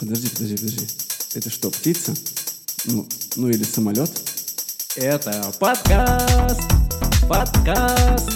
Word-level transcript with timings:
Подожди, 0.00 0.30
подожди, 0.30 0.56
подожди. 0.56 0.86
Это 1.34 1.50
что, 1.50 1.70
птица? 1.70 2.14
Ну, 2.86 3.06
ну 3.36 3.50
или 3.50 3.62
самолет? 3.62 4.10
Это 4.96 5.52
подкаст, 5.60 6.58
подкаст, 7.28 8.30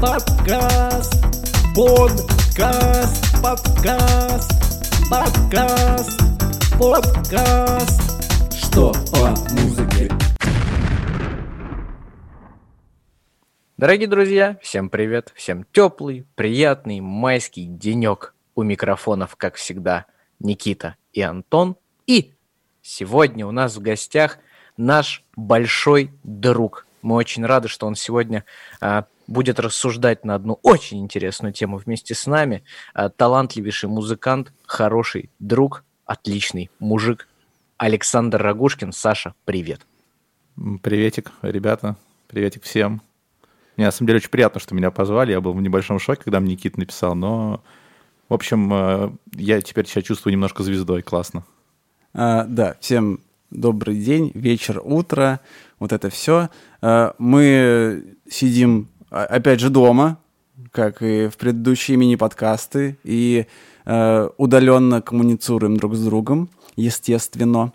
подкаст, 0.00 1.12
подкаст, 1.76 3.36
подкаст, 3.42 4.50
подкаст, 5.10 6.20
подкаст. 6.78 8.00
Что 8.56 8.94
по 9.12 9.28
музыке? 9.52 10.10
Дорогие 13.76 14.08
друзья, 14.08 14.56
всем 14.62 14.88
привет, 14.88 15.34
всем 15.34 15.66
теплый, 15.70 16.26
приятный 16.34 17.00
майский 17.00 17.66
денек. 17.66 18.34
У 18.54 18.62
микрофонов, 18.62 19.36
как 19.36 19.56
всегда, 19.56 20.06
Никита 20.40 20.96
и 21.12 21.20
Антон. 21.22 21.76
И 22.06 22.32
сегодня 22.82 23.46
у 23.46 23.50
нас 23.50 23.76
в 23.76 23.80
гостях 23.80 24.38
наш 24.76 25.24
большой 25.36 26.10
друг. 26.22 26.86
Мы 27.02 27.16
очень 27.16 27.44
рады, 27.44 27.68
что 27.68 27.86
он 27.86 27.94
сегодня 27.94 28.44
а, 28.80 29.06
будет 29.26 29.60
рассуждать 29.60 30.24
на 30.24 30.34
одну 30.34 30.58
очень 30.62 31.00
интересную 31.00 31.52
тему 31.52 31.76
вместе 31.76 32.14
с 32.14 32.26
нами. 32.26 32.64
А, 32.94 33.08
талантливейший 33.08 33.88
музыкант, 33.88 34.52
хороший 34.66 35.30
друг, 35.38 35.84
отличный 36.06 36.70
мужик 36.78 37.28
Александр 37.76 38.42
Рогушкин. 38.42 38.92
Саша, 38.92 39.34
привет. 39.44 39.86
Приветик, 40.82 41.32
ребята. 41.42 41.96
Приветик 42.28 42.62
всем. 42.62 43.02
Мне 43.76 43.86
на 43.86 43.92
самом 43.92 44.06
деле 44.06 44.18
очень 44.18 44.30
приятно, 44.30 44.60
что 44.60 44.74
меня 44.74 44.90
позвали. 44.90 45.32
Я 45.32 45.40
был 45.40 45.52
в 45.52 45.60
небольшом 45.60 45.98
шоке, 45.98 46.22
когда 46.24 46.40
мне 46.40 46.52
Никит 46.52 46.78
написал, 46.78 47.14
но, 47.14 47.62
в 48.28 48.34
общем, 48.34 48.72
э, 48.72 49.10
я 49.32 49.60
теперь 49.60 49.86
себя 49.86 50.02
чувствую 50.02 50.32
немножко 50.32 50.62
звездой. 50.62 51.02
Классно. 51.02 51.44
А, 52.12 52.44
да, 52.44 52.76
всем 52.80 53.20
добрый 53.50 53.96
день, 53.96 54.32
вечер, 54.34 54.80
утро, 54.84 55.40
вот 55.78 55.92
это 55.92 56.10
все. 56.10 56.50
А, 56.82 57.14
мы 57.18 58.04
сидим, 58.28 58.88
а, 59.10 59.24
опять 59.24 59.60
же, 59.60 59.70
дома, 59.70 60.18
как 60.70 61.02
и 61.02 61.28
в 61.28 61.36
предыдущие 61.36 61.96
мини-подкасты, 61.96 62.98
и 63.04 63.46
а, 63.84 64.30
удаленно 64.36 65.02
коммуницируем 65.02 65.76
друг 65.76 65.94
с 65.94 66.04
другом, 66.04 66.50
естественно. 66.76 67.72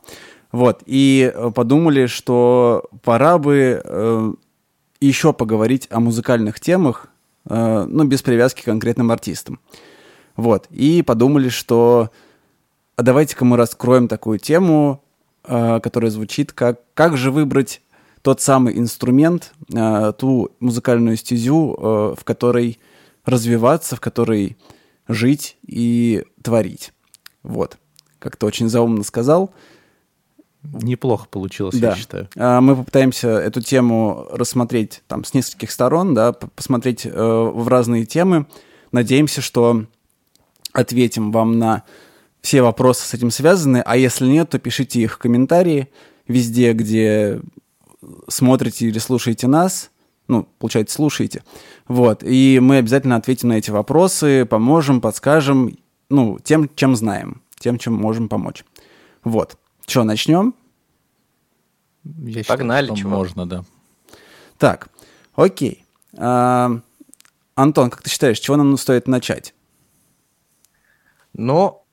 Вот, 0.52 0.82
и 0.86 1.32
подумали, 1.54 2.08
что 2.08 2.90
пора 3.04 3.38
бы 3.38 3.82
э, 3.84 4.34
еще 5.00 5.32
поговорить 5.32 5.86
о 5.92 6.00
музыкальных 6.00 6.60
темах, 6.60 7.08
э, 7.48 7.86
ну, 7.88 8.04
без 8.06 8.24
привязки 8.24 8.64
к 8.64 8.66
конкретным 8.66 9.12
артистам. 9.12 9.60
Вот, 10.40 10.68
и 10.70 11.02
подумали, 11.02 11.50
что 11.50 12.12
а 12.96 13.02
давайте-ка 13.02 13.44
мы 13.44 13.58
раскроем 13.58 14.08
такую 14.08 14.40
тему, 14.40 15.04
э, 15.44 15.80
которая 15.82 16.12
звучит 16.12 16.54
как 16.54 16.80
«Как 16.94 17.18
же 17.18 17.30
выбрать 17.30 17.82
тот 18.22 18.40
самый 18.40 18.78
инструмент, 18.78 19.54
э, 19.74 20.14
ту 20.18 20.52
музыкальную 20.62 21.18
стезю, 21.18 21.76
э, 21.78 22.16
в 22.18 22.24
которой 22.24 22.80
развиваться, 23.26 23.98
в 23.98 24.00
которой 24.00 24.58
жить 25.10 25.58
и 25.68 26.24
творить». 26.42 26.94
Вот, 27.44 27.78
как-то 28.20 28.48
очень 28.48 28.70
заумно 28.70 29.04
сказал– 29.04 29.52
Неплохо 30.62 31.26
получилось, 31.30 31.78
да. 31.78 31.92
я 31.92 31.96
считаю. 31.96 32.28
А, 32.36 32.60
мы 32.60 32.76
попытаемся 32.76 33.30
эту 33.30 33.62
тему 33.62 34.28
рассмотреть 34.30 35.04
там 35.08 35.24
с 35.24 35.34
нескольких 35.34 35.72
сторон, 35.72 36.14
да, 36.14 36.34
посмотреть 36.34 37.06
э, 37.06 37.12
в 37.12 37.66
разные 37.70 38.06
темы. 38.06 38.46
Надеемся, 38.92 39.40
что 39.40 39.86
ответим 40.74 41.32
вам 41.32 41.58
на 41.60 41.84
все 42.42 42.62
вопросы 42.62 43.06
с 43.06 43.14
этим 43.14 43.32
связаны, 43.32 43.82
а 43.86 43.98
если 43.98 44.26
нет, 44.26 44.50
то 44.50 44.60
пишите 44.60 45.02
их 45.02 45.14
в 45.14 45.18
комментарии 45.18 45.90
везде, 46.28 46.74
где 46.74 47.42
смотрите 48.28 48.88
или 48.88 49.00
слушаете 49.00 49.48
нас, 49.48 49.92
ну, 50.28 50.48
получается, 50.60 50.96
слушаете. 50.96 51.44
Вот, 51.88 52.24
и 52.24 52.60
мы 52.62 52.78
обязательно 52.78 53.16
ответим 53.16 53.50
на 53.50 53.54
эти 53.54 53.72
вопросы, 53.72 54.46
поможем, 54.46 55.02
подскажем, 55.02 55.78
ну, 56.10 56.40
тем, 56.44 56.70
чем 56.76 56.96
знаем, 56.96 57.42
тем, 57.58 57.78
чем 57.78 57.94
можем 57.94 58.30
помочь. 58.30 58.64
Вот. 59.24 59.58
Что, 59.86 60.04
начнем? 60.04 60.54
Я 62.04 62.44
Погнали, 62.44 62.94
чего? 62.96 63.10
Можно, 63.10 63.46
да. 63.46 63.64
Так, 64.58 64.90
окей. 65.36 65.84
А, 66.18 66.80
Антон, 67.56 67.90
как 67.90 68.02
ты 68.04 68.10
считаешь, 68.10 68.40
чего 68.40 68.56
нам 68.56 68.78
стоит 68.78 69.08
начать? 69.08 69.54
Ну, 71.40 71.86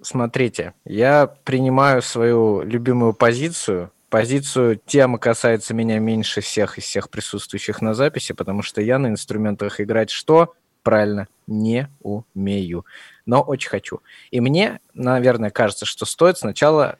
смотрите, 0.00 0.74
я 0.84 1.26
принимаю 1.26 2.02
свою 2.02 2.62
любимую 2.62 3.14
позицию. 3.14 3.90
Позицию 4.10 4.80
тема 4.86 5.18
касается 5.18 5.74
меня 5.74 5.98
меньше 5.98 6.40
всех 6.40 6.78
из 6.78 6.84
всех 6.84 7.10
присутствующих 7.10 7.82
на 7.82 7.94
записи, 7.94 8.32
потому 8.32 8.62
что 8.62 8.80
я 8.80 9.00
на 9.00 9.08
инструментах 9.08 9.80
играть 9.80 10.10
что? 10.10 10.54
Правильно, 10.84 11.26
не 11.48 11.88
умею. 12.00 12.86
Но 13.26 13.42
очень 13.42 13.70
хочу. 13.70 14.02
И 14.30 14.40
мне, 14.40 14.78
наверное, 14.94 15.50
кажется, 15.50 15.84
что 15.84 16.06
стоит 16.06 16.38
сначала 16.38 16.96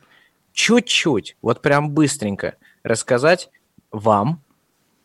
чуть-чуть, 0.52 1.36
вот 1.40 1.62
прям 1.62 1.90
быстренько 1.90 2.56
рассказать 2.82 3.48
вам, 3.92 4.42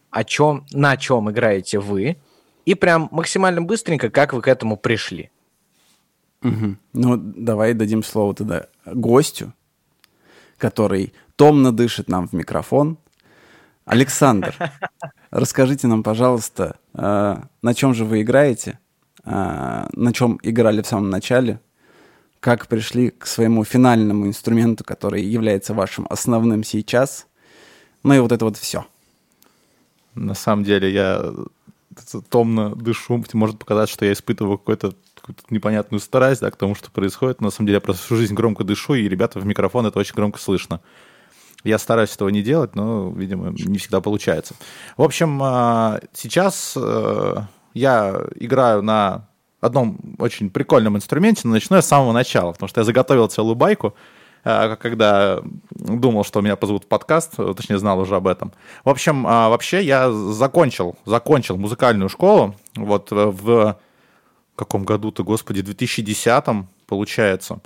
о 0.10 0.24
чем, 0.24 0.66
на 0.72 0.98
чем 0.98 1.30
играете 1.30 1.78
вы, 1.78 2.18
и 2.66 2.74
прям 2.74 3.08
максимально 3.12 3.62
быстренько, 3.62 4.10
как 4.10 4.34
вы 4.34 4.42
к 4.42 4.48
этому 4.48 4.78
пришли. 4.78 5.30
Угу. 6.44 6.76
Ну, 6.94 7.18
давай 7.18 7.74
дадим 7.74 8.04
слово 8.04 8.34
тогда 8.34 8.68
гостю, 8.86 9.54
который 10.58 11.14
томно 11.36 11.72
дышит 11.72 12.10
нам 12.10 12.28
в 12.28 12.34
микрофон. 12.34 12.98
Александр, 13.86 14.56
расскажите 15.32 15.88
нам, 15.88 16.04
пожалуйста, 16.04 16.78
э, 16.94 17.38
на 17.62 17.74
чем 17.74 17.94
же 17.94 18.06
вы 18.06 18.22
играете, 18.22 18.80
э, 19.24 19.88
на 19.92 20.14
чем 20.14 20.40
играли 20.44 20.82
в 20.82 20.88
самом 20.88 21.10
начале, 21.10 21.60
как 22.40 22.68
пришли 22.68 23.12
к 23.12 23.28
своему 23.28 23.64
финальному 23.64 24.28
инструменту, 24.28 24.84
который 24.84 25.24
является 25.24 25.74
вашим 25.74 26.08
основным 26.10 26.64
сейчас. 26.64 27.28
Ну 28.04 28.16
и 28.16 28.20
вот 28.20 28.32
это 28.32 28.46
вот 28.46 28.58
все. 28.58 28.86
На 30.16 30.34
самом 30.34 30.64
деле 30.64 30.92
я 30.92 31.34
томно 32.30 32.76
дышу. 32.76 33.24
Может 33.34 33.60
показаться, 33.60 33.94
что 33.94 34.06
я 34.06 34.14
испытываю 34.14 34.58
какой-то 34.58 34.94
какую-то 35.32 35.54
непонятную 35.54 36.00
страсть 36.00 36.42
да, 36.42 36.52
к 36.52 36.56
тому, 36.56 36.76
что 36.76 36.92
происходит. 36.92 37.42
На 37.42 37.50
самом 37.50 37.68
деле 37.68 37.78
я 37.78 37.82
просто 37.82 38.04
всю 38.04 38.16
жизнь 38.16 38.34
громко 38.34 38.64
дышу, 38.64 38.94
и 38.96 39.08
ребята 39.08 39.40
в 39.40 39.46
микрофон 39.46 39.86
это 39.86 40.00
очень 40.00 40.16
громко 40.16 40.40
слышно. 40.40 40.82
Я 41.64 41.78
стараюсь 41.78 42.14
этого 42.16 42.30
не 42.30 42.42
делать, 42.42 42.76
но, 42.76 43.12
видимо, 43.12 43.52
не 43.52 43.78
всегда 43.78 44.02
получается. 44.02 44.56
В 44.98 45.04
общем, 45.04 45.40
а, 45.44 46.00
сейчас 46.12 46.74
э, 46.76 47.36
я 47.76 48.20
играю 48.36 48.82
на 48.82 49.28
одном 49.60 50.00
очень 50.18 50.50
прикольном 50.50 50.98
инструменте, 50.98 51.42
но 51.44 51.54
начну 51.54 51.76
я 51.76 51.84
с 51.84 51.88
самого 51.88 52.14
начала, 52.14 52.52
потому 52.52 52.68
что 52.68 52.82
я 52.82 52.86
заготовил 52.86 53.28
целую 53.28 53.54
байку, 53.54 53.94
э, 54.44 54.76
когда 54.78 55.42
думал, 55.70 56.24
что 56.24 56.42
меня 56.42 56.56
позовут 56.56 56.86
в 56.86 56.88
подкаст, 56.88 57.36
точнее, 57.36 57.78
знал 57.78 58.00
уже 58.00 58.16
об 58.16 58.28
этом. 58.28 58.54
В 58.84 58.90
общем, 58.90 59.24
вообще 59.24 59.84
я 59.84 60.12
закончил, 60.12 60.96
закончил 61.06 61.58
музыкальную 61.58 62.10
школу, 62.10 62.56
вот 62.76 63.12
в 63.12 63.78
каком 64.66 64.84
году-то, 64.84 65.24
господи, 65.24 65.62
2010 65.62 66.44
получается. 66.88 67.62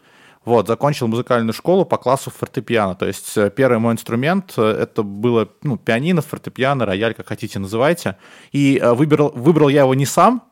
Вот, 0.46 0.68
закончил 0.68 1.08
музыкальную 1.08 1.54
школу 1.54 1.86
по 1.86 1.98
классу 1.98 2.30
фортепиано. 2.30 2.96
То 2.96 3.08
есть 3.08 3.36
э, 3.36 3.50
первый 3.50 3.80
мой 3.80 3.94
инструмент 3.94 4.54
э, 4.58 4.64
это 4.64 5.02
было 5.02 5.50
ну, 5.64 5.78
пианино, 5.78 6.22
фортепиано, 6.22 6.86
рояль, 6.86 7.16
как 7.16 7.28
хотите 7.28 7.58
называйте. 7.58 8.18
И 8.52 8.80
выбрал, 8.84 9.32
выбрал 9.36 9.70
я 9.70 9.82
его 9.82 9.96
не 9.96 10.06
сам, 10.06 10.44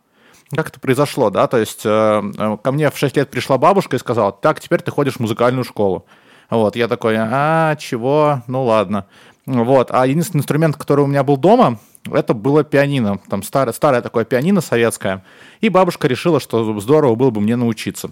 как 0.56 0.70
это 0.70 0.80
произошло, 0.80 1.30
да, 1.30 1.48
то 1.48 1.58
есть 1.58 1.82
э, 1.86 1.90
э 1.90 2.58
ко 2.64 2.72
мне 2.72 2.90
в 2.90 2.98
6 2.98 3.18
лет 3.18 3.30
пришла 3.30 3.58
бабушка 3.58 3.96
и 3.96 4.00
сказала, 4.00 4.32
так, 4.32 4.60
теперь 4.60 4.82
ты 4.82 4.92
ходишь 4.92 5.16
в 5.16 5.20
музыкальную 5.20 5.64
школу. 5.64 6.06
Вот, 6.50 6.76
я 6.76 6.88
такой, 6.88 7.16
а, 7.18 7.76
чего, 7.78 8.44
ну 8.48 8.64
ладно. 8.64 9.06
Вот, 9.46 9.90
а 9.92 10.06
единственный 10.06 10.40
инструмент, 10.40 10.76
который 10.76 11.02
у 11.02 11.08
меня 11.08 11.24
был 11.24 11.38
дома, 11.38 11.80
это 12.12 12.34
было 12.34 12.64
пианино, 12.64 13.20
там 13.30 13.44
старое, 13.44 13.74
старое 13.74 14.02
такое 14.02 14.26
пианино 14.26 14.62
советское, 14.62 15.24
и 15.62 15.70
бабушка 15.70 16.08
решила, 16.08 16.40
что 16.40 16.80
здорово 16.80 17.16
было 17.16 17.30
бы 17.30 17.42
мне 17.42 17.56
научиться. 17.56 18.12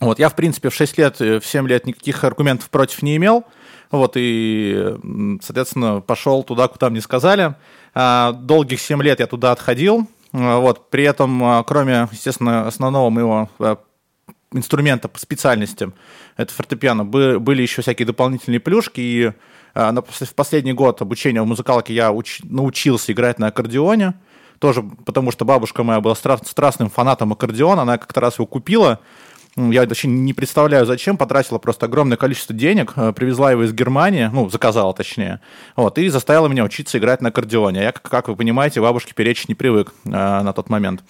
Вот, 0.00 0.18
я, 0.18 0.28
в 0.28 0.36
принципе, 0.36 0.68
в 0.68 0.74
6 0.74 0.98
лет, 0.98 1.20
э, 1.20 1.40
в 1.40 1.46
7 1.46 1.66
лет 1.66 1.86
никаких 1.86 2.22
аргументов 2.24 2.70
против 2.70 3.02
не 3.02 3.16
имел, 3.16 3.44
вот, 3.90 4.12
и, 4.16 4.94
соответственно, 5.42 6.00
пошел 6.00 6.42
туда, 6.42 6.68
куда 6.68 6.90
мне 6.90 7.00
сказали. 7.00 7.54
А, 7.94 8.32
долгих 8.32 8.80
7 8.80 9.02
лет 9.02 9.18
я 9.18 9.26
туда 9.26 9.50
отходил, 9.50 10.06
Э, 10.32 10.58
вот. 10.58 10.90
При 10.90 11.04
этом, 11.04 11.42
э, 11.42 11.64
кроме, 11.66 12.08
естественно, 12.12 12.66
основного 12.66 13.10
моего 13.10 13.48
инструмента 14.52 15.08
по 15.08 15.18
специальности, 15.18 15.92
это 16.36 16.54
фортепиано, 16.54 17.04
были 17.04 17.60
еще 17.60 17.82
всякие 17.82 18.06
дополнительные 18.06 18.60
плюшки, 18.60 19.00
и 19.00 19.32
в 19.74 20.34
последний 20.34 20.72
год 20.72 21.02
обучения 21.02 21.42
в 21.42 21.46
музыкалке 21.46 21.94
я 21.94 22.12
уч, 22.12 22.40
научился 22.44 23.12
играть 23.12 23.38
на 23.38 23.48
аккордеоне, 23.48 24.14
тоже 24.58 24.82
потому 24.82 25.30
что 25.30 25.44
бабушка 25.44 25.82
моя 25.82 26.00
была 26.00 26.14
страстным 26.14 26.90
фанатом 26.90 27.32
аккордеона, 27.32 27.82
она 27.82 27.98
как-то 27.98 28.20
раз 28.20 28.38
его 28.38 28.46
купила, 28.46 29.00
я 29.58 29.82
вообще 29.82 30.08
не 30.08 30.32
представляю, 30.32 30.86
зачем, 30.86 31.16
потратила 31.16 31.58
просто 31.58 31.86
огромное 31.86 32.16
количество 32.16 32.54
денег, 32.54 32.92
э, 32.96 33.12
привезла 33.12 33.50
его 33.50 33.64
из 33.64 33.72
Германии, 33.72 34.30
ну, 34.32 34.48
заказала 34.48 34.94
точнее, 34.94 35.40
вот, 35.76 35.98
и 35.98 36.08
заставила 36.08 36.46
меня 36.46 36.64
учиться 36.64 36.98
играть 36.98 37.20
на 37.20 37.30
аккордеоне. 37.30 37.82
Я, 37.82 37.92
как 37.92 38.28
вы 38.28 38.36
понимаете, 38.36 38.80
бабушке 38.80 39.14
перечить 39.14 39.48
не 39.48 39.54
привык 39.54 39.92
э, 40.04 40.10
на 40.10 40.52
тот 40.52 40.70
момент. 40.70 41.02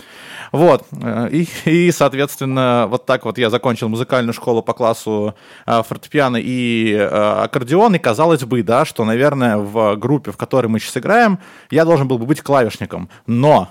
Вот, 0.52 0.86
э, 0.92 1.28
и, 1.30 1.48
и, 1.64 1.92
соответственно, 1.92 2.86
вот 2.88 3.06
так 3.06 3.24
вот 3.24 3.38
я 3.38 3.50
закончил 3.50 3.88
музыкальную 3.88 4.32
школу 4.32 4.62
по 4.62 4.72
классу 4.72 5.34
э, 5.66 5.82
фортепиано 5.86 6.38
и 6.38 6.92
э, 6.92 7.06
аккордеон, 7.06 7.94
и 7.96 7.98
казалось 7.98 8.44
бы, 8.44 8.62
да, 8.62 8.84
что, 8.84 9.04
наверное, 9.04 9.58
в 9.58 9.96
группе, 9.96 10.32
в 10.32 10.36
которой 10.36 10.68
мы 10.68 10.80
сейчас 10.80 10.96
играем, 10.96 11.38
я 11.70 11.84
должен 11.84 12.08
был 12.08 12.18
бы 12.18 12.26
быть 12.26 12.40
клавишником. 12.40 13.08
Но 13.26 13.68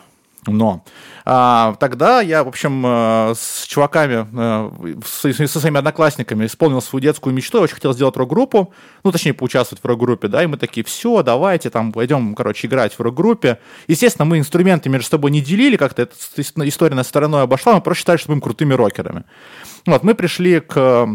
но 0.48 0.84
тогда 1.28 2.22
я, 2.22 2.44
в 2.44 2.48
общем, 2.48 2.86
э, 2.86 3.34
с 3.36 3.66
чуваками, 3.66 4.26
э, 4.34 5.46
со 5.46 5.60
своими 5.60 5.78
одноклассниками 5.78 6.46
исполнил 6.46 6.82
свою 6.82 7.02
детскую 7.02 7.34
мечту. 7.34 7.58
Я 7.58 7.64
очень 7.66 7.76
хотел 7.76 7.94
сделать 7.94 8.16
рок-группу, 8.16 8.74
ну, 9.04 9.12
точнее, 9.12 9.34
поучаствовать 9.34 9.84
в 9.84 9.86
рок-группе, 9.86 10.30
да, 10.30 10.44
и 10.44 10.48
мы 10.48 10.56
такие, 10.56 10.86
все, 10.86 11.24
давайте 11.24 11.70
там 11.70 11.92
пойдем, 11.92 12.34
короче, 12.34 12.68
играть 12.68 12.94
в 12.94 13.02
рок-группе. 13.02 13.60
Естественно, 13.88 14.24
мы 14.26 14.40
инструменты 14.40 14.88
между 14.88 15.10
собой 15.10 15.32
не 15.32 15.42
делили, 15.42 15.76
как-то 15.76 16.04
эта 16.04 16.16
история 16.38 16.96
на 16.96 17.04
стороной 17.04 17.44
обошла, 17.44 17.74
мы 17.74 17.82
просто 17.82 18.00
считали, 18.00 18.18
что 18.18 18.30
будем 18.30 18.42
крутыми 18.42 18.74
рокерами. 18.74 19.24
Вот, 19.86 20.04
мы 20.04 20.16
пришли 20.16 20.62
к 20.62 20.74
а, 20.78 21.08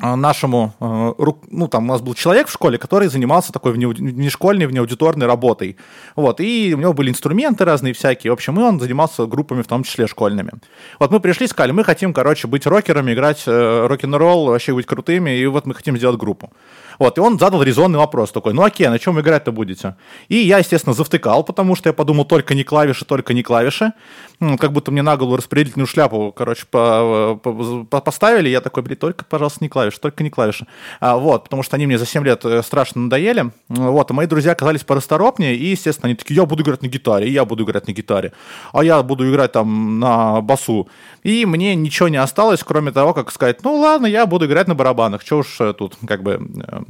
нашему, 0.00 0.74
а, 0.80 1.14
ну, 1.50 1.68
там 1.68 1.84
у 1.84 1.92
нас 1.92 2.00
был 2.00 2.14
человек 2.14 2.48
в 2.48 2.52
школе, 2.52 2.78
который 2.78 3.08
занимался 3.08 3.52
такой 3.52 3.72
внешкольной, 3.72 4.66
внеаудиторной 4.66 5.26
работой. 5.26 5.76
Вот, 6.16 6.40
и 6.40 6.74
у 6.74 6.80
него 6.80 6.92
были 6.92 7.10
инструменты 7.10 7.64
разные 7.64 7.94
всякие. 7.94 8.32
В 8.32 8.34
общем, 8.34 8.58
и 8.58 8.62
он 8.62 8.80
занимался 8.80 9.26
группами, 9.26 9.62
в 9.62 9.68
том 9.68 9.84
числе 9.84 10.08
школьными. 10.08 10.50
Вот 10.98 11.12
мы 11.12 11.20
пришли, 11.20 11.46
сказали, 11.46 11.72
мы 11.72 11.84
хотим, 11.84 12.12
короче, 12.12 12.48
быть 12.48 12.66
рокерами, 12.66 13.12
играть 13.12 13.44
э, 13.46 13.86
рок-н-ролл, 13.86 14.46
вообще 14.46 14.74
быть 14.74 14.86
крутыми, 14.86 15.30
и 15.38 15.46
вот 15.46 15.64
мы 15.66 15.74
хотим 15.74 15.96
сделать 15.96 16.18
группу. 16.18 16.50
Вот, 16.98 17.18
и 17.18 17.20
он 17.20 17.38
задал 17.38 17.62
резонный 17.62 17.98
вопрос 17.98 18.32
такой, 18.32 18.52
ну 18.52 18.62
окей, 18.62 18.88
на 18.88 18.98
чем 18.98 19.20
играть-то 19.20 19.52
будете? 19.52 19.96
И 20.28 20.36
я, 20.36 20.58
естественно, 20.58 20.94
завтыкал, 20.94 21.44
потому 21.44 21.76
что 21.76 21.88
я 21.88 21.92
подумал, 21.92 22.24
только 22.24 22.54
не 22.54 22.64
клавиши, 22.64 23.04
только 23.04 23.34
не 23.34 23.42
клавиши. 23.42 23.92
Ну, 24.40 24.58
как 24.58 24.72
будто 24.72 24.90
мне 24.90 25.02
на 25.02 25.16
голову 25.16 25.36
распределительную 25.36 25.86
шляпу, 25.86 26.32
короче, 26.36 26.66
по, 26.70 27.38
по, 27.42 27.84
по, 27.84 28.00
поставили. 28.00 28.48
Я 28.48 28.60
такой, 28.60 28.82
блин, 28.82 28.96
только, 28.96 29.24
пожалуйста, 29.24 29.58
не 29.62 29.68
клавиши, 29.68 30.00
только 30.00 30.24
не 30.24 30.30
клавиши. 30.30 30.66
А, 31.00 31.16
вот, 31.16 31.44
потому 31.44 31.62
что 31.62 31.76
они 31.76 31.86
мне 31.86 31.98
за 31.98 32.06
7 32.06 32.24
лет 32.24 32.44
э, 32.44 32.62
страшно 32.62 33.02
надоели. 33.02 33.52
Вот, 33.68 34.10
а 34.10 34.14
мои 34.14 34.26
друзья 34.26 34.52
оказались 34.52 34.82
порасторопнее, 34.82 35.56
и, 35.56 35.66
естественно, 35.66 36.08
они 36.08 36.16
такие, 36.16 36.36
я 36.36 36.46
буду 36.46 36.62
играть 36.62 36.82
на 36.82 36.88
гитаре, 36.88 37.28
я 37.30 37.44
буду 37.44 37.64
играть 37.64 37.86
на 37.86 37.92
гитаре, 37.92 38.32
а 38.72 38.84
я 38.84 39.02
буду 39.02 39.30
играть 39.30 39.52
там 39.52 40.00
на 40.00 40.40
басу. 40.40 40.88
И 41.22 41.46
мне 41.46 41.74
ничего 41.74 42.08
не 42.08 42.18
осталось, 42.18 42.62
кроме 42.62 42.92
того, 42.92 43.14
как 43.14 43.30
сказать, 43.30 43.62
ну 43.64 43.76
ладно, 43.76 44.06
я 44.06 44.26
буду 44.26 44.46
играть 44.46 44.68
на 44.68 44.74
барабанах, 44.74 45.22
что 45.22 45.38
уж 45.38 45.60
э, 45.60 45.72
тут, 45.72 45.96
как 46.06 46.22
бы, 46.22 46.32
э, 46.32 46.80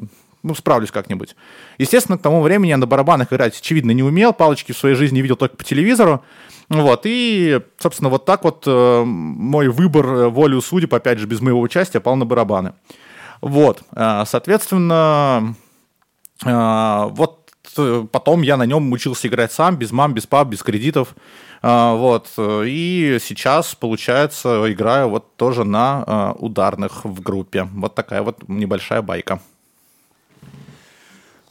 ну, 0.45 0.55
справлюсь 0.55 0.91
как-нибудь. 0.91 1.35
Естественно, 1.79 2.19
к 2.19 2.23
тому 2.23 2.43
времени 2.43 2.69
я 2.69 2.77
на 2.77 2.87
барабанах 2.87 3.33
играть, 3.33 3.59
очевидно, 3.59 3.91
не 3.91 4.03
умел, 4.03 4.33
палочки 4.33 4.73
в 4.73 4.79
своей 4.79 4.95
жизни 4.95 5.21
видел 5.21 5.37
только 5.37 5.57
по 5.57 5.65
телевизору. 5.65 6.23
Вот, 6.69 7.03
и, 7.05 7.61
собственно, 7.79 8.11
вот 8.11 8.25
так 8.25 8.45
вот 8.45 8.65
э, 8.67 9.03
мой 9.05 9.69
выбор 9.69 10.07
э, 10.07 10.29
волю 10.29 10.61
судеб, 10.61 10.95
опять 10.95 11.19
же, 11.19 11.27
без 11.27 11.41
моего 11.41 11.61
участия, 11.61 12.01
пал 12.01 12.17
на 12.17 12.25
барабаны. 12.25 12.75
Вот, 13.41 13.83
э, 13.95 14.25
соответственно, 14.27 15.55
э, 16.45 17.05
вот 17.11 17.51
э, 17.77 18.07
потом 18.11 18.43
я 18.43 18.57
на 18.57 18.65
нем 18.65 18.93
учился 18.93 19.29
играть 19.29 19.53
сам, 19.53 19.77
без 19.77 19.93
мам, 19.93 20.15
без 20.15 20.27
пап, 20.27 20.49
без 20.49 20.63
кредитов. 20.63 21.15
Э, 21.63 21.95
вот, 21.97 22.31
и 22.39 23.19
сейчас, 23.21 23.75
получается, 23.75 24.65
играю 24.73 25.09
вот 25.11 25.37
тоже 25.37 25.65
на 25.65 26.35
ударных 26.39 27.05
в 27.05 27.21
группе. 27.21 27.69
Вот 27.75 27.95
такая 27.95 28.23
вот 28.23 28.49
небольшая 28.49 29.03
байка. 29.03 29.41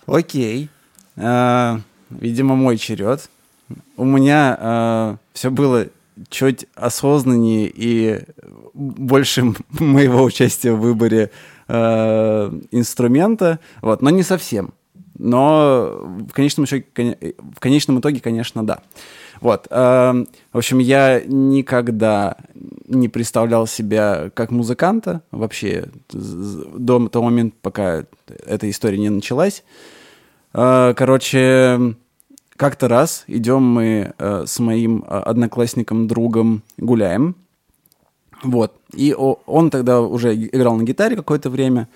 Окей. 0.05 0.69
А, 1.17 1.79
видимо, 2.09 2.55
мой 2.55 2.77
черед. 2.77 3.29
У 3.97 4.05
меня 4.05 4.57
а, 4.59 5.17
все 5.33 5.49
было 5.49 5.87
чуть 6.29 6.65
осознаннее 6.75 7.71
и 7.73 8.21
больше 8.73 9.53
моего 9.79 10.23
участия 10.23 10.71
в 10.71 10.79
выборе 10.79 11.31
э, 11.67 12.59
инструмента, 12.71 13.59
вот, 13.81 14.01
но 14.01 14.09
не 14.09 14.23
совсем. 14.23 14.73
Но 15.17 16.01
в 16.27 16.33
конечном, 16.33 16.65
еще, 16.65 16.83
в 16.95 17.59
конечном 17.59 17.99
итоге, 17.99 18.19
конечно, 18.19 18.65
да. 18.65 18.79
Вот. 19.43 19.67
Э, 19.69 20.23
в 20.53 20.57
общем, 20.57 20.79
я 20.79 21.21
никогда 21.25 22.37
не 22.87 23.09
представлял 23.09 23.67
себя 23.67 24.31
как 24.33 24.51
музыканта 24.51 25.21
вообще 25.31 25.89
до 26.09 27.09
того 27.09 27.25
момента, 27.25 27.57
пока 27.61 28.05
эта 28.45 28.69
история 28.69 28.97
не 28.97 29.09
началась. 29.09 29.65
Э, 30.53 30.93
короче, 30.95 31.93
как-то 32.55 32.87
раз 32.87 33.25
идем 33.27 33.63
мы 33.63 34.13
э, 34.17 34.43
с 34.47 34.59
моим 34.59 35.03
э, 35.05 35.07
одноклассником, 35.09 36.07
другом 36.07 36.63
гуляем. 36.77 37.35
Вот. 38.43 38.73
И 38.93 39.13
он 39.13 39.69
тогда 39.71 39.99
уже 39.99 40.33
играл 40.33 40.77
на 40.77 40.83
гитаре 40.83 41.17
какое-то 41.17 41.49
время, 41.49 41.89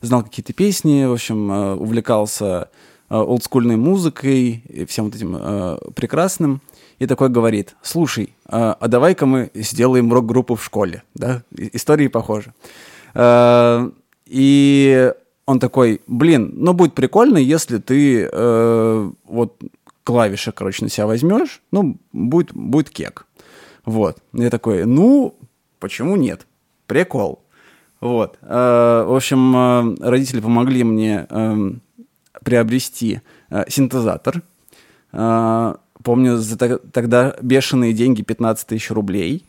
знал 0.00 0.22
какие-то 0.22 0.54
песни, 0.54 1.04
в 1.04 1.12
общем, 1.12 1.50
увлекался 1.50 2.70
олдскульной 3.10 3.76
музыкой 3.76 4.64
и 4.70 4.86
всем 4.86 5.04
вот 5.04 5.14
этим 5.14 5.92
прекрасным. 5.92 6.62
И 6.98 7.06
такой 7.06 7.28
говорит, 7.28 7.76
слушай, 7.82 8.34
а, 8.46 8.76
а 8.78 8.88
давай-ка 8.88 9.26
мы 9.26 9.50
сделаем 9.54 10.12
рок-группу 10.12 10.54
в 10.54 10.64
школе. 10.64 11.02
Да? 11.14 11.42
Истории 11.52 12.08
похожи. 12.08 12.52
И 14.26 15.12
он 15.46 15.60
такой, 15.60 16.00
блин, 16.06 16.52
ну 16.56 16.72
будет 16.72 16.94
прикольно, 16.94 17.38
если 17.38 17.78
ты 17.78 18.28
э, 18.30 19.10
вот 19.24 19.62
клавиши, 20.04 20.52
короче, 20.52 20.84
на 20.84 20.90
себя 20.90 21.06
возьмешь, 21.06 21.60
ну, 21.70 21.96
будет, 22.12 22.54
будет 22.54 22.90
кек. 22.90 23.26
Вот. 23.84 24.18
Я 24.32 24.50
такой, 24.50 24.84
ну, 24.84 25.34
почему 25.80 26.16
нет? 26.16 26.46
Прикол. 26.86 27.42
Вот. 28.00 28.38
Э, 28.42 29.04
в 29.06 29.14
общем, 29.14 29.56
э, 29.56 30.08
родители 30.08 30.40
помогли 30.40 30.84
мне 30.84 31.26
э, 31.28 31.70
приобрести 32.42 33.20
э, 33.50 33.64
синтезатор. 33.68 34.42
Э, 35.12 35.74
помню, 36.04 36.36
за 36.36 36.56
тогда 36.56 37.34
бешеные 37.40 37.92
деньги 37.92 38.22
15 38.22 38.68
тысяч 38.68 38.90
рублей. 38.90 39.44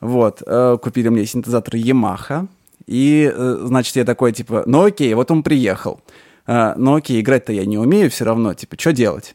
Вот. 0.00 0.42
Э, 0.46 0.78
купили 0.80 1.08
мне 1.08 1.26
синтезатор 1.26 1.74
Yamaha. 1.74 2.46
И, 2.86 3.30
э, 3.34 3.64
значит, 3.64 3.96
я 3.96 4.04
такой, 4.04 4.32
типа, 4.32 4.62
ну 4.66 4.84
окей, 4.84 5.12
вот 5.14 5.30
он 5.30 5.42
приехал. 5.42 6.00
А, 6.46 6.74
ну 6.76 6.94
окей, 6.94 7.20
играть-то 7.20 7.52
я 7.52 7.64
не 7.64 7.78
умею 7.78 8.10
все 8.10 8.24
равно, 8.24 8.54
типа, 8.54 8.76
что 8.78 8.92
делать? 8.92 9.34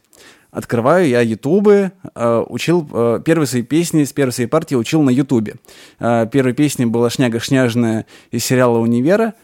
Открываю 0.50 1.06
я 1.08 1.20
ютубы, 1.20 1.92
э, 2.14 2.44
учил 2.48 2.88
э, 2.90 3.20
первые 3.24 3.46
свои 3.46 3.62
песни, 3.62 4.04
с 4.04 4.12
первой 4.12 4.32
своей 4.32 4.48
партии 4.48 4.74
учил 4.74 5.02
на 5.02 5.10
ютубе. 5.10 5.56
Первой 5.98 6.52
песней 6.52 6.86
была 6.86 7.10
«Шняга-шняжная» 7.10 8.06
из 8.30 8.44
сериала 8.44 8.78
«Универа». 8.78 9.34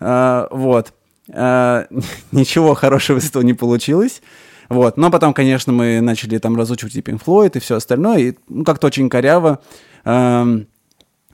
Вот. 0.00 0.92
Ничего 1.28 2.74
хорошего 2.74 3.18
из 3.18 3.28
этого 3.28 3.42
не 3.42 3.52
получилось. 3.52 4.22
Вот. 4.68 4.96
Но 4.96 5.10
потом, 5.10 5.32
конечно, 5.32 5.72
мы 5.72 6.00
начали 6.00 6.38
там 6.38 6.56
разучивать 6.56 6.96
и 6.96 7.00
Pink 7.00 7.22
Floyd, 7.24 7.56
и 7.56 7.60
все 7.60 7.76
остальное, 7.76 8.18
и 8.18 8.34
ну, 8.48 8.64
как-то 8.64 8.86
очень 8.88 9.08
коряво. 9.08 9.60
Эм, 10.04 10.66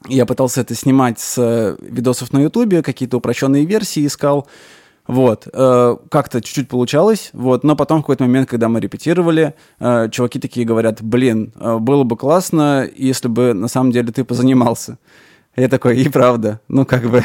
я 0.08 0.26
пытался 0.26 0.60
это 0.60 0.74
снимать 0.74 1.18
с 1.18 1.38
э, 1.38 1.76
видосов 1.80 2.32
на 2.32 2.40
Ютубе, 2.40 2.82
какие-то 2.82 3.16
упрощенные 3.16 3.64
версии 3.64 4.06
искал. 4.06 4.46
Вот, 5.06 5.46
э, 5.52 5.96
как-то 6.10 6.40
чуть-чуть 6.40 6.68
получалось, 6.68 7.28
вот, 7.34 7.62
но 7.62 7.76
потом 7.76 7.98
в 7.98 8.02
какой-то 8.02 8.24
момент, 8.24 8.48
когда 8.48 8.70
мы 8.70 8.80
репетировали, 8.80 9.54
э, 9.78 10.08
чуваки 10.10 10.38
такие 10.38 10.64
говорят, 10.64 11.02
блин, 11.02 11.52
э, 11.56 11.76
было 11.78 12.04
бы 12.04 12.16
классно, 12.16 12.88
если 12.96 13.28
бы 13.28 13.52
на 13.52 13.68
самом 13.68 13.92
деле 13.92 14.12
ты 14.12 14.24
позанимался. 14.24 14.98
Я 15.56 15.68
такой, 15.68 16.00
и 16.00 16.08
правда, 16.08 16.60
ну 16.68 16.86
как 16.86 17.10
бы 17.10 17.22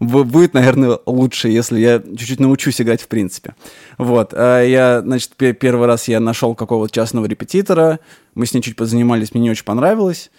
будет, 0.00 0.54
наверное, 0.54 0.98
лучше, 1.06 1.48
если 1.48 1.80
я 1.80 2.00
чуть-чуть 2.00 2.40
научусь 2.40 2.80
играть 2.80 3.02
в 3.02 3.08
принципе. 3.08 3.54
Вот, 3.96 4.32
э, 4.32 4.66
я, 4.68 5.00
значит, 5.00 5.34
первый 5.36 5.86
раз 5.86 6.08
я 6.08 6.20
нашел 6.20 6.54
какого-то 6.54 6.92
частного 6.92 7.26
репетитора, 7.26 8.00
мы 8.34 8.46
с 8.46 8.54
ним 8.54 8.62
чуть 8.62 8.76
позанимались, 8.76 9.34
мне 9.34 9.42
не 9.44 9.50
очень 9.50 9.64
понравилось, 9.64 10.30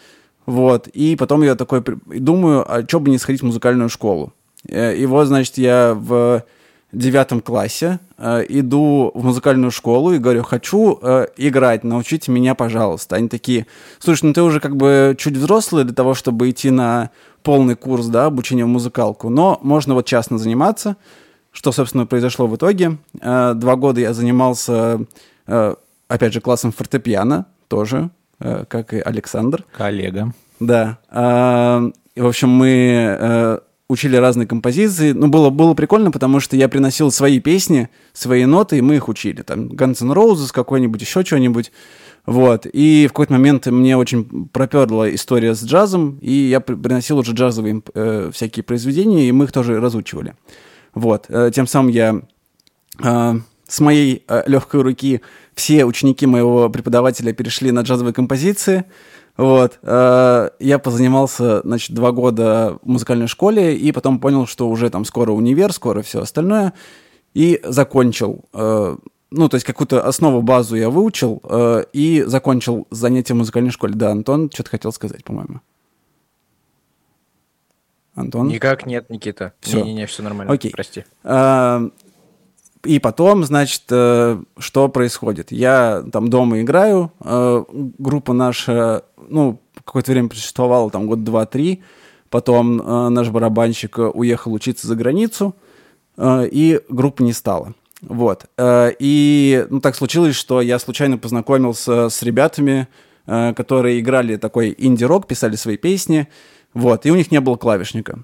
вот. 0.45 0.87
И 0.87 1.15
потом 1.15 1.43
я 1.43 1.55
такой 1.55 1.83
думаю, 2.05 2.65
а 2.67 2.83
что 2.87 2.99
бы 2.99 3.09
не 3.09 3.17
сходить 3.17 3.41
в 3.41 3.45
музыкальную 3.45 3.89
школу. 3.89 4.33
Э, 4.67 4.95
и 4.95 5.05
вот, 5.05 5.25
значит, 5.27 5.57
я 5.57 5.93
в 5.93 6.43
девятом 6.91 7.41
классе 7.41 7.99
э, 8.17 8.45
иду 8.49 9.11
в 9.13 9.23
музыкальную 9.23 9.71
школу 9.71 10.13
и 10.13 10.17
говорю, 10.17 10.43
хочу 10.43 10.99
э, 11.01 11.27
играть, 11.37 11.83
научите 11.83 12.31
меня, 12.31 12.55
пожалуйста. 12.55 13.15
Они 13.15 13.29
такие, 13.29 13.67
слушай, 13.99 14.25
ну 14.25 14.33
ты 14.33 14.41
уже 14.41 14.59
как 14.59 14.75
бы 14.75 15.15
чуть 15.17 15.37
взрослый 15.37 15.83
для 15.83 15.93
того, 15.93 16.13
чтобы 16.13 16.49
идти 16.49 16.71
на 16.71 17.11
полный 17.43 17.75
курс, 17.75 18.07
да, 18.07 18.25
обучения 18.25 18.65
в 18.65 18.69
музыкалку, 18.69 19.29
но 19.29 19.59
можно 19.61 19.93
вот 19.93 20.05
частно 20.05 20.37
заниматься, 20.37 20.97
что, 21.51 21.71
собственно, 21.71 22.05
произошло 22.05 22.47
в 22.47 22.55
итоге. 22.55 22.97
Э, 23.21 23.53
два 23.55 23.75
года 23.75 24.01
я 24.01 24.13
занимался, 24.13 25.01
э, 25.47 25.75
опять 26.07 26.33
же, 26.33 26.41
классом 26.41 26.71
фортепиано 26.71 27.45
тоже, 27.67 28.09
Э, 28.39 28.63
как 28.67 28.93
и 28.93 28.99
Александр. 28.99 29.65
Коллега. 29.71 30.33
Да. 30.59 30.97
В 31.11 32.25
общем, 32.25 32.49
мы 32.49 33.61
учили 33.89 34.15
разные 34.15 34.47
композиции. 34.47 35.11
Ну, 35.13 35.27
было, 35.27 35.49
было 35.49 35.73
прикольно, 35.73 36.11
потому 36.11 36.39
что 36.39 36.55
я 36.55 36.69
приносил 36.69 37.11
свои 37.11 37.39
песни, 37.39 37.89
свои 38.13 38.45
ноты, 38.45 38.77
и 38.77 38.81
мы 38.81 38.95
их 38.95 39.09
учили. 39.09 39.41
Там 39.41 39.67
Guns 39.67 40.03
N' 40.03 40.11
Roses 40.11 40.51
какой-нибудь, 40.53 41.01
еще 41.01 41.25
что-нибудь. 41.25 41.71
Вот. 42.27 42.67
И 42.71 43.07
в 43.07 43.09
какой-то 43.09 43.33
момент 43.33 43.65
мне 43.65 43.97
очень 43.97 44.47
проперла 44.49 45.13
история 45.13 45.55
с 45.55 45.63
джазом, 45.63 46.19
и 46.21 46.31
я 46.31 46.59
приносил 46.59 47.17
уже 47.17 47.33
джазовые 47.33 47.81
э, 47.95 48.29
всякие 48.31 48.63
произведения, 48.63 49.27
и 49.27 49.31
мы 49.31 49.45
их 49.45 49.51
тоже 49.51 49.81
разучивали. 49.81 50.35
Вот. 50.93 51.25
Э, 51.29 51.49
тем 51.53 51.65
самым 51.65 51.91
я 51.91 52.21
э, 53.03 53.33
с 53.67 53.79
моей 53.79 54.23
э, 54.27 54.43
легкой 54.45 54.83
руки 54.83 55.21
все 55.55 55.85
ученики 55.85 56.27
моего 56.27 56.69
преподавателя 56.69 57.33
перешли 57.33 57.71
на 57.71 57.81
джазовые 57.81 58.13
композиции. 58.13 58.85
Вот. 59.39 59.79
Э, 59.83 60.49
я 60.59 60.79
позанимался, 60.79 61.61
значит, 61.61 61.95
два 61.95 62.11
года 62.11 62.77
в 62.81 62.89
музыкальной 62.89 63.27
школе, 63.27 63.73
и 63.73 63.93
потом 63.93 64.19
понял, 64.19 64.45
что 64.45 64.67
уже 64.67 64.89
там 64.89 65.05
скоро 65.05 65.31
универ, 65.31 65.71
скоро 65.71 66.01
все 66.01 66.21
остальное, 66.21 66.73
и 67.33 67.61
закончил. 67.63 68.43
Э, 68.51 68.97
ну, 69.31 69.47
то 69.47 69.55
есть 69.55 69.65
какую-то 69.65 70.05
основу, 70.05 70.41
базу 70.41 70.75
я 70.75 70.89
выучил, 70.89 71.41
э, 71.45 71.85
и 71.93 72.23
закончил 72.27 72.85
занятия 72.91 73.33
в 73.33 73.37
музыкальной 73.37 73.71
школе. 73.71 73.93
Да, 73.93 74.11
Антон 74.11 74.51
что-то 74.53 74.71
хотел 74.71 74.91
сказать, 74.91 75.23
по-моему. 75.23 75.61
Антон? 78.15 78.49
Никак 78.49 78.85
нет, 78.85 79.09
Никита. 79.09 79.53
Все. 79.61 79.77
Не-не-не, 79.77 80.05
все 80.05 80.21
нормально. 80.21 80.51
Окей. 80.51 80.71
Прости. 80.71 81.05
И 82.85 82.99
потом, 82.99 83.43
значит, 83.43 83.83
что 83.87 84.89
происходит? 84.93 85.51
Я 85.51 86.01
там 86.13 86.29
дома 86.29 86.61
играю, 86.61 87.11
группа 87.19 88.31
наша 88.31 89.03
ну, 89.29 89.61
какое-то 89.85 90.11
время 90.11 90.29
существовало, 90.29 90.89
там, 90.89 91.07
год 91.07 91.23
два-три. 91.23 91.81
Потом 92.29 92.79
э, 92.79 93.09
наш 93.09 93.29
барабанщик 93.29 93.97
э, 93.97 94.03
уехал 94.03 94.53
учиться 94.53 94.87
за 94.87 94.95
границу, 94.95 95.55
э, 96.17 96.47
и 96.51 96.79
группы 96.87 97.23
не 97.23 97.33
стало. 97.33 97.73
Вот. 98.01 98.45
Э, 98.57 98.91
и 98.99 99.65
ну, 99.69 99.81
так 99.81 99.95
случилось, 99.95 100.35
что 100.35 100.61
я 100.61 100.77
случайно 100.77 101.17
познакомился 101.17 102.09
с 102.09 102.21
ребятами, 102.21 102.87
э, 103.25 103.53
которые 103.55 103.99
играли 103.99 104.35
такой 104.35 104.75
инди-рок, 104.77 105.25
писали 105.25 105.55
свои 105.55 105.77
песни. 105.77 106.27
Вот, 106.75 107.07
и 107.07 107.11
у 107.11 107.15
них 107.15 107.31
не 107.31 107.41
было 107.41 107.55
клавишника. 107.55 108.19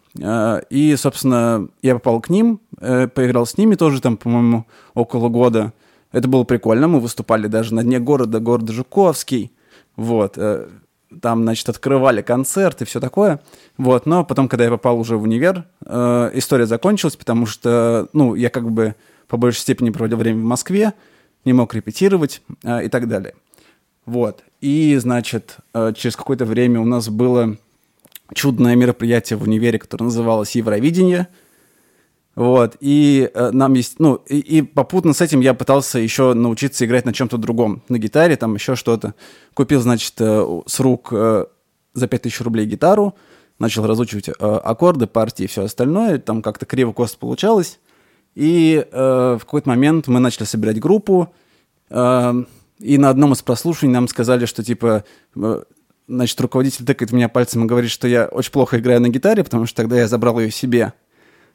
И, 0.70 0.96
собственно, 1.00 1.68
я 1.82 1.96
попал 1.96 2.22
к 2.22 2.30
ним, 2.30 2.60
поиграл 2.80 3.48
с 3.48 3.58
ними 3.58 3.74
тоже 3.74 4.02
там, 4.02 4.18
по-моему, 4.18 4.68
около 4.94 5.30
года. 5.30 5.74
Это 6.12 6.28
было 6.28 6.44
прикольно, 6.44 6.88
мы 6.88 7.00
выступали 7.00 7.48
даже 7.48 7.74
на 7.74 7.82
дне 7.82 7.98
города, 8.00 8.40
города 8.40 8.72
Жуковский. 8.72 9.52
Вот 9.96 10.38
там, 11.22 11.44
значит, 11.44 11.70
открывали 11.70 12.22
концерт 12.22 12.82
и 12.82 12.86
все 12.86 13.00
такое. 13.00 13.40
Вот, 13.78 14.06
но 14.06 14.24
потом, 14.24 14.48
когда 14.48 14.66
я 14.66 14.70
попал 14.70 15.00
уже 15.00 15.18
в 15.18 15.24
универ, 15.24 15.66
э, 15.86 16.32
история 16.34 16.66
закончилась, 16.66 17.16
потому 17.16 17.46
что, 17.46 18.10
ну, 18.14 18.36
я 18.36 18.50
как 18.50 18.70
бы 18.72 18.96
по 19.28 19.38
большей 19.38 19.60
степени 19.60 19.90
проводил 19.90 20.18
время 20.18 20.42
в 20.42 20.46
Москве, 20.46 20.94
не 21.46 21.54
мог 21.54 21.74
репетировать 21.74 22.42
э, 22.64 22.86
и 22.86 22.90
так 22.90 23.08
далее. 23.08 23.34
Вот. 24.06 24.44
И, 24.62 24.96
значит, 24.98 25.58
э, 25.74 25.94
через 25.96 26.16
какое-то 26.16 26.46
время 26.46 26.80
у 26.80 26.86
нас 26.86 27.10
было 27.10 27.58
чудное 28.34 28.76
мероприятие 28.76 29.38
в 29.38 29.44
универе, 29.44 29.80
которое 29.80 30.06
называлось 30.06 30.56
«Евровидение», 30.56 31.28
вот, 32.36 32.76
и 32.82 33.30
э, 33.34 33.52
нам 33.52 33.74
есть, 33.74 34.00
ну, 34.00 34.16
и, 34.16 34.40
и 34.40 34.62
попутно 34.62 35.14
с 35.14 35.22
этим 35.22 35.40
я 35.40 35.54
пытался 35.54 36.00
еще 36.00 36.34
научиться 36.34 36.86
играть 36.86 37.06
на 37.06 37.14
чем-то 37.14 37.38
другом, 37.38 37.82
на 37.88 37.98
гитаре, 37.98 38.36
там 38.36 38.56
еще 38.56 38.76
что-то. 38.76 39.16
Купил, 39.54 39.80
значит, 39.80 40.14
э, 40.20 40.62
с 40.66 40.80
рук 40.82 41.10
э, 41.12 41.46
за 41.94 42.08
5000 42.08 42.42
рублей 42.42 42.66
гитару, 42.66 43.16
начал 43.58 43.88
разучивать 43.88 44.28
э, 44.28 44.34
аккорды, 44.34 45.08
партии 45.08 45.44
и 45.44 45.48
все 45.48 45.64
остальное, 45.64 46.18
там 46.18 46.42
как-то 46.42 46.66
криво-кост 46.66 47.18
получалось. 47.18 47.80
И 48.36 48.86
э, 48.92 49.38
в 49.40 49.46
какой-то 49.46 49.70
момент 49.70 50.10
мы 50.10 50.20
начали 50.20 50.44
собирать 50.44 50.82
группу, 50.82 51.34
э, 51.90 52.44
и 52.80 52.98
на 52.98 53.10
одном 53.10 53.32
из 53.32 53.42
прослушиваний 53.44 53.94
нам 53.94 54.10
сказали, 54.10 54.46
что 54.46 54.62
типа, 54.62 55.06
э, 55.38 55.64
значит, 56.10 56.42
руководитель 56.42 56.86
тыкает 56.86 57.14
меня 57.14 57.30
пальцем 57.30 57.64
и 57.64 57.68
говорит, 57.68 57.92
что 57.92 58.10
я 58.10 58.26
очень 58.26 58.52
плохо 58.52 58.78
играю 58.78 59.00
на 59.00 59.08
гитаре, 59.08 59.46
потому 59.46 59.66
что 59.66 59.78
тогда 59.78 59.98
я 59.98 60.10
забрал 60.10 60.38
ее 60.42 60.52
себе. 60.52 60.92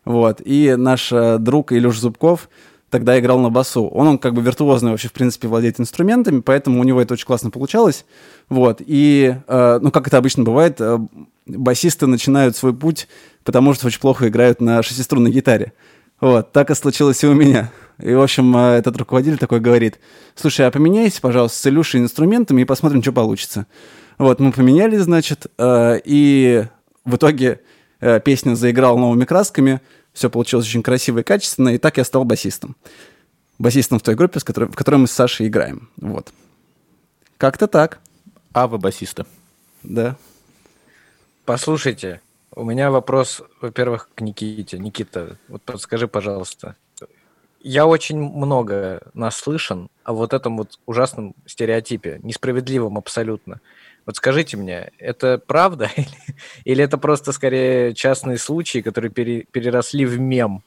Вот. 0.04 0.40
И 0.44 0.74
наш 0.76 1.12
э, 1.12 1.38
друг 1.38 1.72
Илюш 1.72 1.98
Зубков 1.98 2.48
тогда 2.90 3.18
играл 3.18 3.38
на 3.38 3.50
басу. 3.50 3.86
Он, 3.86 4.08
он 4.08 4.18
как 4.18 4.34
бы 4.34 4.42
виртуозно 4.42 4.90
вообще, 4.90 5.08
в 5.08 5.12
принципе, 5.12 5.48
владеет 5.48 5.78
инструментами, 5.80 6.40
поэтому 6.40 6.80
у 6.80 6.84
него 6.84 7.00
это 7.00 7.14
очень 7.14 7.26
классно 7.26 7.50
получалось. 7.50 8.04
Вот. 8.48 8.82
И, 8.84 9.36
э, 9.46 9.78
ну, 9.80 9.90
как 9.90 10.08
это 10.08 10.18
обычно 10.18 10.42
бывает, 10.42 10.80
э, 10.80 10.98
басисты 11.46 12.06
начинают 12.06 12.56
свой 12.56 12.74
путь, 12.74 13.08
потому 13.44 13.74
что 13.74 13.86
очень 13.86 14.00
плохо 14.00 14.28
играют 14.28 14.60
на 14.60 14.82
шестиструнной 14.82 15.30
гитаре. 15.30 15.72
Вот. 16.20 16.52
Так 16.52 16.70
и 16.70 16.74
случилось 16.74 17.22
и 17.22 17.26
у 17.26 17.34
меня. 17.34 17.70
И, 17.98 18.12
в 18.12 18.20
общем, 18.20 18.56
э, 18.56 18.78
этот 18.78 18.96
руководитель 18.96 19.38
такой 19.38 19.60
говорит, 19.60 20.00
слушай, 20.34 20.66
а 20.66 20.70
поменяйся, 20.70 21.20
пожалуйста, 21.20 21.58
с 21.58 21.66
Илюшей 21.66 22.00
инструментами 22.00 22.62
и 22.62 22.64
посмотрим, 22.64 23.02
что 23.02 23.12
получится. 23.12 23.66
Вот, 24.18 24.40
мы 24.40 24.52
поменялись, 24.52 25.00
значит, 25.00 25.46
э, 25.58 26.00
и 26.04 26.64
в 27.04 27.16
итоге 27.16 27.60
песня 28.24 28.54
заиграла 28.54 28.98
новыми 28.98 29.24
красками, 29.24 29.80
все 30.12 30.30
получилось 30.30 30.66
очень 30.66 30.82
красиво 30.82 31.20
и 31.20 31.22
качественно, 31.22 31.70
и 31.70 31.78
так 31.78 31.96
я 31.98 32.04
стал 32.04 32.24
басистом. 32.24 32.76
Басистом 33.58 33.98
в 33.98 34.02
той 34.02 34.14
группе, 34.14 34.40
с 34.40 34.44
которой, 34.44 34.70
в 34.70 34.74
которой 34.74 34.96
мы 34.96 35.06
с 35.06 35.12
Сашей 35.12 35.46
играем. 35.48 35.90
Вот. 35.96 36.32
Как-то 37.36 37.66
так. 37.66 38.00
А 38.52 38.66
вы 38.66 38.78
басисты? 38.78 39.24
Да. 39.82 40.16
Послушайте, 41.44 42.20
у 42.54 42.64
меня 42.64 42.90
вопрос, 42.90 43.42
во-первых, 43.60 44.08
к 44.14 44.20
Никите. 44.20 44.78
Никита, 44.78 45.36
вот 45.48 45.62
подскажи, 45.62 46.08
пожалуйста. 46.08 46.76
Я 47.62 47.86
очень 47.86 48.18
много 48.18 49.02
наслышан 49.14 49.90
о 50.04 50.14
вот 50.14 50.32
этом 50.32 50.56
вот 50.56 50.78
ужасном 50.86 51.34
стереотипе, 51.46 52.18
несправедливом 52.22 52.96
абсолютно. 52.96 53.60
Вот 54.10 54.16
скажите 54.16 54.56
мне, 54.56 54.90
это 54.98 55.38
правда 55.38 55.88
или, 55.96 56.08
или 56.64 56.82
это 56.82 56.98
просто 56.98 57.30
скорее 57.30 57.94
частные 57.94 58.38
случаи, 58.38 58.80
которые 58.80 59.12
пере, 59.12 59.44
переросли 59.52 60.04
в 60.04 60.18
мем? 60.18 60.64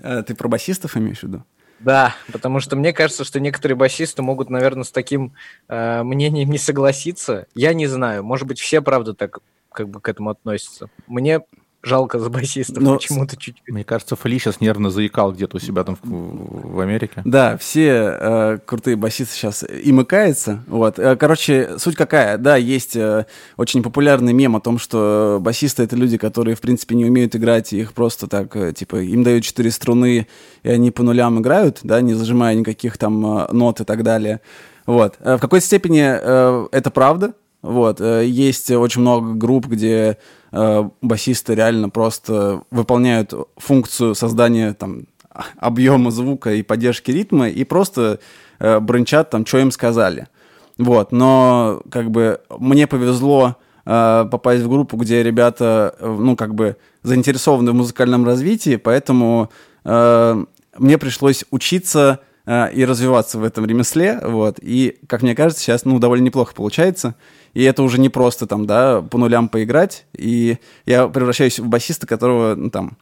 А, 0.00 0.22
ты 0.22 0.34
про 0.34 0.48
басистов 0.48 0.96
имеешь 0.96 1.18
в 1.18 1.24
виду? 1.24 1.44
Да, 1.80 2.14
потому 2.32 2.58
что 2.58 2.76
мне 2.76 2.94
кажется, 2.94 3.24
что 3.24 3.38
некоторые 3.38 3.76
басисты 3.76 4.22
могут, 4.22 4.48
наверное, 4.48 4.84
с 4.84 4.90
таким 4.90 5.34
э, 5.68 6.02
мнением 6.02 6.48
не 6.48 6.56
согласиться. 6.56 7.46
Я 7.54 7.74
не 7.74 7.86
знаю, 7.86 8.24
может 8.24 8.48
быть, 8.48 8.58
все 8.58 8.80
правда 8.80 9.12
так 9.12 9.40
как 9.70 9.90
бы 9.90 10.00
к 10.00 10.08
этому 10.08 10.30
относятся. 10.30 10.88
Мне 11.06 11.42
жалко 11.82 12.18
за 12.18 12.28
басистов 12.30 12.82
Но 12.82 12.94
почему-то 12.96 13.36
чуть-чуть. 13.36 13.68
Мне 13.68 13.84
кажется, 13.84 14.16
Фли 14.16 14.38
сейчас 14.38 14.60
нервно 14.60 14.90
заикал 14.90 15.32
где-то 15.32 15.56
у 15.56 15.60
себя 15.60 15.84
там 15.84 15.96
в, 16.02 16.74
в 16.74 16.80
Америке. 16.80 17.22
Да, 17.24 17.56
все 17.56 18.16
э, 18.20 18.58
крутые 18.64 18.96
басисты 18.96 19.34
сейчас 19.34 19.64
и 19.64 19.92
мыкаются. 19.92 20.62
Вот. 20.66 20.98
Э, 20.98 21.16
короче, 21.16 21.78
суть 21.78 21.96
какая? 21.96 22.36
Да, 22.38 22.56
есть 22.56 22.96
э, 22.96 23.26
очень 23.56 23.82
популярный 23.82 24.32
мем 24.32 24.56
о 24.56 24.60
том, 24.60 24.78
что 24.78 25.38
басисты— 25.40 25.82
это 25.84 25.96
люди, 25.96 26.18
которые, 26.18 26.54
в 26.54 26.60
принципе, 26.60 26.94
не 26.94 27.06
умеют 27.06 27.34
играть, 27.34 27.72
их 27.72 27.92
просто 27.94 28.26
так, 28.26 28.54
э, 28.56 28.72
типа, 28.72 28.96
им 28.96 29.22
дают 29.22 29.44
четыре 29.44 29.70
струны, 29.70 30.26
и 30.62 30.68
они 30.68 30.90
по 30.90 31.02
нулям 31.02 31.40
играют, 31.40 31.80
да, 31.82 32.00
не 32.00 32.14
зажимая 32.14 32.54
никаких 32.54 32.98
там 32.98 33.24
э, 33.38 33.52
нот 33.52 33.80
и 33.80 33.84
так 33.84 34.02
далее. 34.02 34.40
Вот. 34.86 35.16
Э, 35.20 35.36
в 35.36 35.40
какой-то 35.40 35.64
степени 35.64 36.02
э, 36.04 36.68
это 36.72 36.90
правда, 36.90 37.34
вот. 37.62 38.00
Э, 38.00 38.24
есть 38.26 38.70
очень 38.70 39.00
много 39.00 39.34
групп, 39.34 39.66
где 39.66 40.18
э, 40.52 40.88
басисты 41.02 41.54
реально 41.54 41.90
просто 41.90 42.62
выполняют 42.70 43.32
функцию 43.56 44.14
создания 44.14 44.72
там, 44.74 45.04
объема 45.58 46.10
звука 46.10 46.54
и 46.54 46.62
поддержки 46.62 47.10
ритма 47.10 47.48
и 47.48 47.64
просто 47.64 48.20
э, 48.58 48.80
брончат 48.80 49.30
там, 49.30 49.44
что 49.46 49.58
им 49.58 49.70
сказали. 49.70 50.28
Вот. 50.78 51.12
Но 51.12 51.82
как 51.90 52.10
бы 52.10 52.40
мне 52.58 52.86
повезло 52.86 53.56
попасть 53.84 54.62
в 54.62 54.68
группу, 54.68 54.96
где 54.98 55.22
ребята, 55.22 55.96
ну, 56.00 56.36
как 56.36 56.54
бы 56.54 56.76
заинтересованы 57.02 57.72
в 57.72 57.74
музыкальном 57.74 58.24
развитии, 58.24 58.76
поэтому 58.76 59.50
э, 59.84 60.44
мне 60.78 60.98
пришлось 60.98 61.44
учиться 61.50 62.20
и 62.50 62.84
развиваться 62.84 63.38
в 63.38 63.44
этом 63.44 63.64
ремесле, 63.64 64.20
вот, 64.22 64.58
и, 64.60 64.98
как 65.06 65.22
мне 65.22 65.34
кажется, 65.34 65.62
сейчас, 65.62 65.84
ну, 65.84 65.98
довольно 65.98 66.24
неплохо 66.24 66.52
получается, 66.54 67.14
и 67.54 67.62
это 67.62 67.82
уже 67.82 68.00
не 68.00 68.08
просто 68.08 68.46
там, 68.46 68.66
да, 68.66 69.02
по 69.02 69.18
нулям 69.18 69.48
поиграть, 69.48 70.04
и 70.12 70.58
я 70.84 71.06
превращаюсь 71.06 71.60
в 71.60 71.66
басиста, 71.66 72.06
которого, 72.06 72.54
ну, 72.56 72.70
там, 72.70 72.96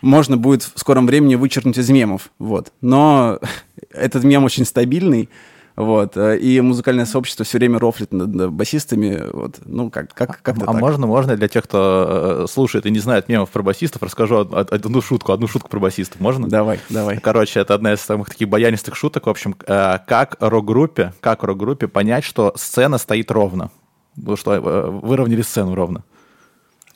можно 0.00 0.36
будет 0.36 0.62
в 0.62 0.78
скором 0.78 1.06
времени 1.06 1.34
вычеркнуть 1.34 1.78
из 1.78 1.90
мемов, 1.90 2.30
вот. 2.38 2.72
Но 2.80 3.40
этот 3.90 4.22
мем 4.22 4.44
очень 4.44 4.64
стабильный, 4.64 5.28
вот. 5.76 6.16
Э, 6.16 6.38
и 6.38 6.60
музыкальное 6.60 7.04
сообщество 7.04 7.44
все 7.44 7.58
время 7.58 7.78
рофлит 7.78 8.12
над 8.12 8.52
басистами. 8.52 9.22
Вот. 9.32 9.56
Ну, 9.64 9.90
как, 9.90 10.14
как, 10.14 10.40
как 10.40 10.56
А 10.58 10.66
так. 10.66 10.74
можно, 10.74 11.06
можно 11.06 11.36
для 11.36 11.48
тех, 11.48 11.64
кто 11.64 12.44
э, 12.44 12.46
слушает 12.48 12.86
и 12.86 12.90
не 12.90 13.00
знает 13.00 13.28
мемов 13.28 13.50
про 13.50 13.62
басистов, 13.62 14.02
расскажу 14.02 14.38
одну 14.38 15.02
шутку, 15.02 15.32
одну 15.32 15.48
шутку 15.48 15.68
про 15.68 15.80
басистов. 15.80 16.20
Можно? 16.20 16.48
Давай, 16.48 16.78
давай. 16.90 17.18
Короче, 17.18 17.60
это 17.60 17.74
одна 17.74 17.94
из 17.94 18.00
самых 18.00 18.28
таких 18.28 18.48
баянистых 18.48 18.94
шуток. 18.94 19.26
В 19.26 19.30
общем, 19.30 19.56
э, 19.66 19.98
как 20.06 20.36
рок-группе, 20.38 21.12
как 21.20 21.42
рок-группе 21.42 21.88
понять, 21.88 22.24
что 22.24 22.52
сцена 22.56 22.98
стоит 22.98 23.30
ровно? 23.30 23.70
Потому 24.14 24.36
что 24.36 24.60
выровняли 24.60 25.42
сцену 25.42 25.74
ровно. 25.74 26.04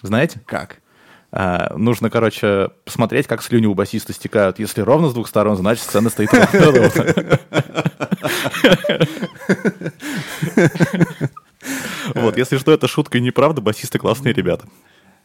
Знаете? 0.03 0.41
Как? 0.47 0.81
А, 1.31 1.75
нужно, 1.77 2.11
короче, 2.11 2.71
посмотреть, 2.85 3.27
как 3.27 3.43
слюни 3.43 3.67
у 3.67 3.75
басиста 3.75 4.13
стекают. 4.13 4.59
Если 4.59 4.81
ровно 4.81 5.09
с 5.09 5.15
двух 5.15 5.29
сторон, 5.29 5.57
значит, 5.57 5.85
сцена 5.85 6.11
стоит 6.11 6.31
ровно. 6.53 6.91
Вот, 12.15 12.39
если 12.39 12.57
что, 12.57 12.73
это 12.73 12.89
шутка 12.89 13.19
и 13.19 13.21
неправда, 13.21 13.61
басисты 13.61 13.99
классные 13.99 14.33
ребята. 14.33 14.67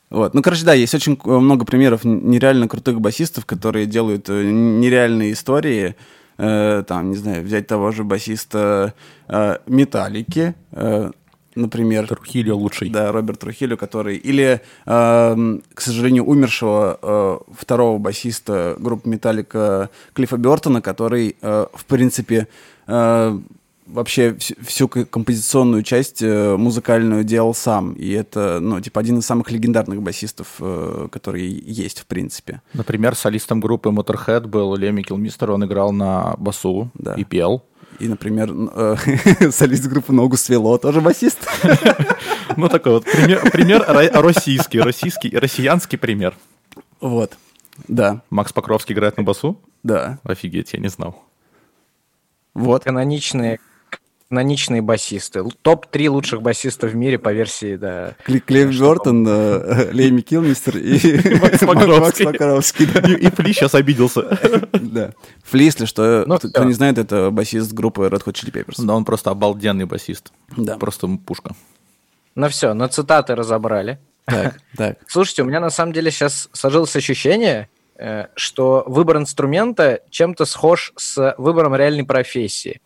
Вот. 0.09 0.33
Ну, 0.33 0.41
короче, 0.41 0.65
да, 0.65 0.73
есть 0.73 0.93
очень 0.93 1.17
много 1.23 1.65
примеров 1.65 2.03
нереально 2.03 2.67
крутых 2.67 2.99
басистов, 3.01 3.45
которые 3.45 3.85
делают 3.85 4.29
э, 4.29 4.43
нереальные 4.43 5.33
истории. 5.33 5.95
Э, 6.37 6.83
там, 6.87 7.11
не 7.11 7.15
знаю, 7.15 7.43
взять 7.43 7.67
того 7.67 7.91
же 7.91 8.03
басиста 8.03 8.93
э, 9.27 9.57
Металлики, 9.65 10.55
э, 10.71 11.11
например. 11.55 12.07
Трухилио 12.07 12.57
лучший. 12.57 12.89
Да, 12.89 13.11
Роберт 13.11 13.39
Трухилио, 13.39 13.77
который... 13.77 14.17
Или, 14.17 14.61
э, 14.85 15.59
к 15.73 15.81
сожалению, 15.81 16.25
умершего 16.25 16.99
э, 17.01 17.37
второго 17.59 17.97
басиста 17.97 18.75
группы 18.79 19.09
Металлика 19.09 19.89
Клиффа 20.13 20.37
Бертона, 20.37 20.81
который, 20.81 21.35
э, 21.41 21.65
в 21.73 21.85
принципе, 21.85 22.47
э, 22.87 23.39
вообще 23.85 24.35
всю 24.61 24.87
композиционную 24.87 25.83
часть 25.83 26.21
э, 26.21 26.55
музыкальную 26.57 27.23
делал 27.23 27.53
сам. 27.53 27.93
И 27.93 28.11
это, 28.11 28.59
ну, 28.61 28.79
типа, 28.79 28.99
один 28.99 29.19
из 29.19 29.25
самых 29.25 29.51
легендарных 29.51 30.01
басистов, 30.01 30.55
э, 30.59 31.07
которые 31.11 31.49
есть, 31.49 31.99
в 31.99 32.05
принципе. 32.05 32.61
Например, 32.73 33.15
солистом 33.15 33.59
группы 33.59 33.89
Motorhead 33.89 34.47
был 34.47 34.75
Леми 34.75 35.01
Килмистер, 35.01 35.51
он 35.51 35.65
играл 35.65 35.91
на 35.91 36.35
басу 36.37 36.89
да. 36.93 37.13
и 37.15 37.23
пел. 37.23 37.63
И, 37.99 38.07
например, 38.07 38.51
э, 38.51 38.95
солист 39.51 39.85
группы 39.87 40.13
«Ногу 40.13 40.37
свело» 40.37 40.77
тоже 40.77 41.01
басист. 41.01 41.39
Ну, 42.55 42.69
такой 42.69 42.91
вот 42.91 43.05
пример, 43.05 43.49
пример 43.49 43.83
российский, 44.13 44.79
российский, 44.79 45.35
россиянский 45.35 45.97
пример. 45.97 46.35
Вот, 47.01 47.35
да. 47.87 48.21
Макс 48.29 48.53
Покровский 48.53 48.93
играет 48.93 49.17
на 49.17 49.23
басу? 49.23 49.59
Да. 49.81 50.19
Офигеть, 50.23 50.73
я 50.73 50.79
не 50.79 50.87
знал. 50.87 51.23
Вот. 52.53 52.83
Каноничные 52.83 53.59
каноничные 54.33 54.81
басисты. 54.81 55.43
Топ-3 55.61 56.09
лучших 56.09 56.41
басистов 56.41 56.91
в 56.91 56.95
мире 56.95 57.19
по 57.19 57.31
версии, 57.31 57.75
да. 57.75 58.15
Клев 58.25 58.71
Джортон, 58.71 59.23
Леми 59.91 60.21
Килмистер 60.21 60.77
и 60.77 61.39
Макс 61.39 61.61
Макаровский. 61.61 62.85
И 63.17 63.29
Фли 63.29 63.53
сейчас 63.53 63.75
обиделся. 63.75 64.39
Да. 64.73 65.11
Фли, 65.43 65.65
если 65.65 65.85
что, 65.85 66.23
ну, 66.27 66.37
кто 66.37 66.63
не 66.63 66.73
знает, 66.73 66.97
это 66.97 67.29
басист 67.31 67.71
группы 67.73 68.03
Red 68.03 68.23
Hot 68.25 68.33
Chili 68.33 68.51
Peppers. 68.51 68.83
Да, 68.83 68.95
он 68.95 69.05
просто 69.05 69.31
обалденный 69.31 69.85
басист. 69.85 70.31
Да. 70.55 70.77
Просто 70.77 71.07
пушка. 71.25 71.55
Ну 72.35 72.49
все, 72.49 72.73
на 72.73 72.87
цитаты 72.89 73.35
разобрали. 73.35 73.99
Так, 74.25 74.59
так. 74.77 74.97
Слушайте, 75.07 75.43
у 75.43 75.45
меня 75.45 75.59
на 75.59 75.69
самом 75.69 75.93
деле 75.93 76.11
сейчас 76.11 76.49
сложилось 76.53 76.95
ощущение, 76.95 77.69
э, 77.97 78.27
что 78.35 78.83
выбор 78.87 79.17
инструмента 79.17 80.01
чем-то 80.09 80.45
схож 80.45 80.93
с 80.97 81.35
выбором 81.37 81.75
реальной 81.75 82.03
профессии. 82.03 82.81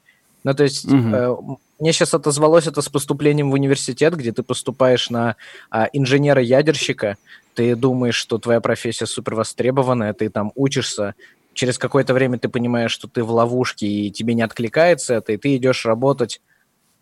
Ну, 0.48 0.54
то 0.54 0.64
есть, 0.64 0.86
угу. 0.86 0.96
э, 0.96 1.36
мне 1.78 1.92
сейчас 1.92 2.14
отозвалось 2.14 2.68
это 2.68 2.82
с 2.82 2.88
поступлением 2.88 3.52
в 3.52 3.56
университет, 3.56 4.16
где 4.16 4.32
ты 4.32 4.44
поступаешь 4.44 5.10
на 5.10 5.36
э, 5.74 5.88
инженера-ядерщика, 5.92 7.18
ты 7.54 7.76
думаешь, 7.76 8.16
что 8.16 8.38
твоя 8.38 8.62
профессия 8.62 9.08
супер 9.08 9.36
востребованная, 9.36 10.14
ты 10.14 10.30
там 10.30 10.54
учишься, 10.56 11.16
через 11.54 11.78
какое-то 11.78 12.14
время 12.14 12.40
ты 12.40 12.48
понимаешь, 12.48 12.92
что 12.92 13.10
ты 13.10 13.26
в 13.26 13.32
ловушке, 13.32 13.88
и 13.88 14.10
тебе 14.10 14.36
не 14.36 14.42
откликается 14.42 15.16
это, 15.16 15.34
и 15.34 15.38
ты 15.38 15.58
идешь 15.58 15.86
работать, 15.86 16.40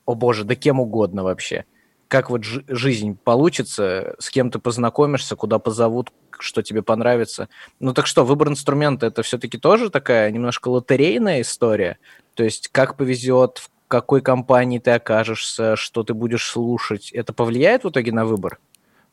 о 0.08 0.16
боже, 0.16 0.44
да 0.44 0.56
кем 0.56 0.80
угодно 0.80 1.24
вообще. 1.24 1.66
Как 2.08 2.32
вот 2.32 2.44
жи- 2.44 2.64
жизнь 2.68 3.16
получится, 3.24 4.16
с 4.18 4.32
кем 4.32 4.50
ты 4.50 4.58
познакомишься, 4.58 5.36
куда 5.36 5.60
позовут, 5.60 6.12
что 6.40 6.64
тебе 6.64 6.82
понравится. 6.82 7.48
Ну 7.80 7.94
так 7.94 8.08
что, 8.08 8.25
выбор 8.25 8.50
инструмента 8.50 9.06
это 9.06 9.22
все-таки 9.22 9.60
тоже 9.60 9.92
такая 9.92 10.32
немножко 10.32 10.70
лотерейная 10.70 11.42
история. 11.42 12.00
То 12.36 12.44
есть 12.44 12.70
как 12.72 12.98
повезет, 12.98 13.58
в 13.58 13.70
какой 13.88 14.22
компании 14.22 14.80
ты 14.80 14.92
окажешься, 14.92 15.76
что 15.76 16.04
ты 16.04 16.14
будешь 16.14 16.46
слушать, 16.48 17.12
это 17.12 17.34
повлияет 17.34 17.84
в 17.84 17.90
итоге 17.90 18.12
на 18.12 18.26
выбор? 18.26 18.60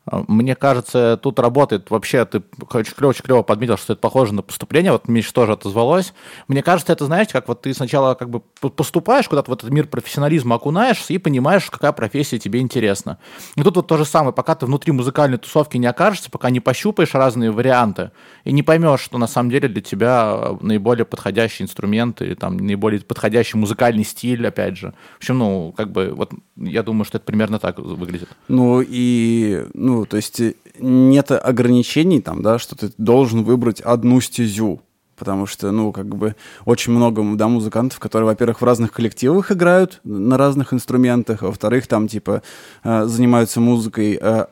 А, 0.05 0.23
мне 0.27 0.55
кажется, 0.55 1.17
тут 1.21 1.39
работает 1.39 1.89
вообще, 1.89 2.25
ты 2.25 2.43
очень 2.71 2.93
клево, 2.93 3.11
очень 3.11 3.23
клево 3.23 3.41
подметил, 3.41 3.77
что 3.77 3.93
это 3.93 4.01
похоже 4.01 4.33
на 4.33 4.41
поступление, 4.41 4.91
вот 4.91 5.07
Миш 5.07 5.31
тоже 5.31 5.53
отозвалось. 5.53 6.13
Мне 6.47 6.61
кажется, 6.61 6.91
это, 6.91 7.05
знаете, 7.05 7.31
как 7.31 7.47
вот 7.47 7.61
ты 7.61 7.73
сначала 7.73 8.13
как 8.15 8.29
бы 8.29 8.41
поступаешь 8.41 9.29
куда-то 9.29 9.49
в 9.49 9.53
этот 9.53 9.69
мир 9.69 9.87
профессионализма, 9.87 10.55
окунаешься 10.55 11.13
и 11.13 11.17
понимаешь, 11.17 11.69
какая 11.69 11.93
профессия 11.93 12.37
тебе 12.37 12.59
интересна. 12.59 13.17
И 13.55 13.63
тут 13.63 13.77
вот 13.77 13.87
то 13.87 13.97
же 13.97 14.05
самое, 14.05 14.33
пока 14.33 14.55
ты 14.55 14.65
внутри 14.65 14.91
музыкальной 14.91 15.37
тусовки 15.37 15.77
не 15.77 15.87
окажешься, 15.87 16.29
пока 16.29 16.49
не 16.49 16.59
пощупаешь 16.59 17.13
разные 17.13 17.51
варианты 17.51 18.11
и 18.43 18.51
не 18.51 18.63
поймешь, 18.63 18.99
что 18.99 19.17
на 19.17 19.27
самом 19.27 19.51
деле 19.51 19.69
для 19.69 19.81
тебя 19.81 20.57
наиболее 20.61 21.05
подходящий 21.05 21.63
инструмент 21.63 22.21
или 22.21 22.33
там 22.33 22.57
наиболее 22.57 22.99
подходящий 23.01 23.57
музыкальный 23.57 24.03
стиль, 24.03 24.45
опять 24.45 24.77
же. 24.77 24.93
В 25.13 25.17
общем, 25.17 25.37
ну, 25.37 25.73
как 25.77 25.91
бы, 25.91 26.13
вот 26.13 26.31
я 26.57 26.83
думаю, 26.83 27.05
что 27.05 27.17
это 27.17 27.25
примерно 27.25 27.59
так 27.59 27.79
выглядит. 27.79 28.29
Ну 28.47 28.81
и, 28.85 29.65
ну, 29.73 29.92
ну, 29.93 30.05
то 30.05 30.17
есть 30.17 30.39
э, 30.39 30.55
нет 30.79 31.31
ограничений 31.31 32.21
там, 32.21 32.41
да, 32.41 32.59
что 32.59 32.75
ты 32.75 32.91
должен 32.97 33.43
выбрать 33.43 33.79
одну 33.81 34.21
стезю, 34.21 34.81
потому 35.15 35.45
что, 35.45 35.71
ну, 35.71 35.91
как 35.91 36.07
бы 36.15 36.35
очень 36.65 36.93
много, 36.93 37.23
да, 37.35 37.47
музыкантов, 37.47 37.99
которые, 37.99 38.27
во-первых, 38.27 38.61
в 38.61 38.65
разных 38.65 38.91
коллективах 38.91 39.51
играют 39.51 39.99
на 40.03 40.37
разных 40.37 40.73
инструментах, 40.73 41.43
а 41.43 41.47
во-вторых, 41.47 41.87
там, 41.87 42.07
типа, 42.07 42.41
э, 42.83 43.05
занимаются 43.05 43.59
музыкой 43.59 44.17
э, 44.19 44.45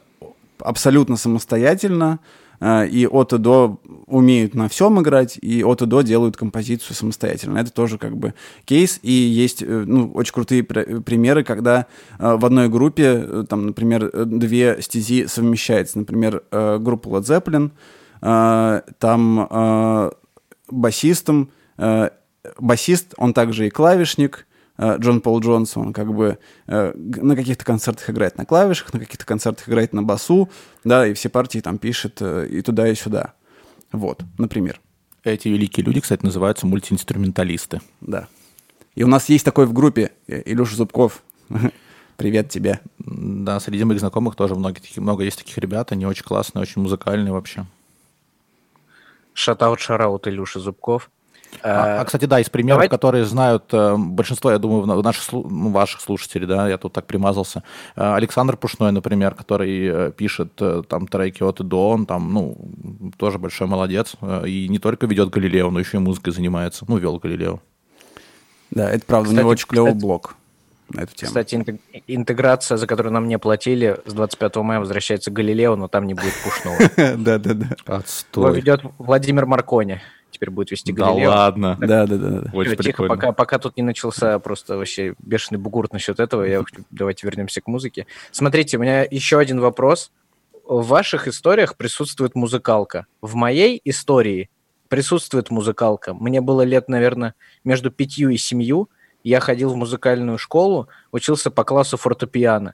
абсолютно 0.60 1.18
самостоятельно, 1.18 2.20
и 2.62 3.08
от 3.10 3.34
и 3.34 3.38
до 3.38 3.80
умеют 4.06 4.54
на 4.54 4.70
всем 4.70 5.02
играть, 5.02 5.38
и 5.42 5.64
от 5.64 5.82
и 5.82 5.86
до 5.86 6.02
делают 6.02 6.38
композицию 6.38 6.96
самостоятельно. 6.96 7.58
Это 7.58 7.72
тоже 7.72 7.98
как 7.98 8.18
бы 8.18 8.34
кейс, 8.66 9.00
и 9.02 9.12
есть 9.12 9.64
э, 9.64 9.66
ну, 9.66 10.12
очень 10.12 10.34
крутые 10.34 10.64
примеры, 10.64 11.44
когда 11.44 11.88
э, 12.20 12.36
в 12.36 12.46
одной 12.46 12.70
группе, 12.70 13.44
там, 13.50 13.68
например, 13.68 14.12
две 14.26 14.82
стези 14.82 15.28
совмещаются. 15.28 15.98
Например, 16.00 16.44
группа 16.52 17.08
Led 17.10 17.24
Zeppelin, 17.24 17.72
там 19.00 20.12
басистом, 20.70 21.50
басист, 22.60 23.14
он 23.18 23.34
также 23.34 23.68
и 23.68 23.70
клавишник, 23.72 24.46
Э, 24.46 24.51
Джон 24.82 25.22
Пол 25.22 25.40
Джонс, 25.40 25.78
он 25.78 25.94
как 25.94 26.14
бы 26.14 26.40
э, 26.68 26.94
на 26.96 27.36
каких-то 27.36 27.64
концертах 27.64 28.10
играет 28.10 28.38
на 28.38 28.46
клавишах, 28.46 28.94
на 28.94 29.00
каких-то 29.00 29.26
концертах 29.26 29.70
играет 29.70 29.94
на 29.94 30.02
басу, 30.02 30.50
да, 30.84 31.06
и 31.06 31.14
все 31.14 31.30
партии 31.30 31.60
там 31.60 31.78
пишет 31.78 32.18
э, 32.22 32.48
и 32.50 32.62
туда, 32.62 32.88
и 32.88 32.96
сюда. 32.96 33.34
Вот, 33.92 34.24
например. 34.38 34.80
Эти 35.24 35.50
великие 35.50 35.86
люди, 35.86 36.00
кстати, 36.00 36.26
называются 36.26 36.66
мультиинструменталисты. 36.66 37.80
Да. 38.02 38.28
И 38.96 39.04
у 39.04 39.08
нас 39.08 39.30
есть 39.30 39.46
такой 39.46 39.68
в 39.68 39.74
группе 39.74 40.12
Илюша 40.28 40.76
Зубков. 40.76 41.22
Привет 42.18 42.50
тебе. 42.50 42.80
Да, 42.98 43.60
среди 43.60 43.84
моих 43.84 44.00
знакомых 44.00 44.36
тоже 44.36 44.56
много, 44.56 44.80
много 44.98 45.24
есть 45.24 45.38
таких 45.38 45.58
ребят, 45.60 45.92
они 45.92 46.08
очень 46.08 46.24
классные, 46.24 46.64
очень 46.64 46.82
музыкальные 46.82 47.34
вообще. 47.34 47.66
Шатаут, 49.34 49.80
шараут 49.80 50.28
Илюша 50.28 50.60
Зубков. 50.60 51.12
А, 51.64 52.02
а, 52.02 52.06
кстати, 52.06 52.26
да, 52.26 52.40
из 52.40 52.50
примеров, 52.50 52.78
Давайте... 52.78 52.92
которые 52.92 53.26
знают 53.26 53.66
э, 53.74 53.96
большинство, 53.98 54.52
я 54.52 54.58
думаю, 54.58 54.86
наших, 55.02 55.32
ну, 55.32 55.70
ваших 55.72 56.02
слушателей, 56.02 56.48
да, 56.48 56.68
я 56.68 56.78
тут 56.78 56.94
так 56.94 57.06
примазался. 57.06 57.64
Э, 57.96 58.16
Александр 58.16 58.58
Пушной, 58.58 58.92
например, 58.92 59.36
который 59.36 59.88
э, 59.88 60.12
пишет 60.12 60.54
там 60.88 61.08
треки 61.08 61.44
от 61.44 61.60
и 61.60 61.64
до, 61.64 61.90
он 61.90 62.06
там, 62.06 62.34
ну, 62.34 62.58
тоже 63.18 63.38
большой 63.38 63.68
молодец. 63.68 64.16
И 64.46 64.68
не 64.70 64.80
только 64.80 65.06
ведет 65.06 65.30
Галилео, 65.30 65.70
но 65.70 65.80
еще 65.80 65.98
и 65.98 66.00
музыкой 66.00 66.34
занимается. 66.34 66.86
Ну, 66.88 66.98
вел 66.98 67.20
Галилео. 67.20 67.60
Да, 68.72 68.90
это 68.90 69.06
правда, 69.06 69.26
кстати, 69.26 69.38
у 69.38 69.42
него 69.42 69.50
очень 69.50 69.68
клевый 69.68 69.92
кстати, 69.92 70.02
блог 70.02 70.36
на 70.90 71.02
эту 71.02 71.16
тему. 71.16 71.28
Кстати, 71.28 71.80
интеграция, 72.08 72.78
за 72.78 72.88
которую 72.88 73.14
нам 73.14 73.28
не 73.28 73.38
платили, 73.38 74.00
с 74.06 74.14
25 74.14 74.56
мая 74.58 74.80
возвращается 74.80 75.32
Галилео, 75.32 75.76
но 75.76 75.88
там 75.88 76.08
не 76.08 76.14
будет 76.14 76.34
Пушного. 76.44 76.78
Да-да-да. 77.18 77.76
Отстой. 77.86 78.46
Его 78.46 78.56
ведет 78.56 78.82
Владимир 78.98 79.46
Маркони 79.46 80.02
теперь 80.32 80.50
будет 80.50 80.72
вести 80.72 80.92
Галилео. 80.92 81.30
Да 81.30 81.36
ладно. 81.38 81.78
Да, 81.80 82.08
да, 82.08 82.18
да. 82.18 82.30
да. 82.42 82.52
Очень 82.54 82.72
Тихо, 82.72 82.84
прикольно. 82.84 83.16
пока, 83.16 83.32
пока 83.32 83.60
тут 83.60 83.78
не 83.78 83.84
начался 83.84 84.40
просто 84.40 84.78
вообще 84.78 85.16
бешеный 85.20 85.60
бугурт 85.60 85.94
насчет 85.94 86.20
этого, 86.20 86.44
я 86.44 86.64
давайте 86.90 87.28
вернемся 87.28 87.62
к 87.62 87.68
музыке. 87.68 88.08
Смотрите, 88.32 88.78
у 88.78 88.80
меня 88.82 89.04
еще 89.04 89.38
один 89.38 89.60
вопрос. 89.60 90.12
В 90.66 90.88
ваших 90.88 91.28
историях 91.28 91.76
присутствует 91.76 92.36
музыкалка. 92.36 93.06
В 93.22 93.36
моей 93.36 93.82
истории 93.84 94.50
присутствует 94.88 95.50
музыкалка. 95.52 96.14
Мне 96.14 96.42
было 96.42 96.62
лет, 96.62 96.88
наверное, 96.88 97.36
между 97.64 97.92
пятью 97.92 98.30
и 98.30 98.38
семью– 98.38 98.90
я 99.24 99.40
ходил 99.40 99.72
в 99.72 99.76
музыкальную 99.76 100.38
школу, 100.38 100.88
учился 101.12 101.52
по 101.52 101.64
классу 101.64 101.98
фортепиано. 101.98 102.74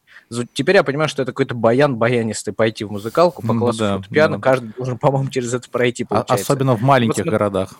Теперь 0.53 0.75
я 0.75 0.83
понимаю, 0.83 1.09
что 1.09 1.21
это 1.21 1.31
какой-то 1.31 1.55
баян 1.55 1.95
баянистый 1.95 2.53
пойти 2.53 2.83
в 2.83 2.91
музыкалку 2.91 3.45
по 3.45 3.53
классу 3.53 3.79
да, 3.79 3.97
фортепиано. 3.97 4.37
Да. 4.37 4.41
Каждый 4.41 4.73
должен, 4.73 4.97
по-моему, 4.99 5.29
через 5.29 5.53
это 5.53 5.69
пройти, 5.69 6.03
а, 6.03 6.07
получается. 6.07 6.53
Особенно 6.53 6.75
в 6.75 6.81
маленьких 6.81 7.25
вот, 7.25 7.31
городах. 7.31 7.73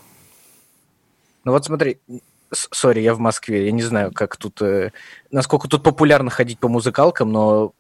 Ну 1.44 1.52
вот 1.54 1.66
смотри, 1.66 2.00
сори, 2.52 3.02
я 3.02 3.14
в 3.14 3.20
Москве, 3.20 3.66
я 3.66 3.72
не 3.72 3.84
знаю, 3.84 4.12
как 4.14 4.38
тут, 4.38 4.62
э, 4.62 4.92
насколько 5.32 5.68
тут 5.68 5.84
популярно 5.84 6.30
ходить 6.30 6.60
по 6.60 6.68
музыкалкам, 6.68 7.32
но 7.32 7.74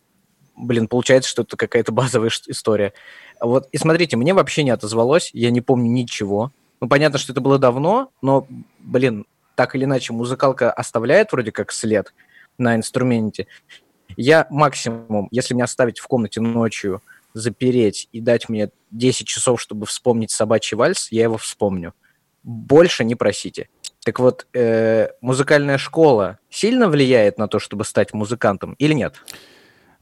блин, 0.58 0.88
получается, 0.88 1.30
что 1.30 1.44
это 1.44 1.56
какая-то 1.56 1.92
базовая 1.94 2.32
история. 2.48 2.94
Вот, 3.40 3.68
и 3.72 3.78
смотрите, 3.78 4.18
мне 4.18 4.34
вообще 4.34 4.64
не 4.64 4.72
отозвалось, 4.72 5.30
я 5.34 5.52
не 5.52 5.62
помню 5.62 5.90
ничего. 5.90 6.52
Ну, 6.80 6.88
понятно, 6.88 7.18
что 7.18 7.32
это 7.32 7.42
было 7.42 7.58
давно, 7.58 8.12
но, 8.22 8.48
блин, 8.80 9.26
так 9.58 9.76
или 9.76 9.86
иначе, 9.86 10.14
музыкалка 10.14 10.72
оставляет 10.72 11.32
вроде 11.32 11.52
как 11.52 11.72
след 11.72 12.14
на 12.60 12.76
инструменте. 12.76 13.48
Я 14.16 14.46
максимум, 14.52 15.30
если 15.32 15.56
меня 15.56 15.64
оставить 15.64 15.98
в 15.98 16.08
комнате 16.08 16.42
ночью, 16.42 17.02
запереть 17.34 18.08
и 18.12 18.22
дать 18.22 18.50
мне 18.50 18.70
10 18.92 19.26
часов, 19.26 19.60
чтобы 19.60 19.88
вспомнить 19.88 20.30
собачий 20.30 20.78
вальс, 20.78 21.12
я 21.12 21.24
его 21.24 21.38
вспомню. 21.38 21.96
Больше 22.44 23.04
не 23.04 23.16
просите. 23.16 23.70
Так 24.06 24.20
вот, 24.20 24.46
э, 24.54 25.10
музыкальная 25.22 25.80
школа 25.80 26.38
сильно 26.52 26.88
влияет 26.88 27.40
на 27.40 27.48
то, 27.48 27.58
чтобы 27.58 27.84
стать 27.84 28.14
музыкантом 28.14 28.74
или 28.74 28.94
нет? 28.94 29.16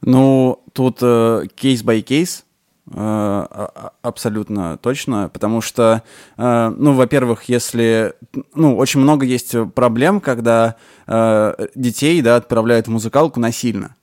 Ну, 0.01 0.61
тут 0.73 0.99
кейс 0.99 1.81
by 1.81 2.01
кейс, 2.01 2.45
абсолютно 2.88 4.78
точно, 4.78 5.30
потому 5.34 5.62
что, 5.62 6.04
э, 6.38 6.74
ну, 6.78 6.93
во-первых, 6.93 7.45
если, 7.45 8.13
ну, 8.54 8.78
очень 8.78 9.00
много 9.00 9.26
есть 9.26 9.56
проблем, 9.74 10.21
когда 10.21 10.76
э, 11.08 11.67
детей, 11.74 12.21
да, 12.21 12.36
отправляют 12.36 12.88
в 12.88 12.91
музыкалку 12.91 13.39
насильно. 13.39 13.95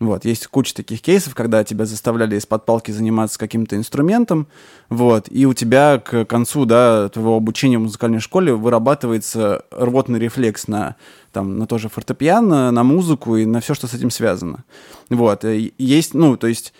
Вот, 0.00 0.24
есть 0.24 0.46
куча 0.46 0.74
таких 0.74 1.02
кейсов, 1.02 1.34
когда 1.34 1.62
тебя 1.62 1.84
заставляли 1.84 2.36
из-под 2.36 2.64
палки 2.64 2.90
заниматься 2.90 3.38
каким-то 3.38 3.76
инструментом, 3.76 4.48
вот, 4.88 5.26
и 5.30 5.44
у 5.44 5.52
тебя 5.52 5.98
к 5.98 6.24
концу, 6.24 6.64
да, 6.64 7.10
твоего 7.10 7.36
обучения 7.36 7.76
в 7.76 7.82
музыкальной 7.82 8.20
школе 8.20 8.54
вырабатывается 8.54 9.64
рвотный 9.70 10.18
рефлекс 10.18 10.68
на, 10.68 10.96
там, 11.32 11.58
на 11.58 11.66
тоже 11.66 11.90
фортепиано, 11.90 12.70
на 12.70 12.82
музыку 12.82 13.36
и 13.36 13.44
на 13.44 13.60
все, 13.60 13.74
что 13.74 13.86
с 13.86 13.92
этим 13.92 14.10
связано. 14.10 14.64
Вот, 15.10 15.44
есть, 15.44 16.14
ну, 16.14 16.38
то 16.38 16.46
есть, 16.46 16.72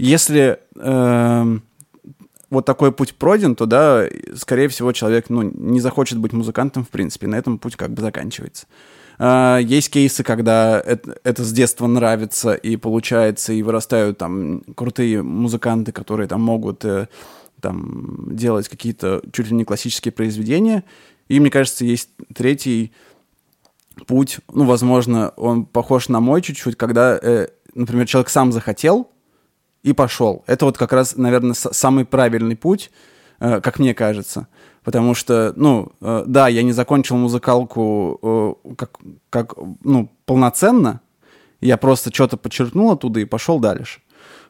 если 0.00 0.58
э, 0.76 1.58
вот 2.50 2.64
такой 2.64 2.92
путь 2.92 3.14
пройден, 3.14 3.54
то, 3.54 3.66
да, 3.66 4.06
скорее 4.34 4.68
всего, 4.68 4.92
человек, 4.92 5.26
ну, 5.28 5.42
не 5.42 5.80
захочет 5.80 6.18
быть 6.18 6.32
музыкантом, 6.32 6.84
в 6.84 6.88
принципе, 6.88 7.26
на 7.26 7.36
этом 7.36 7.58
путь 7.58 7.76
как 7.76 7.92
бы 7.92 8.02
заканчивается. 8.02 8.66
А, 9.18 9.58
есть 9.58 9.90
кейсы, 9.90 10.22
когда 10.24 10.80
это, 10.80 11.18
это 11.22 11.44
с 11.44 11.52
детства 11.52 11.86
нравится 11.86 12.54
и 12.54 12.76
получается, 12.76 13.52
и 13.52 13.62
вырастают 13.62 14.18
там 14.18 14.62
крутые 14.74 15.22
музыканты, 15.22 15.92
которые 15.92 16.26
там 16.26 16.40
могут 16.40 16.84
э, 16.84 17.08
там, 17.60 18.34
делать 18.34 18.68
какие-то 18.68 19.22
чуть 19.32 19.48
ли 19.48 19.54
не 19.54 19.64
классические 19.64 20.12
произведения. 20.12 20.84
И, 21.28 21.38
мне 21.38 21.50
кажется, 21.50 21.84
есть 21.84 22.08
третий 22.34 22.92
путь, 24.06 24.38
ну, 24.52 24.64
возможно, 24.64 25.34
он 25.36 25.66
похож 25.66 26.08
на 26.08 26.20
мой 26.20 26.42
чуть-чуть, 26.42 26.76
когда, 26.76 27.18
э, 27.20 27.48
например, 27.74 28.06
человек 28.06 28.30
сам 28.30 28.50
захотел 28.50 29.10
и 29.82 29.92
пошел. 29.92 30.44
Это 30.46 30.64
вот 30.64 30.78
как 30.78 30.92
раз, 30.92 31.16
наверное, 31.16 31.54
самый 31.54 32.04
правильный 32.04 32.56
путь, 32.56 32.90
э, 33.40 33.60
как 33.60 33.78
мне 33.78 33.94
кажется. 33.94 34.46
Потому 34.84 35.14
что, 35.14 35.52
ну, 35.56 35.92
э, 36.00 36.24
да, 36.26 36.48
я 36.48 36.62
не 36.62 36.72
закончил 36.72 37.16
музыкалку 37.16 38.18
э, 38.22 38.74
как, 38.76 38.98
как, 39.30 39.54
ну, 39.82 40.10
полноценно. 40.26 41.00
Я 41.60 41.76
просто 41.76 42.12
что-то 42.12 42.36
подчеркнул 42.36 42.92
оттуда 42.92 43.20
и 43.20 43.24
пошел 43.24 43.58
дальше. 43.58 44.00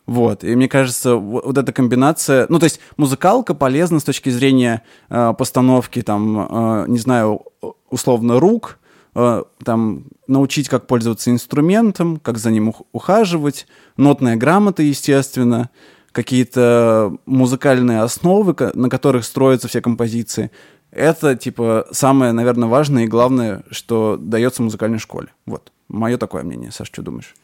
Вот, 0.06 0.42
и 0.42 0.56
мне 0.56 0.68
кажется, 0.68 1.14
вот, 1.14 1.44
вот 1.44 1.58
эта 1.58 1.72
комбинация, 1.72 2.46
ну, 2.48 2.58
то 2.58 2.64
есть 2.64 2.80
музыкалка 2.96 3.54
полезна 3.54 4.00
с 4.00 4.04
точки 4.04 4.30
зрения 4.30 4.82
э, 5.08 5.34
постановки, 5.38 6.02
там, 6.02 6.48
э, 6.50 6.84
не 6.88 6.98
знаю, 6.98 7.42
условно, 7.90 8.40
рук, 8.40 8.79
там, 9.14 10.04
научить, 10.26 10.68
как 10.68 10.86
пользоваться 10.86 11.30
инструментом, 11.30 12.18
как 12.18 12.38
за 12.38 12.50
ним 12.50 12.72
ухаживать, 12.92 13.66
нотная 13.96 14.36
грамота, 14.36 14.82
естественно, 14.82 15.70
какие-то 16.12 17.16
музыкальные 17.26 18.02
основы, 18.02 18.54
на 18.74 18.88
которых 18.88 19.24
строятся 19.24 19.68
все 19.68 19.80
композиции. 19.80 20.50
Это, 20.90 21.36
типа, 21.36 21.86
самое, 21.92 22.32
наверное, 22.32 22.68
важное 22.68 23.04
и 23.04 23.08
главное, 23.08 23.62
что 23.70 24.16
дается 24.20 24.62
музыкальной 24.62 24.98
школе. 24.98 25.28
Вот. 25.46 25.72
Мое 25.88 26.18
такое 26.18 26.42
мнение. 26.42 26.72
Саш, 26.72 26.88
что 26.88 27.02
думаешь? 27.02 27.34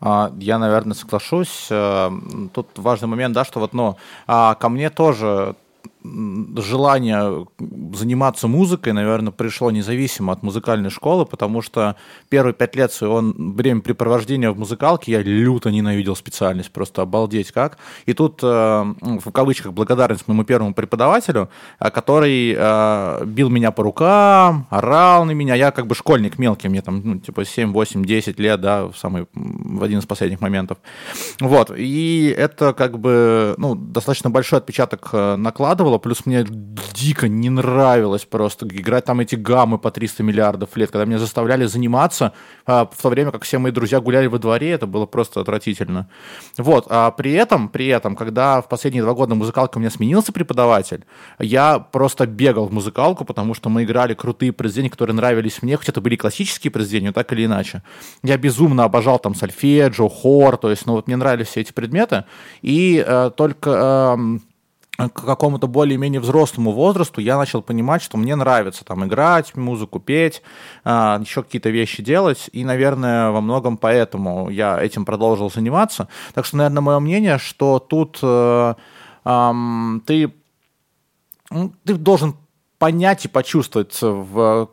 А, 0.00 0.32
я, 0.38 0.58
наверное, 0.58 0.94
соглашусь. 0.94 1.68
Э, 1.70 2.10
тут 2.52 2.68
важный 2.76 3.06
момент, 3.06 3.34
да, 3.34 3.44
что 3.44 3.60
вот, 3.60 3.74
ну, 3.74 3.96
а 4.26 4.54
ко 4.54 4.68
мне 4.68 4.90
тоже 4.90 5.54
желание 6.02 7.46
заниматься 7.94 8.48
музыкой, 8.48 8.92
наверное, 8.92 9.32
пришло 9.32 9.70
независимо 9.70 10.32
от 10.32 10.42
музыкальной 10.42 10.90
школы, 10.90 11.26
потому 11.26 11.60
что 11.60 11.96
первые 12.30 12.54
пять 12.54 12.74
лет 12.74 12.92
своего 12.92 13.20
времяпрепровождения 13.20 14.50
в 14.50 14.58
музыкалке 14.58 15.12
я 15.12 15.22
люто 15.22 15.70
ненавидел 15.70 16.16
специальность, 16.16 16.70
просто 16.70 17.02
обалдеть 17.02 17.52
как. 17.52 17.78
И 18.06 18.14
тут, 18.14 18.40
э, 18.42 18.46
в 18.46 19.30
кавычках, 19.30 19.72
благодарность 19.72 20.26
моему 20.26 20.44
первому 20.44 20.72
преподавателю, 20.72 21.50
э, 21.78 21.90
который 21.90 22.54
э, 22.56 23.24
бил 23.26 23.50
меня 23.50 23.70
по 23.70 23.82
рукам, 23.82 24.66
орал 24.70 25.24
на 25.26 25.32
меня. 25.32 25.54
Я 25.54 25.70
как 25.70 25.86
бы 25.86 25.94
школьник 25.94 26.38
мелкий, 26.38 26.68
мне 26.68 26.80
там, 26.80 27.02
ну, 27.04 27.18
типа 27.18 27.44
7, 27.44 27.72
8, 27.72 28.04
10 28.04 28.38
лет, 28.38 28.60
да, 28.60 28.86
в, 28.86 28.96
самый, 28.96 29.26
в 29.34 29.82
один 29.82 29.98
из 29.98 30.06
последних 30.06 30.40
моментов. 30.40 30.78
Вот. 31.40 31.70
И 31.76 32.34
это 32.36 32.72
как 32.72 32.98
бы, 32.98 33.54
ну, 33.58 33.74
достаточно 33.74 34.30
большой 34.30 34.60
отпечаток 34.60 35.12
накладывал 35.12 35.89
было, 35.90 35.98
плюс 35.98 36.26
мне 36.26 36.44
дико 36.94 37.28
не 37.28 37.50
нравилось 37.50 38.24
просто 38.24 38.66
играть 38.66 39.04
там 39.04 39.20
эти 39.20 39.34
гаммы 39.34 39.78
по 39.78 39.90
300 39.90 40.22
миллиардов 40.22 40.76
лет, 40.76 40.90
когда 40.90 41.04
меня 41.04 41.18
заставляли 41.18 41.66
заниматься 41.66 42.32
а, 42.66 42.84
в 42.84 43.02
то 43.02 43.08
время, 43.08 43.32
как 43.32 43.42
все 43.42 43.58
мои 43.58 43.72
друзья 43.72 44.00
гуляли 44.00 44.26
во 44.26 44.38
дворе, 44.38 44.70
это 44.70 44.86
было 44.86 45.06
просто 45.06 45.40
отвратительно. 45.40 46.08
Вот, 46.58 46.86
а 46.88 47.10
при 47.10 47.32
этом, 47.32 47.68
при 47.68 47.88
этом, 47.88 48.14
когда 48.14 48.60
в 48.60 48.68
последние 48.68 49.02
два 49.02 49.14
года 49.14 49.34
музыкалка 49.34 49.78
у 49.78 49.80
меня 49.80 49.90
сменился 49.90 50.32
преподаватель, 50.32 51.04
я 51.38 51.78
просто 51.78 52.26
бегал 52.26 52.66
в 52.66 52.72
музыкалку, 52.72 53.24
потому 53.24 53.54
что 53.54 53.68
мы 53.68 53.82
играли 53.82 54.14
крутые 54.14 54.52
произведения, 54.52 54.90
которые 54.90 55.16
нравились 55.16 55.62
мне, 55.62 55.76
хоть 55.76 55.88
это 55.88 56.00
были 56.00 56.16
классические 56.16 56.70
произведения, 56.70 57.12
так 57.12 57.32
или 57.32 57.46
иначе. 57.46 57.82
Я 58.22 58.36
безумно 58.36 58.84
обожал 58.84 59.18
там 59.18 59.34
сольфеджио, 59.34 60.08
хор, 60.08 60.56
то 60.56 60.70
есть, 60.70 60.86
ну 60.86 60.92
вот 60.92 61.08
мне 61.08 61.16
нравились 61.16 61.48
все 61.48 61.60
эти 61.60 61.72
предметы, 61.72 62.24
и 62.62 63.04
э, 63.04 63.30
только... 63.36 64.16
Э, 64.16 64.49
к 65.08 65.24
какому-то 65.24 65.66
более-менее 65.66 66.20
взрослому 66.20 66.72
возрасту 66.72 67.20
я 67.20 67.36
начал 67.36 67.62
понимать, 67.62 68.02
что 68.02 68.16
мне 68.18 68.36
нравится 68.36 68.84
там 68.84 69.04
играть, 69.04 69.56
музыку 69.56 70.00
петь, 70.00 70.42
а, 70.84 71.18
еще 71.20 71.42
какие-то 71.42 71.70
вещи 71.70 72.02
делать, 72.02 72.50
и, 72.52 72.64
наверное, 72.64 73.30
во 73.30 73.40
многом 73.40 73.76
поэтому 73.76 74.50
я 74.50 74.80
этим 74.82 75.04
продолжил 75.04 75.50
заниматься. 75.50 76.08
Так 76.34 76.44
что, 76.44 76.56
наверное, 76.56 76.82
мое 76.82 77.00
мнение, 77.00 77.38
что 77.38 77.78
тут 77.78 78.18
э, 78.22 78.74
ты, 79.24 80.32
ну, 81.50 81.72
ты 81.84 81.94
должен 81.94 82.36
понять 82.78 83.24
и 83.24 83.28
почувствовать 83.28 83.98
в 84.00 84.70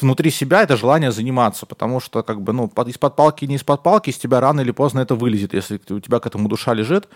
внутри 0.00 0.30
себя 0.30 0.62
это 0.62 0.76
желание 0.76 1.12
заниматься, 1.12 1.66
потому 1.66 2.00
что 2.00 2.22
как 2.22 2.40
бы, 2.42 2.52
ну, 2.52 2.70
из-под 2.86 3.16
палки, 3.16 3.44
не 3.44 3.56
из-под 3.56 3.82
палки, 3.82 4.10
из 4.10 4.18
тебя 4.18 4.40
рано 4.40 4.60
или 4.60 4.70
поздно 4.70 5.00
это 5.00 5.14
вылезет, 5.14 5.54
если 5.54 5.80
у 5.90 6.00
тебя 6.00 6.18
к 6.18 6.26
этому 6.26 6.48
душа 6.48 6.74
лежит. 6.74 7.08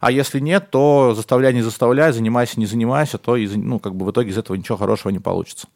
А 0.00 0.10
если 0.10 0.40
нет, 0.40 0.70
то 0.70 1.14
заставляй, 1.14 1.52
не 1.52 1.62
заставляй, 1.62 2.12
занимайся, 2.12 2.58
не 2.58 2.66
занимайся, 2.66 3.18
то, 3.18 3.36
и, 3.36 3.46
ну, 3.48 3.78
как 3.78 3.94
бы 3.94 4.06
в 4.06 4.10
итоге 4.10 4.30
из 4.30 4.38
этого 4.38 4.56
ничего 4.56 4.78
хорошего 4.78 5.12
не 5.12 5.18
получится. 5.18 5.68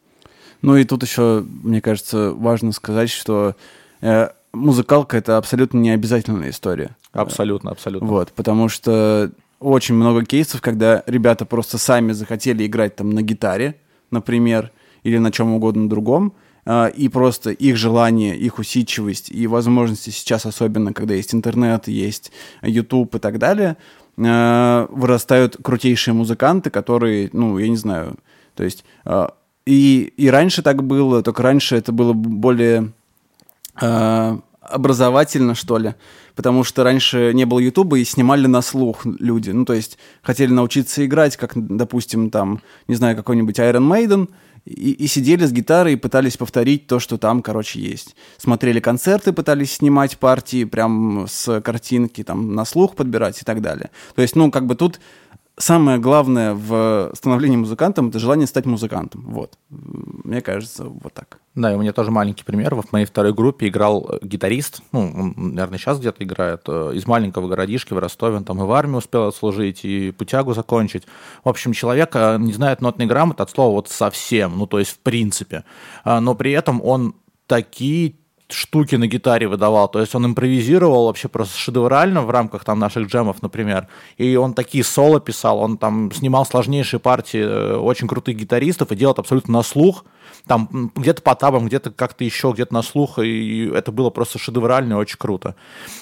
Ну 0.62 0.76
и 0.76 0.84
тут 0.84 1.02
еще, 1.02 1.44
мне 1.62 1.80
кажется, 1.80 2.32
важно 2.32 2.72
сказать, 2.72 3.10
что 3.10 3.54
э, 4.00 4.28
музыкалка 4.52 5.18
это 5.18 5.36
абсолютно 5.36 5.78
не 5.78 5.90
обязательная 5.90 6.50
история. 6.50 6.96
Абсолютно, 7.12 7.70
абсолютно. 7.70 8.08
Вот, 8.08 8.32
потому 8.32 8.68
что 8.68 9.30
очень 9.60 9.94
много 9.94 10.24
кейсов, 10.24 10.60
когда 10.60 11.02
ребята 11.06 11.44
просто 11.44 11.78
сами 11.78 12.12
захотели 12.12 12.66
играть 12.66 12.96
там 12.96 13.10
на 13.10 13.22
гитаре, 13.22 13.76
например, 14.10 14.72
или 15.04 15.18
на 15.18 15.30
чем 15.30 15.54
угодно 15.54 15.88
другом, 15.88 16.32
э, 16.66 16.90
и 16.96 17.08
просто 17.08 17.50
их 17.50 17.76
желание, 17.76 18.36
их 18.36 18.58
усидчивость 18.58 19.30
и 19.30 19.46
возможности 19.46 20.10
сейчас, 20.10 20.46
особенно 20.46 20.92
когда 20.92 21.14
есть 21.14 21.34
интернет, 21.34 21.86
есть 21.86 22.32
YouTube 22.62 23.14
и 23.14 23.18
так 23.18 23.38
далее, 23.38 23.76
э, 24.16 24.86
вырастают 24.90 25.58
крутейшие 25.62 26.14
музыканты, 26.14 26.70
которые, 26.70 27.30
ну, 27.32 27.58
я 27.58 27.68
не 27.68 27.76
знаю, 27.76 28.16
то 28.56 28.64
есть... 28.64 28.84
Э, 29.04 29.28
и, 29.66 30.12
и 30.18 30.28
раньше 30.28 30.60
так 30.60 30.84
было, 30.84 31.22
только 31.22 31.42
раньше 31.42 31.76
это 31.76 31.90
было 31.90 32.12
более 32.12 32.92
образовательно, 34.60 35.54
что 35.54 35.78
ли, 35.78 35.94
потому 36.34 36.64
что 36.64 36.84
раньше 36.84 37.32
не 37.32 37.44
было 37.44 37.58
Ютуба 37.60 37.98
и 37.98 38.04
снимали 38.04 38.46
на 38.46 38.62
слух 38.62 39.04
люди, 39.04 39.50
ну, 39.50 39.64
то 39.64 39.72
есть 39.72 39.98
хотели 40.22 40.52
научиться 40.52 41.04
играть, 41.04 41.38
как, 41.38 41.52
допустим, 41.54 42.30
там, 42.30 42.60
не 42.88 42.94
знаю, 42.94 43.16
какой-нибудь 43.16 43.58
Iron 43.58 43.88
Maiden, 43.88 44.28
и, 44.64 44.92
и 44.92 45.06
сидели 45.06 45.44
с 45.44 45.52
гитарой 45.52 45.94
и 45.94 45.96
пытались 45.96 46.36
повторить 46.36 46.86
то, 46.86 46.98
что 46.98 47.18
там, 47.18 47.42
короче, 47.42 47.80
есть. 47.80 48.16
Смотрели 48.38 48.80
концерты, 48.80 49.32
пытались 49.32 49.72
снимать 49.72 50.18
партии 50.18 50.64
прям 50.64 51.26
с 51.28 51.60
картинки, 51.60 52.24
там, 52.24 52.54
на 52.54 52.64
слух 52.64 52.96
подбирать 52.96 53.40
и 53.40 53.44
так 53.44 53.60
далее. 53.60 53.90
То 54.14 54.22
есть, 54.22 54.36
ну, 54.36 54.50
как 54.50 54.66
бы 54.66 54.74
тут 54.74 55.00
самое 55.56 55.98
главное 55.98 56.54
в 56.54 57.12
становлении 57.14 57.56
музыкантом— 57.56 58.08
это 58.10 58.18
желание 58.18 58.46
стать 58.46 58.66
музыкантом. 58.66 59.24
Вот. 59.28 59.58
Мне 59.70 60.40
кажется, 60.40 60.84
вот 60.84 61.12
так. 61.12 61.38
Да, 61.54 61.72
и 61.72 61.76
у 61.76 61.80
меня 61.80 61.92
тоже 61.92 62.10
маленький 62.10 62.42
пример. 62.42 62.74
В 62.74 62.92
моей 62.92 63.06
второй 63.06 63.32
группе 63.32 63.68
играл 63.68 64.08
э, 64.10 64.18
гитарист, 64.22 64.82
ну, 64.90 65.12
он, 65.16 65.34
наверное, 65.36 65.78
сейчас 65.78 66.00
где-то 66.00 66.24
играет, 66.24 66.62
э, 66.66 66.92
из 66.94 67.06
маленького 67.06 67.46
городишки 67.46 67.92
в 67.92 67.98
Ростове. 67.98 68.36
Он 68.36 68.44
там 68.44 68.60
и 68.60 68.64
в 68.64 68.72
армии 68.72 68.96
успел 68.96 69.28
отслужить, 69.28 69.84
и 69.84 70.10
путягу 70.10 70.52
закончить. 70.52 71.04
В 71.44 71.48
общем, 71.48 71.72
человек 71.72 72.10
э, 72.14 72.38
не 72.40 72.52
знает 72.52 72.80
нотной 72.80 73.06
грамоты 73.06 73.44
от 73.44 73.50
слова 73.50 73.72
вот 73.72 73.88
совсем, 73.88 74.58
ну, 74.58 74.66
то 74.66 74.80
есть 74.80 74.90
в 74.90 74.98
принципе. 74.98 75.64
А, 76.02 76.20
но 76.20 76.34
при 76.34 76.50
этом 76.50 76.82
он 76.82 77.14
такие 77.46 78.16
штуки 78.48 78.96
на 78.96 79.06
гитаре 79.06 79.46
выдавал. 79.46 79.88
То 79.88 80.00
есть 80.00 80.14
он 80.14 80.26
импровизировал 80.26 81.06
вообще 81.06 81.28
просто 81.28 81.56
шедеврально 81.56 82.22
в 82.22 82.30
рамках 82.30 82.64
там 82.64 82.78
наших 82.78 83.08
джемов, 83.08 83.42
например. 83.42 83.88
И 84.16 84.36
он 84.36 84.54
такие 84.54 84.84
соло 84.84 85.20
писал, 85.20 85.58
он 85.60 85.78
там 85.78 86.12
снимал 86.12 86.44
сложнейшие 86.44 87.00
партии 87.00 87.76
очень 87.76 88.08
крутых 88.08 88.36
гитаристов 88.36 88.92
и 88.92 88.96
делал 88.96 89.14
абсолютно 89.16 89.54
на 89.54 89.62
слух. 89.62 90.04
Там 90.46 90.92
где-то 90.94 91.22
по 91.22 91.34
табам, 91.34 91.66
где-то 91.66 91.90
как-то 91.90 92.24
еще, 92.24 92.52
где-то 92.52 92.74
на 92.74 92.82
слух. 92.82 93.18
И 93.18 93.70
это 93.74 93.92
было 93.92 94.10
просто 94.10 94.38
шедеврально 94.38 94.94
и 94.94 94.96
очень 94.96 95.18
круто. 95.18 95.54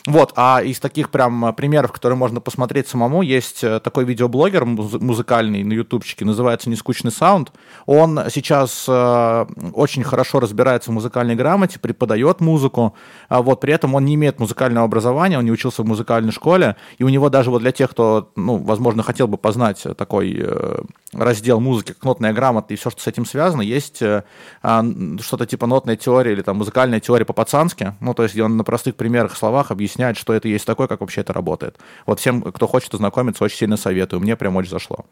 Вот. 0.07 0.33
А 0.37 0.62
из 0.62 0.81
таких 0.81 1.11
прям 1.11 1.55
примеров, 1.55 1.92
которые 1.92 2.16
можно 2.16 2.40
посмотреть 2.40 2.88
самому, 2.88 3.22
есть 3.22 3.62
э, 3.62 3.81
такой 3.81 4.05
видеоблогер 4.05 4.64
музыкальный 4.64 5.62
на 5.62 5.72
ютубчике, 5.72 6.24
называется 6.24 6.70
«Нескучный 6.70 7.12
саунд». 7.12 7.52
Он 7.87 8.18
сейчас 8.31 8.87
э, 8.88 9.46
очень 9.74 10.02
хорошо 10.02 10.40
разбирается 10.40 10.90
в 10.90 10.94
музыкальной 10.94 11.35
грамоте, 11.35 11.78
преподает 11.78 12.40
музыку, 12.40 12.94
а 13.28 13.42
вот 13.42 13.61
при 13.61 13.72
этом 13.72 13.94
он 13.94 14.05
не 14.05 14.14
имеет 14.14 14.38
музыкального 14.40 14.85
образования, 14.85 15.38
он 15.38 15.44
не 15.44 15.52
учился 15.52 15.83
в 15.83 15.87
музыкальной 15.87 16.33
школе, 16.33 16.76
и 16.98 17.05
у 17.05 17.09
него 17.09 17.28
даже 17.28 17.50
вот 17.50 17.61
для 17.61 17.72
тех, 17.72 17.90
кто, 17.90 18.33
ну, 18.37 18.57
возможно, 18.59 19.02
хотел 19.02 19.28
бы 19.28 19.38
познать 19.38 19.83
такой 19.96 20.37
э, 20.38 20.78
раздел 21.12 21.61
музыки, 21.61 21.92
как 21.92 22.05
нотная 22.05 22.33
грамота 22.33 22.74
и 22.74 22.76
все, 22.76 22.90
что 22.90 23.00
с 23.00 23.07
этим 23.07 23.24
связано, 23.24 23.62
есть 23.62 24.02
э, 24.02 24.24
а, 24.62 24.85
что-то 25.21 25.47
типа 25.47 25.66
нотная 25.66 25.97
теория 25.97 26.33
или 26.33 26.42
там 26.42 26.57
музыкальная 26.57 27.01
теория 27.01 27.25
по-пацански, 27.25 27.95
ну, 28.01 28.14
то 28.14 28.23
есть 28.23 28.35
где 28.35 28.45
он 28.45 28.57
на 28.57 28.64
простых 28.64 28.97
примерах, 28.97 29.37
словах 29.37 29.71
объясняет, 29.71 30.16
что 30.16 30.33
это 30.33 30.49
есть 30.49 30.66
такое, 30.66 30.87
как 30.87 31.01
вообще 31.01 31.21
это 31.23 31.33
работает. 31.33 31.79
Вот 32.07 32.21
всем, 32.21 32.42
кто 32.42 32.66
хочет 32.66 32.95
ознакомиться, 32.95 33.45
очень 33.45 33.59
сильно 33.59 33.77
советую, 33.77 34.21
мне 34.21 34.37
прям 34.37 34.57
очень 34.57 34.71
зашло. 34.71 35.05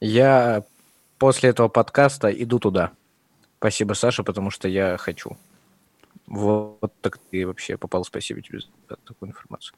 Я 0.00 0.64
после 1.18 1.50
этого 1.50 1.68
подкаста 1.68 2.28
иду 2.28 2.58
туда. 2.58 2.92
Спасибо, 3.58 3.94
Саша, 3.94 4.22
потому 4.22 4.50
что 4.50 4.68
я 4.68 4.96
хочу. 4.98 5.36
Вот 6.26 6.92
так 7.00 7.18
ты 7.30 7.46
вообще 7.46 7.76
попал. 7.76 8.04
Спасибо 8.04 8.40
тебе 8.40 8.60
за 8.60 8.96
такую 9.06 9.30
информацию. 9.30 9.76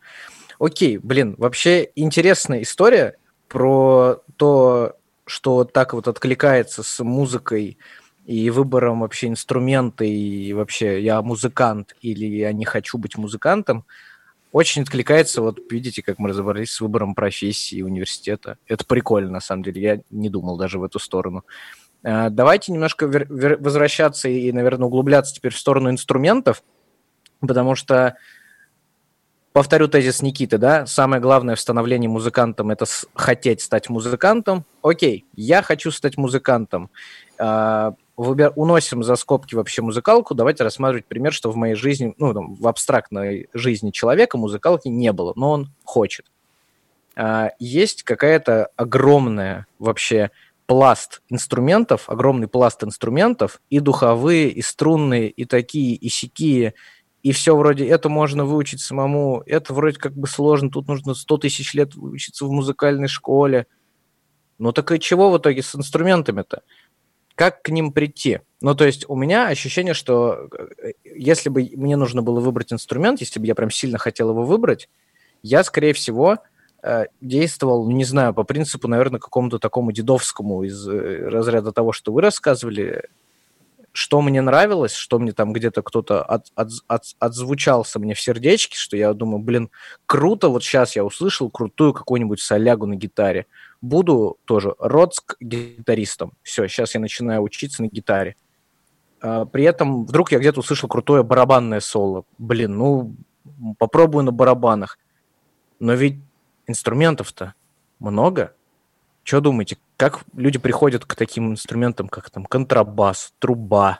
Окей, 0.59 0.99
блин, 0.99 1.35
вообще 1.39 1.91
интересная 1.95 2.63
история 2.63 3.17
про 3.49 4.23
то, 4.37 4.97
что 5.27 5.65
так 5.65 5.93
вот 5.93 6.09
откликается 6.09 6.83
с 6.83 7.03
музыкой 7.03 7.79
и 8.25 8.51
выбором 8.51 9.01
вообще 9.01 9.29
инструмента, 9.29 10.05
и 10.05 10.53
вообще 10.53 11.03
я 11.03 11.23
музыкант 11.23 11.95
или 12.01 12.27
я 12.27 12.53
не 12.53 12.65
хочу 12.65 12.99
быть 12.99 13.17
музыкантом, 13.17 13.85
очень 14.53 14.83
откликается, 14.83 15.43
вот 15.43 15.59
видите, 15.71 16.03
как 16.03 16.19
мы 16.19 16.31
разобрались 16.31 16.71
с 16.71 16.81
выбором 16.81 17.15
профессии 17.15 17.83
университета. 17.83 18.57
Это 18.67 18.87
прикольно, 18.87 19.31
на 19.31 19.41
самом 19.41 19.63
деле, 19.63 19.83
я 19.83 20.01
не 20.11 20.31
думал 20.31 20.57
даже 20.57 20.79
в 20.79 20.85
эту 20.85 20.99
сторону. 20.99 21.45
Э, 22.03 22.31
давайте 22.31 22.73
немножко 22.73 23.07
возвращаться 23.07 24.29
и, 24.29 24.51
наверное, 24.53 24.87
углубляться 24.87 25.35
теперь 25.35 25.53
в 25.53 25.59
сторону 25.59 25.91
инструментов, 25.91 26.63
потому 27.41 27.75
что, 27.75 28.17
повторю 29.57 29.89
тезис 29.89 30.21
Никиты, 30.21 30.59
да, 30.59 30.85
самое 30.85 31.23
главное 31.23 31.55
в 31.55 31.61
становлении 31.61 32.09
музыкантом– 32.09 32.69
это 32.73 32.85
хотеть 33.15 33.63
стать 33.63 33.89
музыкантом. 33.89 34.67
Окей, 34.83 35.25
я 35.35 35.63
хочу 35.63 35.91
стать 35.91 36.19
музыкантом. 36.19 36.91
Э, 37.39 37.93
выбер... 38.19 38.53
Уносим 38.55 39.03
за 39.03 39.17
скобки 39.17 39.55
вообще 39.55 39.81
музыкалку. 39.81 40.35
Давайте 40.35 40.63
рассматривать 40.63 41.07
пример, 41.07 41.33
что 41.33 41.51
в 41.51 41.57
моей 41.57 41.75
жизни, 41.75 42.13
ну, 42.19 42.35
там, 42.35 42.55
в 42.57 42.69
абстрактной 42.69 43.49
жизни 43.55 43.93
человека 43.93 44.37
музыкалки 44.37 44.89
не 44.89 45.11
было, 45.11 45.33
но 45.37 45.53
он 45.53 45.73
хочет. 45.85 46.27
Э, 47.17 47.49
есть 47.59 48.03
какая-то 48.03 48.69
огромная 48.77 49.67
вообще 49.79 50.33
пласт 50.67 51.23
инструментов, 51.31 52.11
огромный 52.11 52.47
пласт 52.47 52.85
инструментов, 52.85 53.63
и 53.71 53.81
духовые, 53.81 54.51
и 54.51 54.61
струнные, 54.61 55.31
и 55.31 55.47
такие, 55.47 55.95
и 55.95 56.11
сякие, 56.11 56.75
и 57.27 57.33
все 57.33 57.57
вроде, 57.57 57.87
это 57.87 58.09
можно 58.09 58.45
выучить 58.45 58.81
самому, 58.81 59.43
это 59.47 59.75
вроде 59.75 59.99
как 59.99 60.15
бы 60.15 60.29
сложно, 60.29 60.71
тут 60.71 60.87
нужно 60.87 61.15
100 61.15 61.39
тысяч 61.39 61.75
лет 61.75 61.97
учиться 61.97 62.45
в 62.45 62.53
музыкальной 62.53 63.09
школе. 63.09 63.67
Ну 64.59 64.73
так 64.73 64.93
и 64.93 65.01
чего 65.01 65.31
в 65.31 65.39
итоге 65.39 65.63
с 65.63 65.75
инструментами-то? 65.75 66.63
Как 67.35 67.63
к 67.63 67.69
ним 67.69 67.93
прийти? 67.93 68.41
Ну, 68.63 68.75
то 68.75 68.87
есть 68.87 69.05
у 69.09 69.17
меня 69.17 69.49
ощущение, 69.49 69.93
что 69.93 70.49
э, 70.83 70.93
если 71.05 71.51
бы 71.51 71.69
мне 71.75 71.97
нужно 71.97 72.23
было 72.23 72.41
выбрать 72.41 72.73
инструмент, 72.73 73.21
если 73.21 73.41
бы 73.41 73.47
я 73.47 73.55
прям 73.55 73.71
сильно 73.71 73.99
хотел 73.99 74.31
его 74.31 74.45
выбрать, 74.45 74.89
я, 75.43 75.63
скорее 75.65 75.93
всего, 75.93 76.39
Э, 76.89 77.07
действовал, 77.21 77.85
ну, 77.85 77.91
не 77.91 78.05
знаю, 78.05 78.33
по 78.33 78.45
принципу, 78.45 78.87
наверное, 78.87 79.19
какому-то 79.19 79.59
такому 79.59 79.91
дедовскому 79.91 80.63
из 80.63 80.87
э, 80.87 81.29
разряда 81.29 81.73
того, 81.73 81.91
что 81.91 82.13
вы 82.13 82.21
рассказывали, 82.21 83.09
что 83.97 84.21
мне 84.21 84.43
нравилось, 84.43 84.93
что 84.93 85.19
мне 85.19 85.33
там 85.33 85.55
где-то 85.55 85.81
кто-то 85.83 86.23
от, 86.23 86.49
от, 86.55 86.71
от, 86.87 87.05
отзвучался 87.19 87.99
мне 87.99 88.13
в 88.13 88.21
сердечке, 88.21 88.77
что 88.77 88.95
я 88.95 89.15
думаю, 89.15 89.39
блин, 89.39 89.71
круто, 90.05 90.51
вот 90.51 90.63
сейчас 90.63 90.97
я 90.97 91.05
услышал 91.05 91.49
крутую 91.49 91.95
какую-нибудь 91.95 92.41
солягу 92.41 92.87
на 92.87 92.95
гитаре. 92.95 93.47
Буду 93.81 94.37
тоже 94.45 94.75
родск 94.79 95.37
гитаристом. 95.41 96.35
Все, 96.43 96.69
сейчас 96.69 96.95
я 96.95 97.01
начинаю 97.01 97.41
учиться 97.41 97.83
на 97.83 97.87
гитаре. 97.87 98.37
А, 99.23 99.47
при 99.47 99.65
этом 99.65 100.05
вдруг 100.05 100.31
я 100.31 100.41
где-то 100.41 100.61
услышал 100.61 100.91
крутое 100.91 101.23
барабанное 101.23 101.81
соло. 101.81 102.25
Блин, 102.37 102.77
ну, 102.77 103.17
попробую 103.79 104.25
на 104.25 104.31
барабанах. 104.31 104.99
Но 105.81 105.95
ведь 105.95 106.21
инструментов-то 106.67 107.55
много. 107.99 108.53
Что 109.27 109.41
думаете, 109.41 109.77
как 109.97 110.21
люди 110.37 110.57
приходят 110.57 111.05
к 111.05 111.17
таким 111.17 111.51
инструментам, 111.51 112.07
как 112.07 112.31
там 112.31 112.47
контрабас, 112.47 113.33
труба 113.41 113.99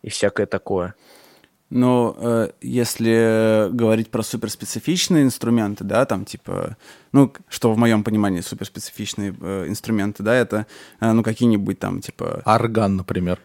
и 0.00 0.08
всякое 0.08 0.46
такое? 0.46 0.94
Ну, 1.68 2.16
э, 2.18 2.48
если 2.62 3.68
говорить 3.70 4.10
про 4.10 4.22
суперспецифичные 4.22 5.24
инструменты, 5.24 5.84
да, 5.84 6.06
там 6.06 6.24
типа, 6.24 6.78
ну, 7.12 7.30
что 7.50 7.70
в 7.70 7.76
моем 7.76 8.02
понимании 8.02 8.40
суперспецифичные 8.40 9.36
э, 9.38 9.66
инструменты, 9.68 10.22
да, 10.22 10.34
это, 10.34 10.66
э, 11.00 11.12
ну, 11.12 11.22
какие-нибудь 11.22 11.78
там 11.78 12.00
типа... 12.00 12.40
Орган, 12.46 12.96
например. 12.96 13.40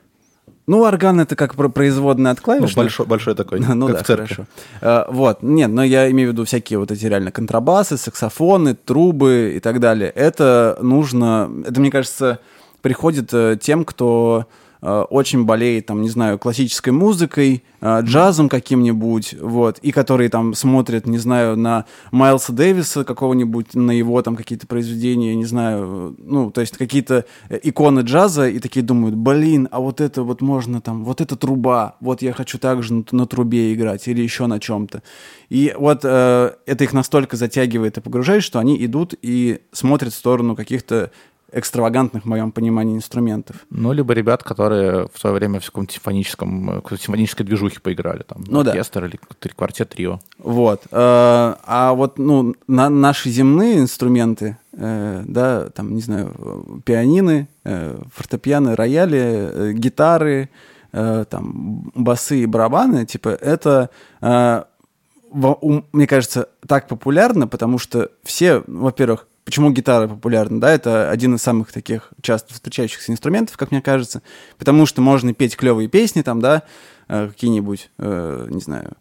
Ну, 0.68 0.84
орган 0.84 1.20
это 1.20 1.36
как 1.36 1.56
производная 1.74 2.32
от 2.32 2.42
клавиш. 2.42 2.76
Ну, 2.76 2.82
большой, 2.82 3.06
большой 3.06 3.36
такой, 3.36 3.60
ну, 3.76 3.88
как 3.88 3.98
да, 3.98 4.04
в 4.04 4.08
церкви. 4.08 4.34
хорошо. 4.34 4.46
Uh, 4.82 5.14
вот, 5.14 5.44
нет, 5.44 5.70
но 5.70 5.84
я 5.84 6.10
имею 6.12 6.30
в 6.30 6.32
виду 6.34 6.46
всякие 6.46 6.80
вот 6.80 6.92
эти 6.92 7.06
реально 7.06 7.32
контрабасы, 7.32 7.98
саксофоны, 7.98 8.74
трубы 8.74 9.54
и 9.56 9.60
так 9.60 9.80
далее. 9.80 10.10
Это 10.10 10.78
нужно, 10.82 11.50
это, 11.68 11.80
мне 11.80 11.92
кажется, 11.92 12.40
приходит 12.82 13.34
uh, 13.34 13.58
тем, 13.58 13.86
кто 13.86 14.48
Э, 14.48 14.65
очень 14.90 15.46
болеет, 15.46 15.88
там, 15.88 16.02
не 16.02 16.10
знаю, 16.10 16.38
классической 16.38 16.92
музыкой, 16.92 17.64
э, 17.82 18.02
джазом 18.02 18.50
каким-нибудь, 18.50 19.36
вот, 19.42 19.80
и 19.80 19.92
которые 19.92 20.30
там 20.30 20.54
смотрят, 20.54 21.08
не 21.08 21.18
знаю, 21.18 21.58
на 21.58 21.86
Майлса 22.12 22.54
Дэвиса 22.54 23.04
какого-нибудь, 23.04 23.74
на 23.74 23.92
его 23.92 24.22
там 24.22 24.36
какие-то 24.36 24.68
произведения, 24.68 25.36
не 25.36 25.46
знаю, 25.46 26.16
ну, 26.18 26.52
то 26.52 26.62
есть 26.62 26.78
какие-то 26.78 27.26
иконы 27.50 28.02
джаза, 28.02 28.48
и 28.48 28.60
такие 28.60 28.84
думают, 28.84 29.16
блин, 29.16 29.68
а 29.72 29.80
вот 29.80 30.02
это 30.02 30.24
вот 30.24 30.42
можно 30.42 30.82
там, 30.82 31.04
вот 31.04 31.22
эта 31.22 31.36
труба, 31.36 31.96
вот 32.00 32.22
я 32.22 32.34
хочу 32.34 32.60
также 32.60 32.94
на, 32.94 33.06
на 33.12 33.26
трубе 33.26 33.74
играть 33.74 34.08
или 34.08 34.22
еще 34.22 34.46
на 34.46 34.60
чем-то. 34.60 35.02
И 35.50 35.74
вот 35.78 36.02
э, 36.04 36.52
это 36.66 36.84
их 36.84 36.94
настолько 36.94 37.38
затягивает 37.38 37.98
и 37.98 38.02
погружает, 38.02 38.44
что 38.44 38.60
они 38.60 38.84
идут 38.86 39.14
и 39.22 39.62
смотрят 39.72 40.14
в 40.14 40.18
сторону 40.18 40.56
каких-то 40.56 41.12
экстравагантных, 41.56 42.24
в 42.24 42.26
моем 42.28 42.52
понимании, 42.52 42.96
инструментов. 42.98 43.56
Ну, 43.70 43.94
либо 43.94 44.14
ребят, 44.14 44.44
которые 44.44 45.08
в 45.14 45.20
свое 45.20 45.36
время 45.36 45.60
в 45.60 45.66
каком-то 45.66 45.94
симфоническом, 45.94 46.84
симфонической 46.90 47.46
движухе 47.46 47.80
поиграли, 47.80 48.24
там, 48.24 48.44
ну, 48.48 48.60
оркестр 48.60 49.02
да. 49.02 49.08
или 49.08 49.54
квартет 49.54 49.90
трио. 49.90 50.20
Вот. 50.38 50.84
Э, 50.92 51.56
а 51.64 51.94
вот, 51.96 52.20
ну, 52.20 52.56
на 52.68 52.90
наши 52.90 53.30
земные 53.30 53.80
инструменты, 53.80 54.58
э, 54.74 55.24
да, 55.26 55.70
там, 55.70 55.96
не 55.96 56.02
знаю, 56.02 56.82
пианины, 56.84 57.48
э, 57.64 58.02
фортепиано, 58.14 58.76
рояли, 58.76 59.74
гитары, 59.74 60.50
там, 60.92 61.92
басы 61.94 62.40
и 62.40 62.46
барабаны, 62.46 63.06
типа, 63.06 63.28
это 63.30 63.90
мне 64.22 66.08
кажется, 66.08 66.48
так 66.66 66.88
популярно, 66.88 67.50
потому 67.50 67.80
что 67.80 68.12
все, 68.24 68.64
во-первых, 68.68 69.28
Почему 69.46 69.72
гитара 69.72 70.08
популярна? 70.08 70.60
Да, 70.60 70.72
это 70.72 71.12
один 71.12 71.36
из 71.36 71.42
самых 71.44 71.72
таких 71.72 72.12
часто 72.22 72.54
встречающихся 72.54 73.12
инструментов, 73.12 73.58
как 73.58 73.70
мне 73.70 73.82
кажется, 73.82 74.24
потому 74.58 74.88
что 74.88 75.02
можно 75.02 75.34
петь 75.36 75.56
клевые 75.56 75.88
песни 75.88 76.24
там, 76.24 76.42
да, 76.42 76.64
э, 77.08 77.28
какие-нибудь, 77.28 77.92
э, 78.00 78.48
не 78.50 78.60
знаю, 78.60 78.98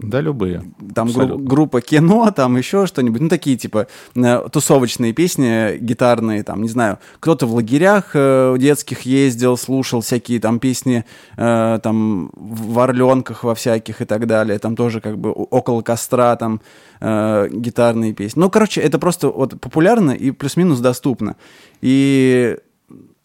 Да, 0.00 0.20
любые. 0.20 0.62
Там 0.94 1.08
гру- 1.10 1.38
группа 1.38 1.80
кино, 1.80 2.30
там 2.30 2.56
еще 2.56 2.86
что-нибудь. 2.86 3.20
Ну, 3.22 3.28
такие, 3.28 3.56
типа, 3.56 3.86
э, 4.14 4.48
тусовочные 4.52 5.12
песни 5.12 5.78
гитарные, 5.78 6.42
там, 6.42 6.62
не 6.62 6.68
знаю, 6.68 6.98
кто-то 7.20 7.46
в 7.46 7.54
лагерях 7.54 8.10
э, 8.14 8.56
детских 8.58 9.02
ездил, 9.02 9.56
слушал 9.56 10.02
всякие 10.02 10.40
там 10.40 10.58
песни, 10.58 11.04
э, 11.36 11.78
там, 11.82 12.30
в 12.34 12.78
Орленках 12.78 13.44
во 13.44 13.54
всяких 13.54 14.02
и 14.02 14.04
так 14.04 14.26
далее. 14.26 14.58
Там 14.58 14.76
тоже 14.76 15.00
как 15.00 15.18
бы 15.18 15.32
около 15.32 15.82
костра 15.82 16.36
там 16.36 16.60
э, 17.00 17.48
гитарные 17.50 18.12
песни. 18.12 18.40
Ну, 18.40 18.50
короче, 18.50 18.80
это 18.80 18.98
просто 18.98 19.28
вот 19.28 19.60
популярно 19.60 20.10
и 20.10 20.30
плюс-минус 20.30 20.80
доступно. 20.80 21.36
И 21.80 22.58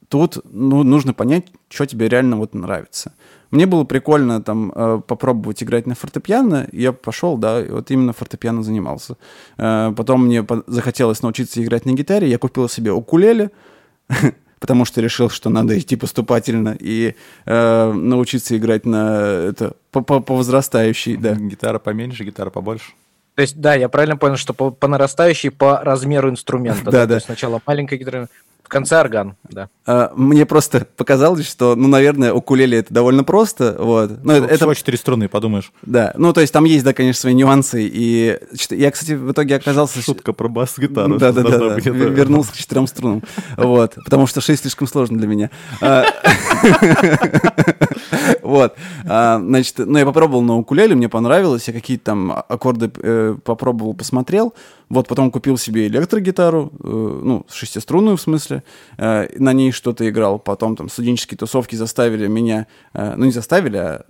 тут 0.07 0.39
ну, 0.51 0.83
нужно 0.83 1.13
понять, 1.13 1.47
что 1.69 1.85
тебе 1.85 2.09
реально 2.09 2.37
вот 2.37 2.53
нравится. 2.53 3.13
Мне 3.51 3.65
было 3.65 3.83
прикольно 3.83 4.41
там 4.41 4.71
э, 4.75 5.01
попробовать 5.05 5.63
играть 5.63 5.87
на 5.87 5.95
фортепиано, 5.95 6.67
и 6.71 6.81
я 6.81 6.91
пошел, 6.91 7.37
да, 7.37 7.61
и 7.61 7.69
вот 7.69 7.89
именно 7.89 8.13
фортепиано 8.13 8.63
занимался. 8.63 9.17
Э, 9.57 9.91
потом 9.95 10.25
мне 10.25 10.45
захотелось 10.67 11.21
научиться 11.23 11.63
играть 11.63 11.85
на 11.85 11.91
гитаре, 11.91 12.29
я 12.29 12.37
купил 12.37 12.69
себе 12.69 12.91
укулеле, 12.91 13.49
потому 14.59 14.85
что 14.85 15.01
решил, 15.01 15.29
что 15.29 15.49
надо 15.49 15.77
идти 15.79 15.95
поступательно 15.95 16.77
и 16.79 17.15
э, 17.45 17.91
научиться 17.91 18.55
играть 18.55 18.85
на 18.85 19.21
это 19.49 19.73
по, 19.91 20.01
по, 20.01 20.19
по 20.19 20.35
возрастающей, 20.35 21.17
да. 21.17 21.33
Гитара 21.33 21.79
поменьше, 21.79 22.23
гитара 22.23 22.51
побольше. 22.51 22.91
То 23.35 23.41
есть, 23.41 23.59
да, 23.59 23.73
я 23.73 23.87
правильно 23.87 24.17
понял, 24.17 24.35
что 24.35 24.53
по, 24.53 24.69
по 24.69 24.89
нарастающей 24.89 25.49
по 25.49 25.79
размеру 25.79 26.29
инструмента. 26.29 26.83
Да, 26.91 27.03
То 27.03 27.07
да. 27.07 27.13
есть 27.15 27.25
сначала 27.27 27.61
маленькая 27.65 27.97
гитара, 27.97 28.27
в 28.69 28.71
конце 28.71 28.99
орган, 28.99 29.35
да. 29.49 29.67
А, 29.87 30.11
Мне 30.15 30.45
просто 30.45 30.85
показалось, 30.95 31.47
что, 31.49 31.75
ну, 31.75 31.87
наверное, 31.87 32.31
укулеле 32.33 32.77
это 32.77 32.93
довольно 32.93 33.23
просто, 33.23 33.75
вот. 33.79 34.23
Ну, 34.23 34.31
это, 34.33 34.45
это- 34.45 34.55
Всего 34.57 34.75
четыре 34.75 34.99
струны, 34.99 35.27
подумаешь. 35.27 35.71
да, 35.81 36.13
ну, 36.15 36.33
то 36.33 36.41
есть 36.41 36.53
там 36.53 36.65
есть, 36.65 36.85
да, 36.85 36.93
конечно, 36.93 37.19
свои 37.19 37.33
нюансы, 37.33 37.81
и 37.91 38.37
я, 38.69 38.91
кстати, 38.91 39.13
в 39.13 39.31
итоге 39.31 39.55
оказался... 39.55 40.03
Шутка 40.03 40.33
про 40.33 40.49
бас-гитару. 40.49 41.17
Да, 41.17 41.31
да, 41.31 41.41
да, 41.41 41.75
Вернулся 41.79 42.51
к 42.51 42.55
четырем 42.57 42.85
струнам. 42.85 43.23
Вот. 43.57 43.95
Потому 44.05 44.27
что 44.27 44.39
шесть 44.39 44.61
слишком 44.61 44.87
сложно 44.87 45.17
для 45.17 45.27
меня. 45.27 45.49
А, 45.81 46.05
Вот. 48.41 48.75
А, 49.07 49.39
Значит, 49.39 49.75
ну, 49.79 49.97
я 49.97 50.05
попробовал 50.05 50.41
на 50.41 50.57
укулеле, 50.57 50.95
мне 50.95 51.09
понравилось. 51.09 51.67
Я 51.67 51.73
какие-то 51.73 52.05
там 52.05 52.31
аккорды 52.31 52.91
э, 53.01 53.35
попробовал, 53.43 53.93
посмотрел. 53.93 54.53
Вот, 54.89 55.07
потом 55.07 55.29
купил 55.31 55.57
себе 55.57 55.85
электрогитару, 55.87 56.71
э, 56.83 57.21
ну, 57.23 57.45
шестиструнную 57.49 58.17
в 58.17 58.21
смысле. 58.21 58.63
Э, 58.97 59.27
На 59.37 59.53
ней 59.53 59.71
что-то 59.71 60.09
играл. 60.09 60.39
Потом 60.39 60.75
там 60.75 60.89
студенческие 60.89 61.37
тусовки 61.37 61.75
заставили 61.75 62.27
меня... 62.27 62.65
э, 62.93 63.13
Ну, 63.15 63.25
не 63.25 63.31
заставили, 63.31 63.77
а 63.77 64.05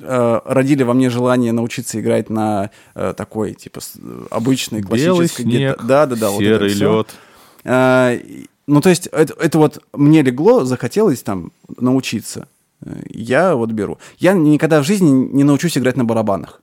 э, 0.00 0.40
родили 0.44 0.82
во 0.84 0.94
мне 0.94 1.10
желание 1.10 1.52
научиться 1.52 2.00
играть 2.00 2.30
на 2.30 2.70
э, 2.94 3.12
такой, 3.16 3.54
типа, 3.54 3.80
с- 3.80 3.94
обычной 4.30 4.80
Белый 4.80 5.28
классической 5.28 5.42
снег, 5.42 5.76
гита- 5.76 5.86
Да, 5.86 6.06
да, 6.06 6.16
да. 6.16 6.30
вот 6.30 6.38
серый 6.40 6.70
всё. 6.70 6.98
лед. 6.98 7.14
И- 8.24 8.46
ну, 8.66 8.80
то 8.80 8.88
есть, 8.90 9.06
это, 9.08 9.34
это 9.34 9.58
вот 9.58 9.82
мне 9.94 10.22
легло, 10.22 10.64
захотелось 10.64 11.22
там 11.22 11.52
научиться. 11.78 12.48
Э, 12.84 12.94
Я 13.10 13.54
вот 13.54 13.70
беру. 13.72 13.98
Я 14.18 14.32
никогда 14.32 14.80
в 14.80 14.86
жизни 14.86 15.10
не 15.10 15.44
научусь 15.44 15.76
играть 15.76 15.96
на 15.96 16.04
барабанах. 16.04 16.62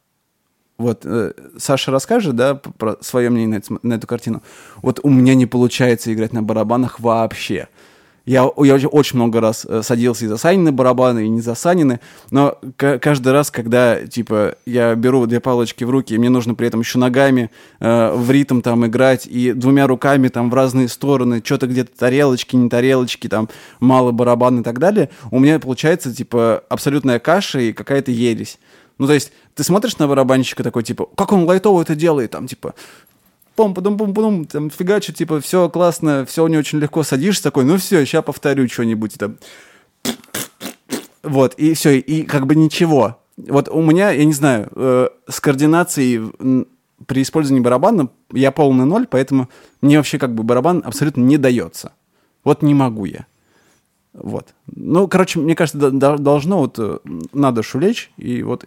Вот, 0.77 1.01
э, 1.05 1.31
Саша 1.57 1.91
расскажет, 1.91 2.35
да, 2.35 2.55
про 2.55 2.97
свое 3.01 3.29
мнение 3.29 3.59
на, 3.59 3.61
эту- 3.61 3.79
на 3.81 3.93
эту 3.93 4.07
картину. 4.07 4.43
Вот 4.81 4.99
у 5.03 5.09
меня 5.09 5.33
не 5.35 5.45
получается 5.45 6.13
играть 6.13 6.33
на 6.33 6.43
барабанах 6.43 6.99
вообще. 6.99 7.67
Я, 8.25 8.49
я 8.57 8.75
очень- 8.87 9.17
много 9.17 9.39
раз 9.39 9.67
э, 9.69 9.83
садился 9.83 10.25
и 10.25 10.27
за 10.27 10.37
Санины 10.37 10.71
барабаны, 10.71 11.27
и 11.27 11.29
не 11.29 11.41
за 11.41 11.53
Санины, 11.53 11.99
но 12.31 12.57
ка- 12.75 12.97
каждый 12.97 13.31
раз, 13.31 13.51
когда, 13.51 14.05
типа, 14.07 14.55
я 14.65 14.95
беру 14.95 15.27
две 15.27 15.39
палочки 15.39 15.83
в 15.83 15.91
руки, 15.91 16.15
и 16.15 16.17
мне 16.17 16.29
нужно 16.29 16.55
при 16.55 16.67
этом 16.67 16.79
еще 16.79 16.97
ногами 16.97 17.51
э, 17.79 18.11
в 18.15 18.29
ритм 18.31 18.61
там 18.61 18.83
играть, 18.87 19.27
и 19.27 19.53
двумя 19.53 19.85
руками 19.85 20.29
там 20.29 20.49
в 20.49 20.55
разные 20.55 20.87
стороны, 20.89 21.39
что-то 21.45 21.67
где-то 21.67 21.95
тарелочки, 21.97 22.55
не 22.55 22.67
тарелочки, 22.67 23.29
там 23.29 23.47
мало 23.79 24.11
барабан 24.11 24.61
и 24.61 24.63
так 24.63 24.79
далее, 24.79 25.11
у 25.29 25.37
меня 25.39 25.59
получается, 25.59 26.11
типа, 26.13 26.63
абсолютная 26.67 27.19
каша 27.19 27.59
и 27.59 27.73
какая-то 27.73 28.09
ересь. 28.11 28.57
Ну, 28.97 29.07
то 29.07 29.13
есть, 29.13 29.31
ты 29.55 29.63
смотришь 29.63 29.97
на 29.97 30.07
барабанщика 30.07 30.63
такой, 30.63 30.83
типа, 30.83 31.07
как 31.17 31.31
он 31.33 31.43
лайтово 31.45 31.81
это 31.81 31.95
делает, 31.95 32.31
там, 32.31 32.47
типа, 32.47 32.75
пом 33.55 33.73
пум 33.73 33.97
пум 33.97 34.13
пум 34.13 34.45
там 34.45 34.69
фигачит, 34.69 35.17
типа, 35.17 35.41
все 35.41 35.69
классно, 35.69 36.25
все 36.25 36.43
у 36.43 36.47
него 36.47 36.59
очень 36.59 36.79
легко, 36.79 37.03
садишься 37.03 37.43
такой, 37.43 37.65
ну 37.65 37.77
все, 37.77 38.05
сейчас 38.05 38.23
повторю 38.23 38.67
что-нибудь 38.69 39.15
там. 39.17 39.37
Вот, 41.23 41.55
и 41.55 41.73
все, 41.73 41.99
и 41.99 42.23
как 42.23 42.45
бы 42.45 42.55
ничего. 42.55 43.19
Вот 43.37 43.67
у 43.69 43.81
меня, 43.81 44.11
я 44.11 44.23
не 44.25 44.33
знаю, 44.33 44.69
э, 44.75 45.09
с 45.27 45.39
координацией 45.39 46.31
при 47.07 47.21
использовании 47.21 47.63
барабана 47.63 48.09
я 48.31 48.51
полный 48.51 48.85
ноль, 48.85 49.07
поэтому 49.07 49.49
мне 49.81 49.97
вообще 49.97 50.17
как 50.19 50.33
бы 50.33 50.43
барабан 50.43 50.81
абсолютно 50.85 51.21
не 51.21 51.37
дается. 51.37 51.91
Вот 52.43 52.61
не 52.61 52.73
могу 52.73 53.05
я. 53.05 53.25
Вот. 54.13 54.53
Ну, 54.73 55.07
короче, 55.07 55.39
мне 55.39 55.55
кажется, 55.55 55.77
до- 55.77 55.91
до- 55.91 56.17
должно 56.17 56.59
вот 56.59 56.75
э, 56.79 56.99
на 57.33 57.51
душу 57.51 57.79
лечь 57.79 58.11
и 58.17 58.43
вот 58.43 58.65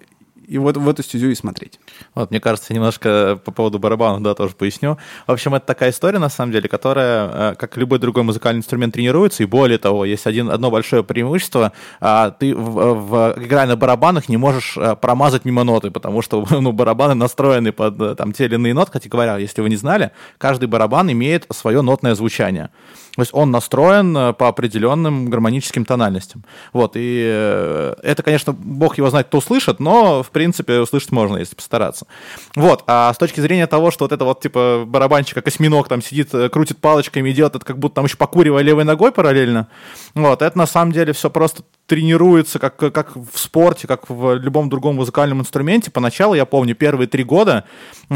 и 0.48 0.56
вот 0.56 0.76
в 0.76 0.88
эту 0.88 1.02
стезю 1.02 1.28
и 1.28 1.34
смотреть. 1.34 1.78
Вот, 2.14 2.30
мне 2.30 2.40
кажется, 2.40 2.72
немножко 2.72 3.38
по 3.44 3.52
поводу 3.52 3.78
барабанов, 3.78 4.22
да, 4.22 4.34
тоже 4.34 4.54
поясню. 4.54 4.96
В 5.26 5.32
общем, 5.32 5.54
это 5.54 5.66
такая 5.66 5.90
история, 5.90 6.18
на 6.18 6.30
самом 6.30 6.52
деле, 6.52 6.68
которая, 6.68 7.52
э, 7.52 7.54
как 7.56 7.76
любой 7.76 7.98
другой 7.98 8.22
музыкальный 8.22 8.60
инструмент, 8.60 8.94
тренируется, 8.94 9.42
и 9.42 9.46
более 9.46 9.78
того, 9.78 10.06
есть 10.06 10.26
один, 10.26 10.50
одно 10.50 10.70
большое 10.70 11.04
преимущество, 11.04 11.72
а, 12.00 12.30
ты, 12.30 12.54
в, 12.54 12.94
в, 12.94 13.34
играя 13.36 13.66
на 13.66 13.76
барабанах, 13.76 14.28
не 14.28 14.38
можешь 14.38 14.76
э, 14.78 14.96
промазать 14.96 15.44
мимо 15.44 15.64
ноты, 15.64 15.90
потому 15.90 16.22
что 16.22 16.46
ну, 16.50 16.72
барабаны 16.72 17.14
настроены 17.14 17.72
под 17.72 18.00
э, 18.00 18.14
там, 18.14 18.32
те 18.32 18.46
или 18.46 18.54
иные 18.54 18.72
ноты, 18.72 18.92
кстати 18.92 19.08
говоря, 19.08 19.36
если 19.36 19.60
вы 19.60 19.68
не 19.68 19.76
знали, 19.76 20.12
каждый 20.38 20.66
барабан 20.66 21.12
имеет 21.12 21.46
свое 21.50 21.82
нотное 21.82 22.14
звучание. 22.14 22.70
То 23.18 23.22
есть 23.22 23.34
он 23.34 23.50
настроен 23.50 24.16
э, 24.16 24.32
по 24.32 24.46
определенным 24.46 25.28
гармоническим 25.28 25.84
тональностям. 25.84 26.44
Вот, 26.72 26.92
и 26.94 27.24
э, 27.28 27.94
это, 28.00 28.22
конечно, 28.22 28.52
бог 28.52 28.96
его 28.96 29.10
знает, 29.10 29.26
кто 29.26 29.40
слышит, 29.40 29.80
но, 29.80 30.22
в 30.22 30.30
принципе, 30.30 30.78
услышать 30.78 31.10
можно, 31.10 31.36
если 31.36 31.56
постараться. 31.56 32.06
Вот, 32.54 32.84
а 32.86 33.12
с 33.12 33.18
точки 33.18 33.40
зрения 33.40 33.66
того, 33.66 33.90
что 33.90 34.04
вот 34.04 34.12
это 34.12 34.24
вот, 34.24 34.40
типа, 34.40 34.84
барабанщик, 34.86 35.34
как 35.34 35.48
осьминог, 35.48 35.88
там 35.88 36.00
сидит, 36.00 36.32
э, 36.32 36.48
крутит 36.48 36.78
палочками 36.78 37.30
и 37.30 37.32
делает 37.32 37.56
это, 37.56 37.64
как 37.64 37.80
будто 37.80 37.96
там 37.96 38.04
еще 38.04 38.16
покуривая 38.16 38.62
левой 38.62 38.84
ногой 38.84 39.10
параллельно, 39.10 39.66
вот, 40.14 40.40
это 40.40 40.56
на 40.56 40.68
самом 40.68 40.92
деле 40.92 41.12
все 41.12 41.28
просто 41.28 41.64
тренируется, 41.88 42.58
как, 42.58 42.76
как 42.76 43.16
в 43.16 43.38
спорте, 43.38 43.88
как 43.88 44.10
в 44.10 44.34
любом 44.34 44.68
другом 44.68 44.96
музыкальном 44.96 45.40
инструменте. 45.40 45.90
Поначалу, 45.90 46.34
я 46.34 46.44
помню, 46.44 46.74
первые 46.74 47.08
три 47.08 47.24
года 47.24 47.64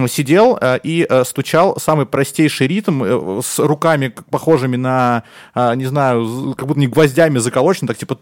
сидел 0.09 0.59
э, 0.61 0.79
и 0.83 1.07
э, 1.09 1.25
стучал 1.25 1.81
самый 1.81 2.05
простейший 2.05 2.67
ритм 2.67 3.03
э, 3.03 3.41
с 3.43 3.59
руками, 3.59 4.15
похожими 4.31 4.77
на, 4.77 5.23
э, 5.55 5.75
не 5.75 5.87
знаю, 5.87 6.55
как 6.57 6.69
будто 6.69 6.81
не 6.81 6.87
гвоздями 6.87 7.39
заколочены, 7.39 7.89
так 7.89 7.97
типа 7.97 8.15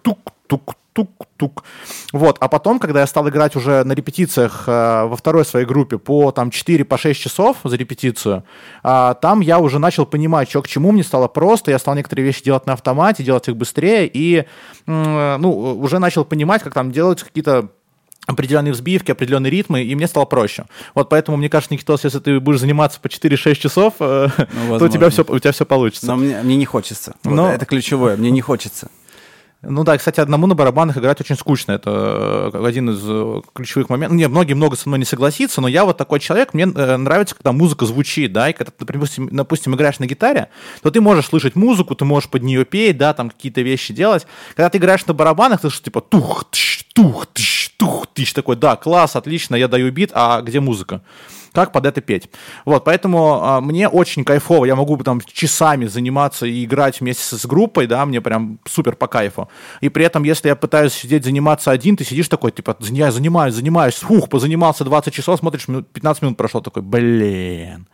тук-тук-тук-тук. 1.05 1.65
Вот, 2.13 2.37
а 2.41 2.49
потом, 2.49 2.79
когда 2.79 3.01
я 3.01 3.07
стал 3.07 3.29
играть 3.29 3.57
уже 3.57 3.85
на 3.85 3.93
репетициях 3.93 4.65
э, 4.67 5.05
во 5.05 5.17
второй 5.17 5.45
своей 5.45 5.67
группе 5.67 5.99
по 5.99 6.31
там 6.33 6.49
4-6 6.49 6.85
по 6.85 6.99
часов 7.15 7.57
за 7.65 7.77
репетицию, 7.77 8.45
а, 8.83 9.15
там 9.15 9.41
я 9.41 9.59
уже 9.59 9.79
начал 9.79 10.07
понимать, 10.07 10.51
что 10.51 10.63
к 10.63 10.69
чему, 10.69 10.93
мне 10.93 11.03
стало 11.03 11.29
просто, 11.29 11.71
я 11.71 11.79
стал 11.79 11.95
некоторые 11.95 12.25
вещи 12.27 12.43
делать 12.45 12.67
на 12.67 12.75
автомате, 12.75 13.23
делать 13.25 13.49
их 13.49 13.57
быстрее, 13.57 14.07
и 14.13 14.45
м, 14.87 15.41
ну, 15.41 15.51
уже 15.81 15.99
начал 15.99 16.25
понимать, 16.25 16.63
как 16.63 16.75
там 16.75 16.93
делать 16.93 17.23
какие-то 17.23 17.71
определенные 18.27 18.73
взбивки, 18.73 19.11
определенные 19.11 19.51
ритмы, 19.51 19.83
и 19.83 19.95
мне 19.95 20.07
стало 20.07 20.25
проще. 20.25 20.67
Вот 20.95 21.09
поэтому, 21.09 21.37
мне 21.37 21.49
кажется, 21.49 21.75
Никитос, 21.75 22.05
если 22.05 22.19
ты 22.21 22.39
будешь 22.39 22.61
заниматься 22.61 23.01
по 23.01 23.09
4-6 23.09 23.55
часов, 23.55 23.95
э, 23.99 24.29
то 24.79 24.85
у 24.85 24.89
тебя, 24.89 25.11
все, 25.11 25.25
у 25.27 25.39
тебя 25.39 25.53
все 25.53 25.65
получится. 25.67 26.07
Но 26.07 26.17
мне, 26.17 26.41
мне 26.43 26.57
не 26.57 26.65
хочется. 26.67 27.15
Вот 27.25 27.35
Но- 27.35 27.53
Это 27.53 27.67
ключевое, 27.67 28.17
мне 28.17 28.31
не 28.31 28.41
хочется. 28.41 28.89
Ну 29.63 29.85
да, 29.85 29.99
кстати, 29.99 30.21
одному 30.21 30.47
на 30.47 30.55
барабанах 30.55 30.97
играть 30.97 31.21
очень 31.21 31.37
скучно. 31.37 31.73
Это 31.73 32.51
э, 32.55 32.67
один 32.67 32.91
из 32.91 33.01
э, 33.05 33.43
ключевых 33.53 33.91
моментов. 33.91 34.17
Не, 34.17 34.27
многие 34.27 34.55
много 34.55 34.75
со 34.75 34.89
мной 34.89 35.01
не 35.01 35.05
согласятся, 35.05 35.61
но 35.61 35.69
я 35.69 35.85
вот 35.85 35.99
такой 35.99 36.19
человек, 36.19 36.55
мне 36.55 36.65
э, 36.65 36.97
нравится, 36.97 37.35
когда 37.35 37.53
музыка 37.53 37.85
звучит, 37.85 38.33
да, 38.33 38.49
и 38.49 38.55
когда 38.55 38.73
ты, 38.73 38.87
допустим, 38.87 39.29
допустим, 39.31 39.75
играешь 39.75 39.99
на 39.99 40.07
гитаре, 40.07 40.49
то 40.83 40.91
ты 40.91 41.03
можешь 41.03 41.27
слышать 41.27 41.57
музыку, 41.57 41.95
ты 41.95 42.07
можешь 42.07 42.31
под 42.31 42.43
нее 42.43 42.65
петь, 42.65 42.97
да, 42.97 43.13
там 43.13 43.29
какие-то 43.29 43.61
вещи 43.61 43.93
делать. 43.93 44.27
Когда 44.57 44.71
ты 44.71 44.79
играешь 44.79 45.05
на 45.05 45.13
барабанах, 45.13 45.61
ты 45.61 45.69
слышишь 45.69 45.83
типа 45.83 46.01
тух, 46.01 46.47
тш, 46.51 46.87
тух, 46.95 47.27
тш, 47.35 47.69
тух, 47.77 48.07
тш, 48.15 48.33
такой, 48.33 48.57
да, 48.57 48.77
класс, 48.77 49.15
отлично, 49.15 49.57
я 49.57 49.69
даю 49.69 49.93
бит, 49.93 50.11
а 50.15 50.41
где 50.41 50.61
музыка? 50.61 51.03
Как 51.53 51.73
под 51.73 51.87
это 51.87 52.01
петь. 52.01 52.29
Вот, 52.65 52.85
поэтому 52.85 53.43
а, 53.43 53.61
мне 53.61 53.89
очень 53.89 54.25
кайфово, 54.25 54.65
я 54.65 54.77
могу 54.77 54.97
там 54.99 55.21
часами 55.21 55.87
заниматься 55.87 56.47
и 56.47 56.65
играть 56.65 57.01
вместе 57.01 57.37
с 57.37 57.47
группой, 57.47 57.87
да, 57.87 58.05
мне 58.07 58.21
прям 58.21 58.59
супер 58.69 58.97
по 58.97 59.07
кайфу. 59.07 59.49
И 59.81 59.89
при 59.89 60.05
этом, 60.05 60.23
если 60.25 60.49
я 60.49 60.57
пытаюсь 60.57 60.93
сидеть, 60.93 61.25
заниматься 61.25 61.71
один, 61.71 61.97
ты 61.97 62.05
сидишь 62.05 62.29
такой, 62.29 62.53
типа, 62.53 62.77
я 62.81 63.11
занимаюсь, 63.11 63.55
занимаюсь, 63.55 63.95
фух, 63.95 64.29
позанимался 64.29 64.85
20 64.85 65.13
часов, 65.13 65.39
смотришь, 65.39 65.69
минут- 65.69 65.89
15 65.93 66.23
минут 66.23 66.37
прошло, 66.37 66.61
такой, 66.61 66.83
блин. 66.83 67.87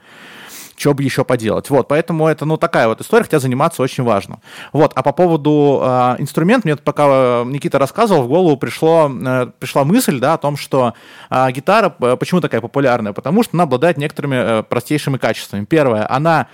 Что 0.77 0.95
бы 0.95 1.03
еще 1.03 1.25
поделать. 1.25 1.71
Вот, 1.71 1.89
поэтому 1.89 2.29
это, 2.29 2.45
ну, 2.45 2.57
такая 2.57 2.89
вот 2.89 3.01
история, 3.01 3.25
хотя 3.25 3.39
заниматься 3.39 3.83
очень 3.83 4.05
важно. 4.05 4.41
Вот, 4.73 4.93
а 4.95 5.03
по 5.03 5.13
поводу 5.13 5.81
э, 5.83 6.17
инструмент, 6.19 6.65
мне 6.65 6.77
пока 6.77 7.45
Никита 7.45 7.79
рассказывал, 7.79 8.23
в 8.23 8.29
голову 8.29 8.57
пришло, 8.57 9.11
э, 9.11 9.47
пришла 9.59 9.85
мысль, 9.85 10.21
да, 10.21 10.35
о 10.35 10.39
том, 10.39 10.57
что 10.57 10.95
э, 11.31 11.51
гитара, 11.53 11.91
почему 11.91 12.41
такая 12.41 12.61
популярная? 12.61 13.13
Потому 13.13 13.43
что 13.43 13.57
она 13.57 13.65
обладает 13.65 13.97
некоторыми 13.97 14.37
э, 14.37 14.63
простейшими 14.63 15.17
качествами. 15.17 15.65
Первое, 15.65 16.07
она 16.11 16.37
а, 16.37 16.47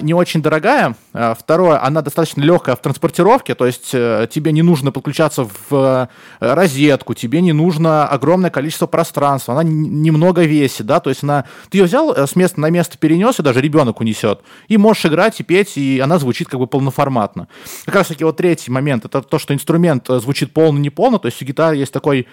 не 0.00 0.14
очень 0.14 0.42
дорогая. 0.42 0.94
А, 1.12 1.34
второе, 1.34 1.84
она 1.84 2.02
достаточно 2.02 2.40
легкая 2.40 2.76
в 2.76 2.80
транспортировке, 2.80 3.54
то 3.54 3.66
есть 3.66 3.90
э, 3.92 4.26
тебе 4.30 4.52
не 4.52 4.62
нужно 4.62 4.92
подключаться 4.92 5.44
в 5.44 5.72
э, 5.72 6.06
розетку, 6.40 7.14
тебе 7.14 7.40
не 7.40 7.52
нужно 7.52 8.06
огромное 8.06 8.50
количество 8.50 8.86
пространства, 8.86 9.54
она 9.54 9.62
немного 9.62 10.42
весит, 10.44 10.86
да, 10.86 11.00
то 11.00 11.10
есть 11.10 11.22
она, 11.22 11.44
ты 11.70 11.78
ее 11.78 11.84
взял 11.84 12.12
э, 12.12 12.26
с 12.26 12.36
места 12.36 12.60
на 12.60 12.70
место 12.70 12.96
перенес, 12.96 13.38
и 13.40 13.42
даже 13.42 13.60
ребенок 13.60 14.00
унесет, 14.00 14.40
и 14.68 14.76
можешь 14.76 15.04
играть 15.06 15.40
и 15.40 15.42
петь, 15.42 15.76
и 15.76 16.00
она 16.00 16.18
звучит 16.18 16.48
как 16.48 16.60
бы 16.60 16.66
полноформатно. 16.66 17.48
Как 17.84 17.96
раз 17.96 18.06
таки 18.06 18.24
вот 18.24 18.36
третий 18.36 18.70
момент, 18.70 19.04
это 19.04 19.20
то, 19.20 19.38
что 19.38 19.52
инструмент 19.52 20.06
звучит 20.08 20.54
полно-неполно, 20.54 21.18
то 21.18 21.26
есть 21.26 21.42
у 21.42 21.44
гитары 21.44 21.76
есть 21.76 21.92
такой 21.92 22.26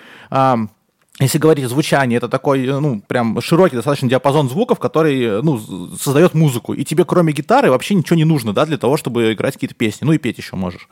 если 1.20 1.38
говорить 1.38 1.66
о 1.66 1.70
звучании, 1.70 2.18
это 2.18 2.30
такой, 2.30 2.66
ну, 2.66 3.02
прям 3.02 3.42
широкий 3.42 3.76
достаточно 3.76 4.08
диапазон 4.08 4.50
звуков, 4.50 4.80
который, 4.80 5.42
ну, 5.42 5.60
создает 5.98 6.34
музыку. 6.34 6.74
И 6.74 6.86
тебе, 6.86 7.04
кроме 7.04 7.34
гитары, 7.34 7.70
вообще 7.70 7.96
ничего 7.96 8.16
не 8.16 8.24
нужно, 8.24 8.54
да, 8.54 8.66
для 8.66 8.78
того, 8.78 8.96
чтобы 8.96 9.34
играть 9.34 9.56
какие-то 9.56 9.76
песни. 9.76 10.06
Ну, 10.06 10.14
и 10.14 10.18
петь 10.18 10.38
еще 10.38 10.56
можешь. 10.56 10.88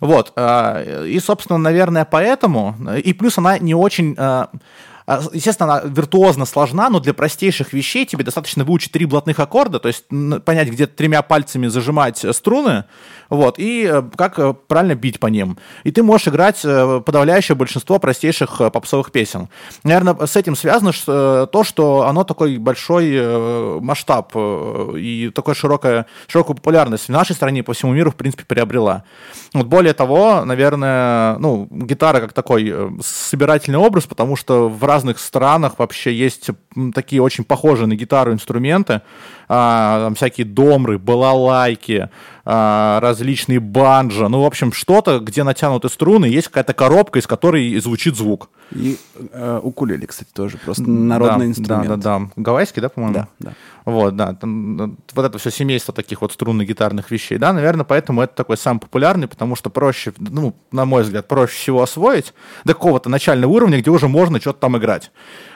Вот. 0.00 0.32
А, 0.36 1.04
и, 1.04 1.18
собственно, 1.20 1.58
наверное, 1.58 2.06
поэтому... 2.06 2.74
И 3.04 3.12
плюс 3.12 3.36
она 3.36 3.58
не 3.58 3.74
очень 3.74 4.14
а, 5.10 5.20
естественно, 5.32 5.74
она 5.74 5.82
виртуозно 5.84 6.44
сложна, 6.46 6.88
но 6.88 7.00
для 7.00 7.12
простейших 7.14 7.72
вещей 7.72 8.06
тебе 8.06 8.22
достаточно 8.22 8.62
выучить 8.62 8.92
три 8.92 9.06
блатных 9.06 9.40
аккорда, 9.40 9.80
то 9.80 9.88
есть 9.88 10.04
понять, 10.44 10.68
где 10.68 10.86
тремя 10.86 11.22
пальцами 11.22 11.66
зажимать 11.66 12.24
э, 12.24 12.32
струны, 12.32 12.84
вот, 13.30 13.58
и 13.58 13.88
э, 13.90 14.02
как 14.16 14.38
э, 14.38 14.54
правильно 14.66 14.94
бить 14.94 15.20
по 15.20 15.28
ним. 15.28 15.56
И 15.84 15.90
ты 15.90 16.02
можешь 16.02 16.28
играть 16.28 16.60
подавляющее 16.60 17.54
большинство 17.54 17.98
простейших 17.98 18.58
попсовых 18.72 19.12
песен. 19.12 19.48
Наверное, 19.84 20.26
с 20.26 20.36
этим 20.36 20.56
связано 20.56 20.92
то, 20.92 21.64
что 21.64 22.06
оно 22.06 22.24
такой 22.24 22.58
большой 22.58 23.80
масштаб 23.80 24.34
и 24.36 25.30
такая 25.34 25.54
широкая, 25.54 26.06
широкую 26.26 26.56
популярность 26.56 27.06
в 27.06 27.10
нашей 27.10 27.34
стране 27.34 27.62
по 27.62 27.72
всему 27.72 27.92
миру, 27.92 28.10
в 28.10 28.16
принципе, 28.16 28.44
приобрела. 28.44 29.04
Вот 29.54 29.66
более 29.66 29.94
того, 29.94 30.44
наверное, 30.44 31.38
ну, 31.38 31.68
гитара 31.70 32.20
как 32.20 32.32
такой 32.32 32.74
собирательный 33.02 33.78
образ, 33.78 34.06
потому 34.06 34.36
что 34.36 34.68
в 34.68 34.84
разных 34.84 35.18
странах 35.18 35.78
вообще 35.78 36.12
есть 36.14 36.50
такие 36.94 37.22
очень 37.22 37.44
похожие 37.44 37.86
на 37.86 37.94
гитару 37.94 38.32
инструменты. 38.32 39.02
А, 39.52 40.04
там 40.04 40.14
всякие 40.14 40.46
домры, 40.46 40.98
балалайки, 40.98 42.08
различные 42.50 43.60
банджа. 43.60 44.28
Ну, 44.28 44.42
в 44.42 44.44
общем, 44.44 44.72
что-то, 44.72 45.20
где 45.20 45.44
натянуты 45.44 45.88
струны, 45.88 46.26
есть 46.26 46.48
какая-то 46.48 46.72
коробка, 46.74 47.18
из 47.18 47.26
которой 47.26 47.78
звучит 47.78 48.16
звук. 48.16 48.48
И 48.72 48.98
э, 49.32 49.60
укулеле, 49.62 50.06
кстати, 50.06 50.30
тоже 50.32 50.58
просто 50.58 50.88
народный 50.88 51.46
да, 51.46 51.50
инструмент. 51.50 51.88
Да, 51.88 51.96
да, 51.96 52.18
да. 52.18 52.30
Гавайский, 52.36 52.82
да, 52.82 52.88
по-моему? 52.88 53.14
Да, 53.14 53.28
да. 53.38 53.52
Вот, 53.90 54.14
да. 54.14 54.34
Там, 54.34 54.96
вот 55.14 55.24
это 55.24 55.38
все 55.38 55.50
семейство 55.50 55.92
таких 55.92 56.20
вот 56.22 56.32
струнно-гитарных 56.32 57.10
вещей. 57.10 57.38
Да, 57.38 57.52
наверное, 57.52 57.84
поэтому 57.84 58.22
это 58.22 58.34
такой 58.34 58.56
самый 58.56 58.78
популярный, 58.78 59.26
потому 59.26 59.56
что 59.56 59.68
проще, 59.68 60.12
ну, 60.18 60.54
на 60.70 60.84
мой 60.84 61.02
взгляд, 61.02 61.26
проще 61.26 61.54
всего 61.54 61.82
освоить 61.82 62.32
до 62.64 62.74
какого-то 62.74 63.08
начального 63.08 63.50
уровня, 63.50 63.80
где 63.80 63.90
уже 63.90 64.06
можно 64.06 64.40
что-то 64.40 64.60
там 64.60 64.78
играть. 64.78 65.10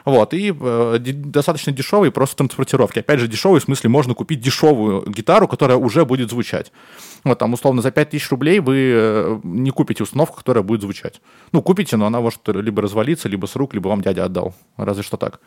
Вот, 0.05 0.35
и 0.35 0.53
э, 0.59 0.99
достаточно 0.99 1.73
дешевый 1.73 2.11
просто 2.11 2.37
транспортировки. 2.37 2.99
Опять 2.99 3.21
же, 3.21 3.29
дешевый 3.29 3.61
в 3.61 3.65
смысле 3.65 3.89
можно 3.89 4.15
купить 4.15 4.41
дешевую 4.41 5.09
гитару, 5.09 5.47
которая 5.47 5.77
уже 5.79 6.05
будет 6.05 6.31
звучать. 6.31 6.73
Вот 7.23 7.39
там, 7.39 7.53
условно, 7.53 7.83
за 7.83 7.93
5000 7.93 8.31
рублей 8.31 8.59
вы 8.59 8.93
э, 8.93 9.41
не 9.45 9.71
купите 9.71 10.03
установку, 10.03 10.39
которая 10.39 10.65
будет 10.65 10.83
звучать. 10.83 11.21
Ну, 11.53 11.63
купите, 11.63 11.97
но 11.97 12.07
она 12.07 12.21
может 12.21 12.41
либо 12.49 12.83
развалиться, 12.83 13.29
либо 13.29 13.47
с 13.47 13.55
рук, 13.55 13.75
либо 13.75 13.89
вам 13.89 14.03
дядя 14.03 14.25
отдал. 14.25 14.55
Разве 14.77 15.05
что 15.05 15.17
так. 15.17 15.41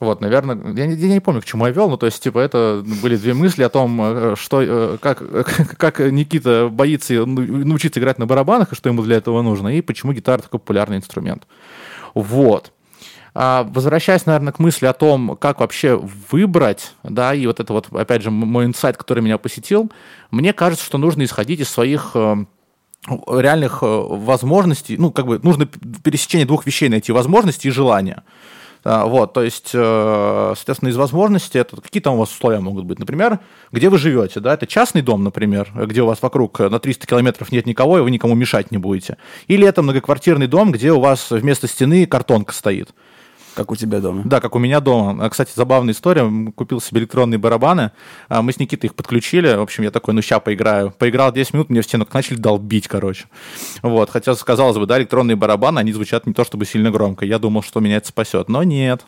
Вот, 0.00 0.22
наверное, 0.22 0.56
я 0.74 0.86
не, 0.86 0.94
я 0.94 1.08
не 1.08 1.20
помню, 1.20 1.42
к 1.42 1.44
чему 1.44 1.66
я 1.66 1.72
вел, 1.72 1.90
но 1.90 1.98
то 1.98 2.06
есть, 2.06 2.22
типа, 2.22 2.38
это 2.38 2.82
были 3.02 3.16
две 3.16 3.34
мысли 3.34 3.62
о 3.62 3.68
том, 3.68 4.00
э, 4.00 4.34
что, 4.34 4.62
э, 4.62 4.98
как, 4.98 5.22
как 5.76 6.00
Никита 6.00 6.68
боится 6.70 7.26
научиться 7.26 8.00
играть 8.00 8.18
на 8.18 8.24
барабанах, 8.24 8.72
и 8.72 8.74
что 8.74 8.88
ему 8.88 9.02
для 9.02 9.18
этого 9.18 9.42
нужно, 9.42 9.68
и 9.68 9.82
почему 9.82 10.14
гитара 10.14 10.40
такой 10.40 10.58
популярный 10.58 10.96
инструмент. 10.96 11.46
Вот. 12.14 12.72
А, 13.34 13.68
возвращаясь, 13.70 14.24
наверное, 14.24 14.54
к 14.54 14.58
мысли 14.58 14.86
о 14.86 14.94
том, 14.94 15.36
как 15.36 15.60
вообще 15.60 16.00
выбрать, 16.30 16.92
да, 17.02 17.34
и 17.34 17.46
вот 17.46 17.60
это 17.60 17.70
вот, 17.74 17.88
опять 17.92 18.22
же, 18.22 18.30
мой 18.30 18.64
инсайт, 18.64 18.96
который 18.96 19.22
меня 19.22 19.36
посетил, 19.36 19.92
мне 20.30 20.54
кажется, 20.54 20.84
что 20.84 20.96
нужно 20.96 21.24
исходить 21.24 21.60
из 21.60 21.68
своих 21.68 22.12
э, 22.14 22.36
реальных 23.06 23.82
возможностей, 23.82 24.96
ну, 24.96 25.12
как 25.12 25.26
бы 25.26 25.38
нужно 25.42 25.66
пересечение 25.66 26.46
двух 26.46 26.64
вещей 26.64 26.88
найти, 26.88 27.12
возможности 27.12 27.66
и 27.66 27.70
желания. 27.70 28.24
А, 28.82 29.04
вот, 29.06 29.34
то 29.34 29.42
есть, 29.42 29.70
э, 29.74 30.52
соответственно, 30.56 30.88
из 30.88 30.96
возможностей, 30.96 31.58
это 31.58 31.80
какие 31.80 32.02
там 32.02 32.14
у 32.14 32.18
вас 32.18 32.30
условия 32.30 32.60
могут 32.60 32.84
быть? 32.84 32.98
Например, 32.98 33.40
где 33.72 33.88
вы 33.88 33.98
живете, 33.98 34.40
да, 34.40 34.54
это 34.54 34.66
частный 34.66 35.02
дом, 35.02 35.22
например, 35.22 35.70
где 35.74 36.02
у 36.02 36.06
вас 36.06 36.22
вокруг 36.22 36.60
на 36.60 36.78
300 36.78 37.06
километров 37.06 37.52
нет 37.52 37.66
никого, 37.66 37.98
и 37.98 38.00
вы 38.00 38.10
никому 38.10 38.34
мешать 38.34 38.70
не 38.70 38.78
будете. 38.78 39.18
Или 39.48 39.66
это 39.66 39.82
многоквартирный 39.82 40.46
дом, 40.46 40.72
где 40.72 40.92
у 40.92 41.00
вас 41.00 41.30
вместо 41.30 41.68
стены 41.68 42.06
картонка 42.06 42.54
стоит. 42.54 42.90
Как 43.60 43.72
у 43.72 43.76
тебя 43.76 44.00
дома. 44.00 44.22
Да, 44.24 44.40
как 44.40 44.56
у 44.56 44.58
меня 44.58 44.80
дома. 44.80 45.22
А, 45.22 45.28
кстати, 45.28 45.52
забавная 45.54 45.92
история. 45.92 46.50
Купил 46.52 46.80
себе 46.80 47.02
электронные 47.02 47.36
барабаны. 47.36 47.90
А, 48.30 48.40
мы 48.40 48.54
с 48.54 48.58
Никитой 48.58 48.88
их 48.88 48.94
подключили. 48.94 49.54
В 49.54 49.60
общем, 49.60 49.84
я 49.84 49.90
такой, 49.90 50.14
ну, 50.14 50.22
ща 50.22 50.40
поиграю. 50.40 50.92
Поиграл 50.92 51.30
10 51.30 51.52
минут, 51.52 51.68
мне 51.68 51.82
в 51.82 51.84
стену 51.84 52.08
начали 52.10 52.38
долбить, 52.38 52.88
короче. 52.88 53.26
Вот. 53.82 54.08
Хотя, 54.08 54.34
казалось 54.34 54.78
бы, 54.78 54.86
да, 54.86 54.98
электронные 54.98 55.36
барабаны, 55.36 55.78
они 55.78 55.92
звучат 55.92 56.26
не 56.26 56.32
то 56.32 56.42
чтобы 56.42 56.64
сильно 56.64 56.90
громко. 56.90 57.26
Я 57.26 57.38
думал, 57.38 57.62
что 57.62 57.80
меня 57.80 57.98
это 57.98 58.08
спасет, 58.08 58.48
но 58.48 58.62
нет. 58.62 59.04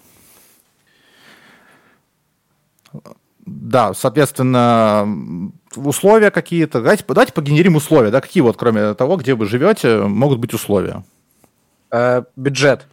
Да, 3.46 3.94
соответственно, 3.94 5.50
условия 5.76 6.30
какие-то. 6.30 6.82
Давайте, 6.82 7.04
давайте 7.08 7.32
погенерим 7.32 7.76
условия. 7.76 8.10
Да, 8.10 8.20
какие 8.20 8.42
вот, 8.42 8.58
кроме 8.58 8.92
того, 8.92 9.16
где 9.16 9.34
вы 9.34 9.46
живете, 9.46 10.02
могут 10.02 10.40
быть 10.40 10.52
условия? 10.52 11.04
Э, 11.90 12.24
бюджет. 12.36 12.86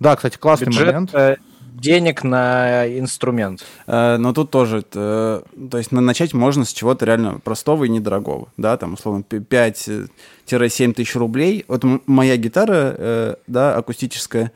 Да, 0.00 0.16
кстати, 0.16 0.36
классный 0.36 0.66
Бюджет, 0.66 0.86
момент. 0.86 1.14
Э, 1.14 1.36
денег 1.62 2.24
на 2.24 2.86
инструмент. 2.98 3.64
Э, 3.86 4.16
но 4.16 4.32
тут 4.32 4.50
тоже, 4.50 4.84
э, 4.94 5.42
то 5.70 5.78
есть 5.78 5.92
начать 5.92 6.34
можно 6.34 6.64
с 6.64 6.72
чего-то 6.72 7.04
реально 7.04 7.40
простого 7.40 7.84
и 7.84 7.88
недорогого, 7.88 8.48
да, 8.56 8.76
там, 8.76 8.94
условно, 8.94 9.22
5-7 9.28 10.08
тысяч 10.94 11.14
рублей. 11.16 11.64
Вот 11.68 11.84
моя 12.06 12.36
гитара, 12.36 13.36
да, 13.46 13.76
акустическая, 13.76 14.52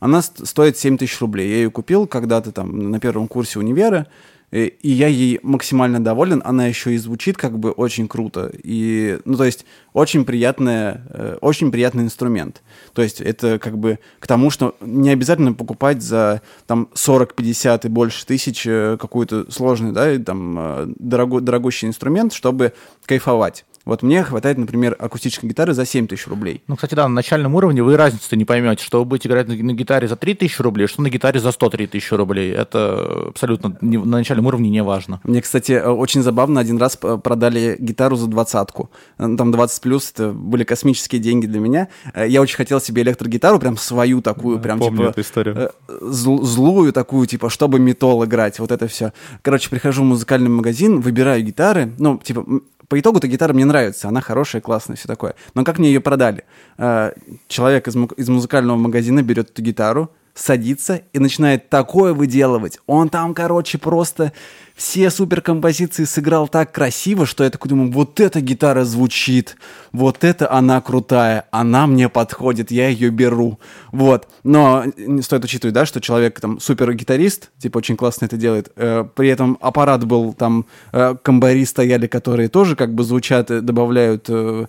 она 0.00 0.22
стоит 0.22 0.76
7 0.76 0.98
тысяч 0.98 1.20
рублей. 1.20 1.48
Я 1.48 1.56
ее 1.56 1.70
купил 1.70 2.06
когда-то 2.06 2.52
там 2.52 2.90
на 2.90 3.00
первом 3.00 3.28
курсе 3.28 3.58
универа, 3.58 4.06
Э, 4.06 4.08
и 4.52 4.88
я 4.88 5.08
ей 5.08 5.40
максимально 5.42 6.02
доволен, 6.02 6.42
она 6.44 6.66
еще 6.66 6.94
и 6.94 6.98
звучит 6.98 7.36
как 7.36 7.58
бы 7.58 7.70
очень 7.70 8.06
круто, 8.06 8.52
и, 8.62 9.18
ну, 9.24 9.36
то 9.36 9.44
есть, 9.44 9.64
очень 9.94 10.24
приятная, 10.24 11.06
э, 11.10 11.38
очень 11.40 11.72
приятный 11.72 12.04
инструмент. 12.04 12.62
То 12.92 13.02
есть, 13.02 13.20
это 13.20 13.58
как 13.58 13.78
бы 13.78 13.98
к 14.20 14.26
тому, 14.26 14.50
что 14.50 14.76
не 14.80 15.10
обязательно 15.10 15.54
покупать 15.54 16.02
за, 16.02 16.42
там, 16.66 16.88
40, 16.92 17.34
50 17.34 17.86
и 17.86 17.88
больше 17.88 18.26
тысяч 18.26 18.66
э, 18.66 18.98
какую-то 19.00 19.50
сложный, 19.50 19.92
да, 19.92 20.18
там, 20.18 20.94
дорогой, 20.98 21.40
дорогущий 21.40 21.88
инструмент, 21.88 22.32
чтобы 22.32 22.74
кайфовать. 23.06 23.64
Вот 23.84 24.02
мне 24.02 24.22
хватает, 24.22 24.58
например, 24.58 24.96
акустической 24.98 25.48
гитары 25.48 25.74
за 25.74 25.84
7 25.84 26.06
тысяч 26.06 26.26
рублей. 26.26 26.62
Ну, 26.68 26.76
кстати, 26.76 26.94
да, 26.94 27.08
на 27.08 27.14
начальном 27.14 27.54
уровне 27.54 27.82
вы 27.82 27.96
разницы 27.96 28.36
не 28.36 28.44
поймете, 28.44 28.84
что 28.84 29.00
вы 29.00 29.04
будете 29.04 29.28
играть 29.28 29.48
на, 29.48 29.54
на 29.54 29.72
гитаре 29.72 30.08
за 30.08 30.16
3 30.16 30.34
тысячи 30.34 30.62
рублей, 30.62 30.86
что 30.86 31.02
на 31.02 31.10
гитаре 31.10 31.40
за 31.40 31.50
103 31.50 31.86
тысячи 31.88 32.14
рублей. 32.14 32.52
Это 32.52 33.28
абсолютно 33.28 33.76
не, 33.80 33.98
на 33.98 34.18
начальном 34.18 34.46
уровне 34.46 34.70
не 34.70 34.82
важно. 34.82 35.20
Мне, 35.24 35.42
кстати, 35.42 35.72
э, 35.72 35.88
очень 35.88 36.22
забавно, 36.22 36.60
один 36.60 36.78
раз 36.78 36.96
продали 36.96 37.76
гитару 37.78 38.16
за 38.16 38.26
двадцатку. 38.26 38.90
Э, 39.18 39.28
там 39.36 39.50
20 39.50 39.82
плюс, 39.82 40.10
это 40.12 40.30
были 40.30 40.64
космические 40.64 41.20
деньги 41.20 41.46
для 41.46 41.60
меня. 41.60 41.88
Э, 42.14 42.26
я 42.28 42.40
очень 42.40 42.56
хотел 42.56 42.80
себе 42.80 43.02
электрогитару, 43.02 43.58
прям 43.58 43.76
свою 43.76 44.22
такую, 44.22 44.60
прям 44.60 44.78
Помню 44.78 44.98
типа... 44.98 45.10
эту 45.10 45.20
историю. 45.20 45.70
Зл, 45.88 46.42
злую 46.42 46.92
такую, 46.92 47.26
типа, 47.26 47.50
чтобы 47.50 47.78
метол 47.78 48.24
играть, 48.24 48.58
вот 48.58 48.70
это 48.70 48.86
все. 48.86 49.12
Короче, 49.42 49.70
прихожу 49.70 50.02
в 50.02 50.06
музыкальный 50.06 50.50
магазин, 50.50 51.00
выбираю 51.00 51.42
гитары, 51.42 51.92
ну, 51.98 52.18
типа, 52.18 52.44
по 52.92 53.00
итогу-то 53.00 53.26
гитара 53.26 53.54
мне 53.54 53.64
нравится, 53.64 54.08
она 54.08 54.20
хорошая, 54.20 54.60
классная, 54.60 54.96
все 54.96 55.08
такое. 55.08 55.34
Но 55.54 55.64
как 55.64 55.78
мне 55.78 55.88
ее 55.88 56.02
продали? 56.02 56.44
Э, 56.76 57.12
человек 57.48 57.88
из, 57.88 57.96
из 57.96 58.28
музыкального 58.28 58.76
магазина 58.76 59.22
берет 59.22 59.48
эту 59.48 59.62
гитару, 59.62 60.10
садится 60.34 61.00
и 61.14 61.18
начинает 61.18 61.70
такое 61.70 62.12
выделывать. 62.12 62.80
Он 62.86 63.08
там, 63.08 63.32
короче, 63.32 63.78
просто 63.78 64.34
все 64.74 65.10
суперкомпозиции 65.10 66.04
сыграл 66.04 66.48
так 66.48 66.72
красиво, 66.72 67.26
что 67.26 67.44
я 67.44 67.50
такой 67.50 67.68
думаю, 67.68 67.90
вот 67.92 68.20
эта 68.20 68.40
гитара 68.40 68.84
звучит, 68.84 69.56
вот 69.92 70.24
это 70.24 70.50
она 70.50 70.80
крутая, 70.80 71.46
она 71.50 71.86
мне 71.86 72.08
подходит, 72.08 72.70
я 72.70 72.88
ее 72.88 73.10
беру. 73.10 73.58
Вот. 73.90 74.28
Но 74.42 74.84
стоит 75.20 75.44
учитывать, 75.44 75.74
да, 75.74 75.86
что 75.86 76.00
человек 76.00 76.40
там 76.40 76.60
супер-гитарист, 76.60 77.50
типа 77.58 77.78
очень 77.78 77.96
классно 77.96 78.24
это 78.26 78.36
делает, 78.36 78.72
э, 78.76 79.04
при 79.14 79.28
этом 79.28 79.58
аппарат 79.60 80.04
был 80.04 80.32
там, 80.32 80.66
э, 80.92 81.14
комбари 81.22 81.64
стояли, 81.64 82.06
которые 82.06 82.48
тоже 82.48 82.76
как 82.76 82.94
бы 82.94 83.04
звучат, 83.04 83.46
добавляют 83.64 84.26
э, 84.28 84.66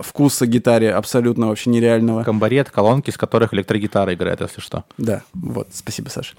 вкуса 0.00 0.46
гитаре 0.46 0.92
абсолютно 0.92 1.48
вообще 1.48 1.70
нереального. 1.70 2.22
Комбари— 2.22 2.56
это 2.58 2.70
колонки, 2.70 3.10
из 3.10 3.16
которых 3.16 3.54
электрогитара 3.54 4.12
играет, 4.14 4.40
если 4.40 4.60
что. 4.60 4.84
Да, 4.98 5.22
вот, 5.34 5.68
спасибо, 5.72 6.08
Саша. 6.08 6.34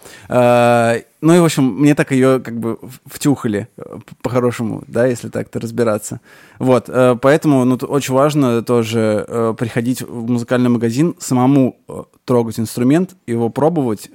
Ну 1.19 1.33
и, 1.33 1.39
в 1.39 1.45
общем, 1.45 1.63
мне 1.63 1.95
так 1.95 2.11
ее 2.11 2.39
как 2.39 2.59
бы 2.59 2.77
втюхали 3.05 3.67
э, 3.77 3.99
по-хорошему, 4.21 4.83
да, 4.87 5.07
если 5.07 5.29
так-то 5.29 5.59
разбираться. 5.59 6.21
Вот, 6.59 6.89
э, 6.89 7.17
поэтому 7.19 7.65
ну, 7.65 7.75
очень 7.75 8.13
важно 8.13 8.61
тоже 8.61 9.25
э, 9.27 9.55
приходить 9.57 10.03
в 10.03 10.29
музыкальный 10.29 10.69
магазин, 10.69 11.15
самому 11.17 11.79
трогать 12.25 12.59
инструмент, 12.59 13.15
его 13.25 13.49
пробовать, 13.49 14.09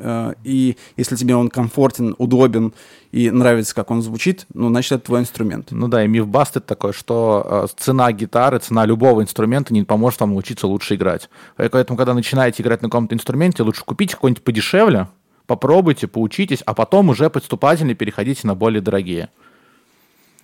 и 0.44 0.76
если 0.96 1.16
тебе 1.16 1.34
он 1.34 1.48
комфортен, 1.48 2.14
удобен 2.18 2.74
и 3.10 3.30
нравится, 3.30 3.74
как 3.74 3.90
он 3.90 4.02
звучит, 4.02 4.46
ну, 4.52 4.68
значит, 4.68 4.92
это 4.92 5.06
твой 5.06 5.20
инструмент. 5.20 5.68
Ну 5.70 5.88
да, 5.88 6.04
и 6.04 6.08
миф 6.08 6.28
бастет 6.28 6.66
такой, 6.66 6.92
что 6.92 7.68
цена 7.78 8.12
гитары, 8.12 8.58
цена 8.58 8.84
любого 8.84 9.22
инструмента 9.22 9.72
не 9.72 9.82
поможет 9.84 10.20
вам 10.20 10.30
научиться 10.30 10.66
лучше 10.66 10.94
играть. 10.94 11.30
Поэтому, 11.56 11.96
когда 11.96 12.12
начинаете 12.12 12.62
играть 12.62 12.82
на 12.82 12.88
каком-то 12.88 13.14
инструменте, 13.14 13.62
лучше 13.62 13.82
купить 13.84 14.12
какой-нибудь 14.12 14.44
подешевле, 14.44 15.08
попробуйте, 15.52 16.06
поучитесь, 16.08 16.62
а 16.64 16.72
потом 16.72 17.10
уже 17.10 17.28
подступательно 17.28 17.94
переходите 17.94 18.46
на 18.46 18.54
более 18.54 18.80
дорогие. 18.80 19.28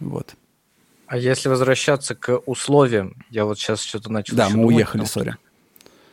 Вот. 0.01 0.35
А 1.07 1.17
если 1.17 1.49
возвращаться 1.49 2.15
к 2.15 2.43
условиям, 2.45 3.15
я 3.31 3.47
вот 3.47 3.59
сейчас 3.59 3.81
что-то 3.81 4.13
начал... 4.13 4.37
Да, 4.37 4.51
мы 4.51 4.57
думать, 4.57 4.75
уехали, 4.75 5.05
сори. 5.07 5.37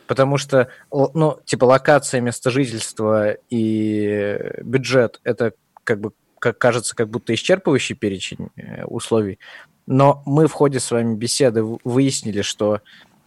Потому 0.06 0.38
что, 0.38 0.70
ну, 0.90 1.38
типа, 1.44 1.66
локация, 1.66 2.22
место 2.22 2.50
жительства 2.50 3.32
и 3.50 4.38
бюджет– 4.62 5.20
это, 5.24 5.52
как 5.84 6.00
бы, 6.00 6.12
как 6.38 6.56
кажется, 6.56 6.96
как 6.96 7.10
будто 7.10 7.34
исчерпывающий 7.34 7.96
перечень 7.96 8.48
э, 8.56 8.86
условий. 8.86 9.38
Но 9.86 10.22
мы 10.24 10.46
в 10.46 10.52
ходе 10.52 10.80
с 10.80 10.90
вами 10.90 11.14
беседы 11.14 11.62
выяснили, 11.84 12.40
что 12.40 12.80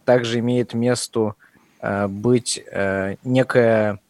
также 0.04 0.40
имеет 0.40 0.74
место 0.74 1.34
э, 1.80 2.08
быть 2.08 2.60
э, 2.72 3.14
некая 3.22 4.00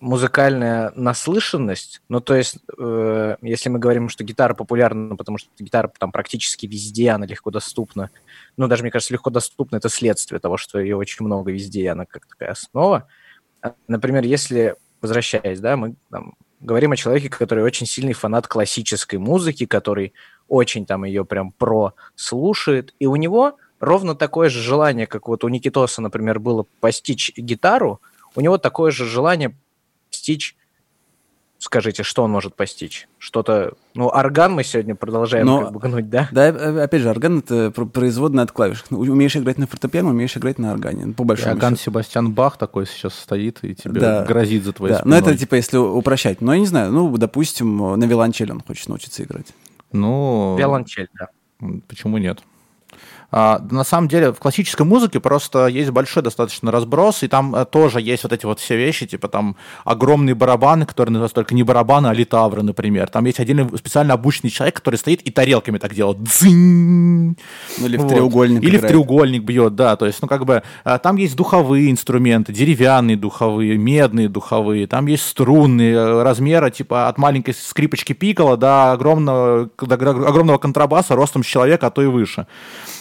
музыкальная 0.00 0.92
наслышанность, 0.96 2.00
ну, 2.08 2.20
то 2.20 2.34
есть, 2.34 2.58
э, 2.78 3.36
если 3.42 3.68
мы 3.68 3.78
говорим, 3.78 4.08
что 4.08 4.24
гитара 4.24 4.54
популярна, 4.54 5.14
потому 5.14 5.36
что 5.36 5.50
гитара 5.58 5.92
там 5.98 6.10
практически 6.10 6.66
везде, 6.66 7.10
она 7.10 7.26
легко 7.26 7.50
доступна, 7.50 8.10
ну, 8.56 8.66
даже, 8.66 8.82
мне 8.82 8.90
кажется, 8.90 9.12
легко 9.12 9.30
доступна, 9.30 9.76
это 9.76 9.90
следствие 9.90 10.40
того, 10.40 10.56
что 10.56 10.80
ее 10.80 10.96
очень 10.96 11.24
много 11.24 11.52
везде, 11.52 11.90
она 11.90 12.06
как 12.06 12.26
такая 12.26 12.52
основа. 12.52 13.06
А, 13.62 13.74
например, 13.88 14.24
если, 14.24 14.76
возвращаясь, 15.02 15.60
да, 15.60 15.76
мы 15.76 15.94
там, 16.10 16.34
говорим 16.60 16.92
о 16.92 16.96
человеке, 16.96 17.28
который 17.28 17.62
очень 17.62 17.86
сильный 17.86 18.14
фанат 18.14 18.48
классической 18.48 19.18
музыки, 19.18 19.66
который 19.66 20.14
очень 20.48 20.86
там 20.86 21.04
ее 21.04 21.26
прям 21.26 21.52
про 21.52 21.92
слушает, 22.14 22.94
и 22.98 23.06
у 23.06 23.16
него 23.16 23.56
ровно 23.80 24.14
такое 24.14 24.48
же 24.48 24.62
желание, 24.62 25.06
как 25.06 25.28
вот 25.28 25.44
у 25.44 25.48
Никитоса, 25.48 26.00
например, 26.00 26.38
было 26.38 26.64
постичь 26.80 27.32
гитару, 27.36 28.00
у 28.34 28.40
него 28.40 28.56
такое 28.56 28.90
же 28.90 29.04
желание 29.04 29.56
постичь? 30.30 30.56
Скажите, 31.58 32.04
что 32.04 32.22
он 32.22 32.30
может 32.30 32.54
постичь? 32.54 33.06
Что-то... 33.18 33.74
Ну, 33.94 34.08
орган 34.08 34.54
мы 34.54 34.64
сегодня 34.64 34.94
продолжаем 34.94 35.44
Но, 35.44 35.64
как 35.64 35.72
бы 35.72 35.80
гнуть, 35.80 36.08
да? 36.08 36.26
Да, 36.32 36.46
э, 36.48 36.82
опять 36.82 37.02
же, 37.02 37.10
орган— 37.10 37.38
это 37.40 37.70
производная 37.70 38.44
от 38.44 38.52
клавиш. 38.52 38.82
Ну, 38.88 39.00
умеешь 39.00 39.36
играть 39.36 39.58
на 39.58 39.66
фортепиано, 39.66 40.08
умеешь 40.08 40.34
играть 40.38 40.58
на 40.58 40.72
органе, 40.72 41.12
по 41.12 41.24
большому 41.24 41.52
Орган 41.52 41.76
счету. 41.76 41.90
Себастьян 41.90 42.32
Бах 42.32 42.56
такой 42.56 42.86
сейчас 42.86 43.14
стоит 43.14 43.58
и 43.62 43.74
тебе 43.74 44.00
да. 44.00 44.24
грозит 44.24 44.64
за 44.64 44.72
твоей 44.72 44.94
да. 44.94 45.00
спиной. 45.00 45.20
Ну, 45.20 45.26
это 45.26 45.36
типа 45.36 45.56
если 45.56 45.76
упрощать. 45.76 46.40
Но 46.40 46.54
я 46.54 46.60
не 46.60 46.66
знаю, 46.66 46.92
ну, 46.92 47.14
допустим, 47.18 47.76
на 47.76 48.04
виолончели 48.04 48.52
он 48.52 48.60
хочет 48.60 48.88
научиться 48.88 49.22
играть. 49.22 49.48
Ну... 49.92 50.56
Виолончель, 50.58 51.08
да. 51.12 51.28
Почему 51.88 52.16
нет? 52.16 52.40
А, 53.32 53.60
на 53.70 53.84
самом 53.84 54.08
деле 54.08 54.32
в 54.32 54.38
классической 54.38 54.84
музыке 54.84 55.20
просто 55.20 55.66
есть 55.66 55.90
большой 55.90 56.22
достаточно 56.22 56.72
разброс, 56.72 57.22
и 57.22 57.28
там 57.28 57.54
э, 57.54 57.64
тоже 57.64 58.00
есть 58.00 58.24
вот 58.24 58.32
эти 58.32 58.44
вот 58.44 58.58
все 58.58 58.76
вещи, 58.76 59.06
типа 59.06 59.28
там 59.28 59.56
огромные 59.84 60.34
барабаны, 60.34 60.84
которые 60.84 61.12
называются 61.12 61.36
только 61.36 61.54
не 61.54 61.62
барабаны, 61.62 62.08
а 62.08 62.12
литавры, 62.12 62.62
например. 62.62 63.08
Там 63.08 63.24
есть 63.26 63.38
отдельный 63.38 63.66
специально 63.78 64.14
обученный 64.14 64.50
человек, 64.50 64.76
который 64.76 64.96
стоит 64.96 65.22
и 65.22 65.30
тарелками 65.30 65.78
так 65.78 65.94
делает. 65.94 66.22
Дзынь! 66.22 67.36
Ну, 67.78 67.86
или 67.86 67.96
в 67.96 68.02
вот. 68.02 68.08
треугольник 68.08 68.62
Или 68.62 68.76
играет. 68.76 68.84
в 68.84 68.88
треугольник 68.88 69.42
бьет, 69.44 69.76
да. 69.76 69.96
То 69.96 70.06
есть, 70.06 70.20
ну, 70.22 70.28
как 70.28 70.44
бы, 70.44 70.62
э, 70.84 70.98
там 71.00 71.16
есть 71.16 71.36
духовые 71.36 71.90
инструменты, 71.90 72.52
деревянные 72.52 73.16
духовые, 73.16 73.78
медные 73.78 74.28
духовые, 74.28 74.86
там 74.88 75.06
есть 75.06 75.26
струнные 75.26 75.94
э, 75.94 76.22
размера, 76.22 76.70
типа 76.70 77.08
от 77.08 77.18
маленькой 77.18 77.54
скрипочки 77.54 78.12
пикала 78.12 78.56
до 78.56 78.92
огромного, 78.92 79.70
до 79.80 79.94
огромного 79.94 80.58
контрабаса 80.58 81.14
ростом 81.14 81.44
с 81.44 81.46
человека, 81.46 81.86
а 81.86 81.90
то 81.90 82.02
и 82.02 82.06
выше. 82.06 82.46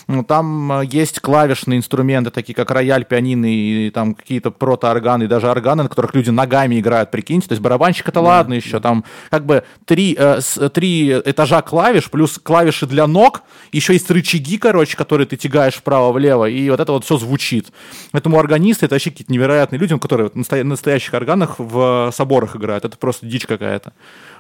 Ну, 0.10 0.24
там 0.24 0.72
э, 0.72 0.86
есть 0.86 1.20
клавишные 1.20 1.78
инструменты, 1.78 2.32
такие 2.32 2.56
как 2.56 2.72
рояль, 2.72 3.06
пианино 3.06 3.46
и 3.46 3.92
там 3.92 4.16
какие-то 4.16 4.50
протоорганы, 4.50 5.28
даже 5.28 5.48
органы, 5.48 5.84
на 5.84 5.90
которых 5.90 6.16
люди 6.16 6.32
ногами 6.32 6.80
играют, 6.80 7.12
прикиньте. 7.12 7.48
То 7.48 7.54
есть 7.54 7.62
барабанщик 7.62 8.10
это 8.10 8.20
да, 8.20 8.22
ладно 8.22 8.56
еще, 8.56 8.80
там 8.80 9.06
как 9.30 9.46
бы 9.46 9.64
три, 9.86 10.16
э, 10.18 10.42
с, 10.42 10.68
три 10.72 11.12
этажа 11.12 11.62
клавиш, 11.62 12.10
плюс 12.10 12.40
клавиши 12.40 12.88
для 12.88 13.06
ног, 13.06 13.44
еще 13.72 13.94
есть 13.94 14.10
рычаги, 14.10 14.58
короче, 14.58 14.98
которые 14.98 15.28
ты 15.28 15.38
тягаешь 15.38 15.76
вправо-влево, 15.76 16.50
и 16.50 16.72
вот 16.72 16.80
это 16.80 16.92
вот 16.92 17.06
все 17.06 17.20
звучит. 17.20 17.72
Поэтому 18.12 18.40
органисты 18.40 18.88
это 18.88 18.96
вообще 18.96 19.12
какие-то 19.12 19.32
невероятные 19.32 19.78
люди, 19.78 19.96
которые 20.00 20.32
на 20.34 20.64
настоящих 20.64 21.14
органах 21.14 21.60
в 21.60 22.12
соборах 22.16 22.56
играют. 22.56 22.84
Это 22.84 22.98
просто 22.98 23.28
дичь 23.28 23.46
какая-то. 23.46 23.94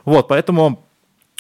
Вот, 0.03 0.29
поэтому 0.29 0.79
а, 0.79 0.88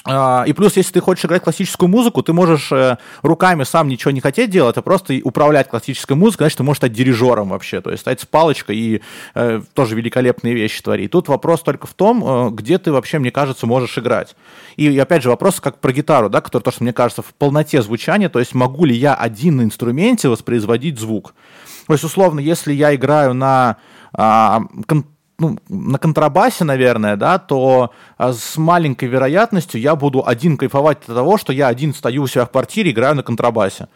и 0.07 0.53
плюс, 0.53 0.77
если 0.77 0.93
ты 0.93 1.01
хочешь 1.01 1.25
играть 1.25 1.43
классическую 1.43 1.89
музыку, 1.89 2.23
ты 2.23 2.31
можешь 2.31 2.71
э, 2.71 2.97
руками 3.21 3.63
сам 3.63 3.89
ничего 3.89 4.11
не 4.11 4.21
хотеть 4.21 4.49
делать, 4.49 4.77
а 4.77 4.81
просто 4.81 5.19
управлять 5.23 5.67
классической 5.67 6.15
музыкой, 6.15 6.45
значит, 6.45 6.57
ты 6.57 6.63
можешь 6.63 6.77
стать 6.77 6.93
дирижером 6.93 7.49
вообще, 7.49 7.81
то 7.81 7.89
есть 7.91 8.01
стать 8.01 8.21
с 8.21 8.25
палочкой 8.25 8.77
и 8.77 9.01
э, 9.35 9.61
тоже 9.73 9.95
великолепные 9.95 10.53
вещи 10.53 10.81
творить. 10.81 11.11
Тут 11.11 11.27
вопрос 11.27 11.61
только 11.61 11.85
в 11.85 11.93
том, 11.93 12.23
э, 12.23 12.49
где 12.51 12.77
ты 12.77 12.93
вообще, 12.93 13.19
мне 13.19 13.31
кажется, 13.31 13.67
можешь 13.67 13.97
играть. 13.97 14.35
И, 14.77 14.87
и 14.87 14.97
опять 14.97 15.21
же, 15.21 15.29
вопрос 15.29 15.59
как 15.59 15.79
про 15.79 15.91
гитару, 15.91 16.29
да, 16.29 16.39
который, 16.39 16.63
то, 16.63 16.71
что 16.71 16.83
мне 16.83 16.93
кажется, 16.93 17.21
в 17.21 17.33
полноте 17.33 17.81
звучания, 17.81 18.29
то 18.29 18.39
есть 18.39 18.55
могу 18.55 18.85
ли 18.85 18.95
я 18.95 19.15
один 19.15 19.57
на 19.57 19.63
инструменте 19.63 20.29
воспроизводить 20.29 20.97
звук. 20.97 21.33
То 21.87 21.93
есть, 21.93 22.05
условно, 22.05 22.39
если 22.39 22.71
я 22.71 22.95
играю 22.95 23.33
на 23.33 23.77
а, 24.13 24.61
ну, 25.39 25.57
на 25.69 25.97
контрабасе, 25.97 26.63
наверное, 26.63 27.15
да, 27.15 27.37
то 27.39 27.91
а, 28.17 28.33
с 28.33 28.57
маленькой 28.57 29.09
вероятностью 29.09 29.81
я 29.81 29.95
буду 29.95 30.23
один 30.25 30.57
кайфовать 30.57 30.99
от 31.07 31.15
того, 31.15 31.37
что 31.37 31.53
я 31.53 31.67
один 31.67 31.93
стою 31.93 32.23
у 32.23 32.27
себя 32.27 32.45
в 32.45 32.51
квартире, 32.51 32.91
играю 32.91 33.15
на 33.15 33.23
контрабасе. 33.23 33.87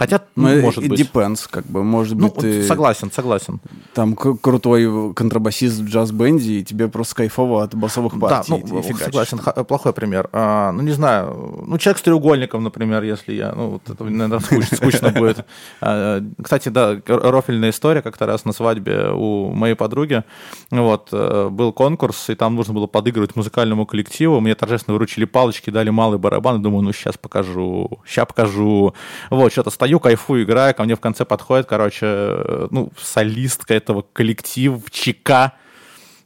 Хотя, 0.00 0.22
ну, 0.34 0.48
ну 0.48 0.62
может 0.62 0.88
быть. 0.88 0.98
depends, 0.98 1.46
как 1.48 1.66
бы, 1.66 1.84
может 1.84 2.16
ну, 2.16 2.28
быть, 2.28 2.36
ты... 2.36 2.62
Согласен, 2.62 3.12
согласен. 3.12 3.60
Там 3.92 4.16
крутой 4.16 5.12
контрабасист 5.12 5.80
в 5.80 5.88
джаз-бенде, 5.88 6.60
и 6.60 6.64
тебе 6.64 6.88
просто 6.88 7.16
кайфово 7.16 7.64
от 7.64 7.74
басовых 7.74 8.18
партий. 8.18 8.62
Да, 8.62 8.66
ну, 8.66 8.82
согласен, 8.82 9.38
плохой 9.66 9.92
пример. 9.92 10.30
А, 10.32 10.72
ну, 10.72 10.80
не 10.80 10.92
знаю, 10.92 11.64
ну, 11.66 11.76
человек 11.76 11.98
с 11.98 12.02
треугольником, 12.02 12.64
например, 12.64 13.02
если 13.02 13.34
я, 13.34 13.52
ну, 13.52 13.72
вот 13.72 13.90
это, 13.90 14.02
наверное, 14.04 14.38
скучно, 14.40 14.76
скучно 14.78 15.10
будет. 15.10 15.44
А, 15.82 16.22
кстати, 16.42 16.70
да, 16.70 16.98
рофельная 17.06 17.68
история, 17.68 18.00
как-то 18.00 18.24
раз 18.24 18.46
на 18.46 18.52
свадьбе 18.52 19.10
у 19.10 19.50
моей 19.52 19.74
подруги, 19.74 20.24
вот, 20.70 21.10
э, 21.12 21.48
был 21.50 21.74
конкурс, 21.74 22.30
и 22.30 22.34
там 22.34 22.54
нужно 22.56 22.72
было 22.72 22.86
подыгрывать 22.86 23.36
музыкальному 23.36 23.84
коллективу, 23.84 24.40
мне 24.40 24.54
торжественно 24.54 24.94
вручили 24.94 25.26
палочки, 25.26 25.68
дали 25.68 25.90
малый 25.90 26.18
барабан, 26.18 26.60
и 26.60 26.62
думаю, 26.62 26.80
ну, 26.82 26.92
сейчас 26.94 27.18
покажу, 27.18 28.00
сейчас 28.06 28.26
покажу. 28.26 28.94
Вот, 29.28 29.52
что-то 29.52 29.68
стою, 29.68 29.89
кайфую, 29.98 30.44
играю, 30.44 30.74
ко 30.74 30.84
мне 30.84 30.94
в 30.94 31.00
конце 31.00 31.24
подходит, 31.24 31.66
короче, 31.66 32.06
э, 32.06 32.68
ну, 32.70 32.92
солистка 32.98 33.74
этого 33.74 34.02
коллектива, 34.12 34.80
ЧК, 34.90 35.54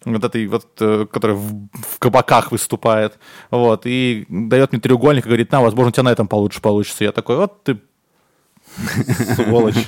вот 0.05 0.25
этой 0.25 0.47
вот, 0.47 0.67
э, 0.81 1.07
которая 1.11 1.37
в, 1.37 1.69
в 1.73 1.99
кабаках 1.99 2.53
выступает, 2.53 3.19
вот, 3.51 3.83
и 3.87 4.27
дает 4.29 4.73
мне 4.73 4.81
треугольник 4.81 5.25
и 5.25 5.29
говорит, 5.29 5.53
на, 5.53 5.63
возможно, 5.63 5.89
у 5.89 5.93
тебя 5.93 6.03
на 6.03 6.13
этом 6.13 6.29
получше 6.29 6.61
получится. 6.61 7.05
Я 7.05 7.13
такой, 7.13 7.37
вот 7.37 7.63
ты 7.63 7.79
сволочь. 9.35 9.87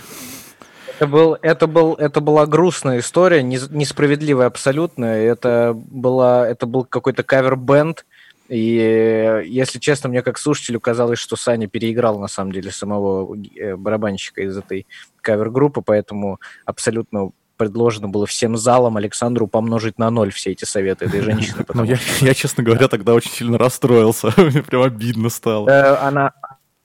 Это, 0.97 1.07
был, 1.07 1.37
это, 1.43 1.67
был, 1.67 1.95
это 1.95 2.21
была 2.21 2.47
грустная 2.47 3.01
история, 3.01 3.43
несправедливая 3.43 4.47
абсолютно. 4.47 5.05
Это, 5.05 5.75
была, 5.75 6.49
это 6.49 6.67
был 6.67 6.85
какой-то 6.85 7.23
кавер-бенд, 7.23 8.07
и, 8.49 9.43
если 9.47 9.79
честно, 9.79 10.09
мне 10.09 10.23
как 10.23 10.39
слушателю 10.39 10.81
казалось, 10.81 11.19
что 11.19 11.37
Саня 11.37 11.69
переиграл 11.69 12.19
на 12.19 12.29
самом 12.29 12.53
деле 12.53 12.71
самого 12.71 13.37
э, 13.57 13.77
барабанщика 13.77 14.43
из 14.43 14.57
этой 14.57 14.87
кавер-группы, 15.21 15.83
поэтому 15.83 16.41
абсолютно 16.65 17.33
предложено 17.57 18.09
было 18.09 18.27
всем 18.27 18.57
залом 18.57 18.97
Александру 18.97 19.47
помножить 19.47 19.99
на 19.99 20.11
ноль 20.11 20.31
все 20.31 20.53
эти 20.53 20.65
советы 20.65 21.07
этой 21.07 21.21
женщины. 21.21 21.65
Ну, 21.75 21.85
я, 21.85 21.99
я, 22.21 22.35
честно 22.35 22.63
говоря, 22.63 22.89
тогда 22.89 23.13
очень 23.15 23.31
сильно 23.31 23.59
расстроился. 23.59 24.33
Мне 24.37 24.63
прям 24.63 24.83
обидно 24.83 25.29
стало. 25.29 25.69
Э, 25.69 25.97
она, 25.97 26.33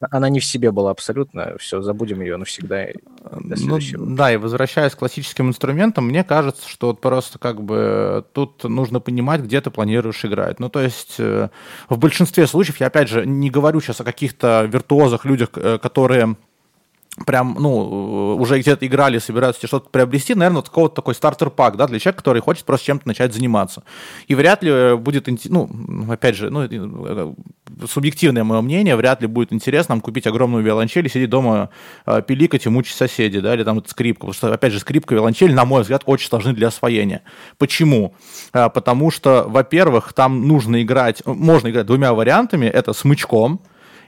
она 0.09 0.29
не 0.29 0.39
в 0.39 0.45
себе 0.45 0.71
была 0.71 0.91
абсолютно. 0.91 1.55
Все, 1.59 1.81
забудем 1.81 2.21
ее 2.21 2.37
навсегда. 2.37 2.87
Ну, 3.31 4.15
да, 4.15 4.31
и 4.31 4.37
возвращаясь 4.37 4.93
к 4.93 4.99
классическим 4.99 5.49
инструментам, 5.49 6.07
мне 6.07 6.23
кажется, 6.23 6.67
что 6.67 6.87
вот 6.87 7.01
просто 7.01 7.39
как 7.39 7.61
бы 7.61 8.25
тут 8.33 8.63
нужно 8.63 8.99
понимать, 8.99 9.41
где 9.41 9.61
ты 9.61 9.69
планируешь 9.69 10.23
играть. 10.25 10.59
Ну, 10.59 10.69
то 10.69 10.81
есть 10.81 11.15
э, 11.19 11.49
в 11.89 11.97
большинстве 11.97 12.47
случаев, 12.47 12.79
я 12.79 12.87
опять 12.87 13.09
же 13.09 13.25
не 13.25 13.49
говорю 13.49 13.81
сейчас 13.81 14.01
о 14.01 14.03
каких-то 14.03 14.67
виртуозах, 14.71 15.25
людях, 15.25 15.49
э, 15.55 15.77
которые 15.77 16.35
прям, 17.25 17.57
ну, 17.59 18.35
уже 18.37 18.59
где-то 18.59 18.85
играли, 18.87 19.19
собираются 19.19 19.67
что-то 19.67 19.89
приобрести, 19.89 20.33
наверное, 20.33 20.57
вот 20.57 20.69
какого-то 20.69 20.95
такой 20.95 21.13
стартер-пак, 21.15 21.75
да, 21.75 21.87
для 21.87 21.99
человека, 21.99 22.19
который 22.19 22.41
хочет 22.41 22.65
просто 22.65 22.85
чем-то 22.87 23.07
начать 23.07 23.33
заниматься. 23.33 23.83
И 24.27 24.35
вряд 24.35 24.63
ли 24.63 24.71
э, 24.71 24.95
будет, 24.95 25.27
ну, 25.49 25.69
опять 26.09 26.35
же, 26.35 26.49
ну, 26.49 26.63
э, 26.63 27.33
субъективное 27.87 28.43
мое 28.43 28.61
мнение, 28.61 28.95
вряд 28.95 29.21
ли 29.21 29.27
будет 29.27 29.53
интересно 29.53 29.95
нам 29.95 30.01
купить 30.01 30.27
огромную 30.27 30.63
виолончель 30.63 31.05
и 31.05 31.09
сидеть 31.09 31.29
дома, 31.29 31.69
э, 32.05 32.21
пиликать 32.21 32.65
и 32.65 32.69
мучить 32.69 32.95
соседей, 32.95 33.41
да, 33.41 33.53
или 33.53 33.63
там 33.63 33.83
скрипку, 33.85 34.27
потому 34.27 34.33
что, 34.33 34.53
опять 34.53 34.73
же, 34.73 34.79
скрипка, 34.79 35.15
виолончель, 35.15 35.53
на 35.53 35.65
мой 35.65 35.81
взгляд, 35.81 36.03
очень 36.05 36.27
сложны 36.27 36.53
для 36.53 36.67
освоения. 36.67 37.21
Почему? 37.57 38.13
Потому 38.51 39.11
что, 39.11 39.45
во-первых, 39.47 40.13
там 40.13 40.47
нужно 40.47 40.81
играть, 40.81 41.25
можно 41.25 41.69
играть 41.69 41.85
двумя 41.85 42.13
вариантами, 42.13 42.65
это 42.65 42.93
смычком, 42.93 43.61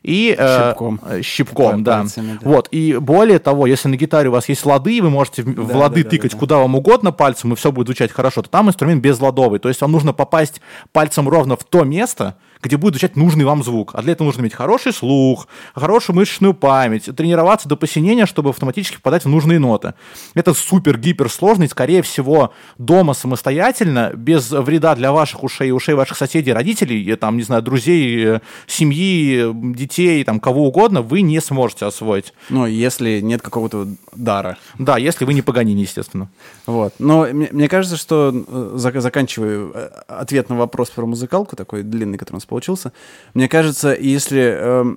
и 0.04 0.36
щипком, 0.38 1.00
э, 1.06 1.22
щипком 1.22 1.84
да. 1.84 2.00
Пальцами, 2.00 2.38
да. 2.42 2.50
Вот, 2.50 2.68
и 2.72 2.98
более 2.98 3.40
того, 3.40 3.66
если 3.66 3.88
на 3.88 3.96
гитаре 3.96 4.28
у 4.28 4.34
вас 4.34 4.50
есть 4.50 4.66
лады, 4.66 4.98
и 4.98 5.02
вы 5.02 5.10
можете 5.10 5.44
в 5.44 5.68
да, 5.68 5.78
лады 5.78 6.04
да, 6.04 6.10
тыкать 6.10 6.32
да, 6.32 6.36
да. 6.36 6.40
куда 6.40 6.58
вам 6.58 6.76
угодно 6.76 7.14
пальцем, 7.14 7.54
и 7.54 7.56
все 7.56 7.72
будет 7.72 7.88
звучать 7.88 8.12
хорошо, 8.12 8.42
то 8.42 8.50
там 8.50 8.68
инструмент 8.68 9.02
безладовый. 9.02 9.60
То 9.60 9.70
есть 9.70 9.80
вам 9.80 9.94
нужно 9.94 10.12
попасть 10.12 10.62
пальцем 10.92 11.30
ровно 11.30 11.56
в 11.56 11.64
то 11.64 11.86
место, 11.86 12.36
где 12.64 12.78
будет 12.78 12.94
звучать 12.94 13.16
нужный 13.16 13.46
вам 13.46 13.64
звук. 13.64 13.92
А 13.94 14.02
для 14.02 14.14
этого 14.14 14.28
нужно 14.28 14.42
иметь 14.42 14.54
хороший 14.54 14.94
слух, 14.94 15.48
хорошую 15.76 16.16
мышечную 16.16 16.54
память, 16.54 17.10
тренироваться 17.16 17.68
до 17.68 17.76
посинения, 17.76 18.26
чтобы 18.26 18.50
автоматически 18.50 18.96
попадать 18.96 19.26
в 19.26 19.30
нужные 19.30 19.60
ноты. 19.60 19.94
Это 20.34 20.54
супер-гипер 20.54 21.30
сложно, 21.30 21.64
и, 21.64 21.68
скорее 21.68 22.02
всего, 22.02 22.54
дома 22.78 23.14
самостоятельно, 23.14 24.12
без 24.16 24.52
вреда 24.52 24.96
для 24.96 25.12
ваших 25.12 25.44
ушей 25.44 25.70
и 25.70 25.72
ушей 25.72 25.96
ваших 25.96 26.18
соседей, 26.18 26.54
родителей, 26.54 27.16
там, 27.16 27.38
не 27.38 27.44
знаю, 27.44 27.62
друзей, 27.62 28.40
семьи, 28.68 29.52
детей, 29.76 30.24
там, 30.24 30.40
кого 30.40 30.68
угодно, 30.68 31.02
вы 31.02 31.22
не 31.22 31.40
сможете 31.42 31.86
освоить. 31.86 32.34
Ну, 32.50 32.66
если 32.66 33.20
нет 33.20 33.42
какого-то 33.42 33.88
дара. 34.16 34.58
Да, 34.80 34.98
если 34.98 35.26
вы 35.26 35.34
не 35.34 35.42
погонини, 35.42 35.82
естественно. 35.82 36.30
Вот. 36.66 36.94
Но 37.00 37.28
мне 37.32 37.68
кажется, 37.68 37.98
что, 37.98 38.34
э, 38.34 39.02
заканчиваю 39.02 39.72
э, 39.74 39.90
ответ 40.08 40.50
на 40.50 40.56
вопрос 40.56 40.90
про 40.90 41.06
музыкалку, 41.06 41.56
такой 41.56 41.84
длинный, 41.84 42.18
который 42.18 42.36
у 42.36 42.38
нас 42.38 42.46
получился. 42.54 42.94
Мне 43.34 43.50
кажется, 43.50 43.98
если 44.00 44.56
э, 44.56 44.96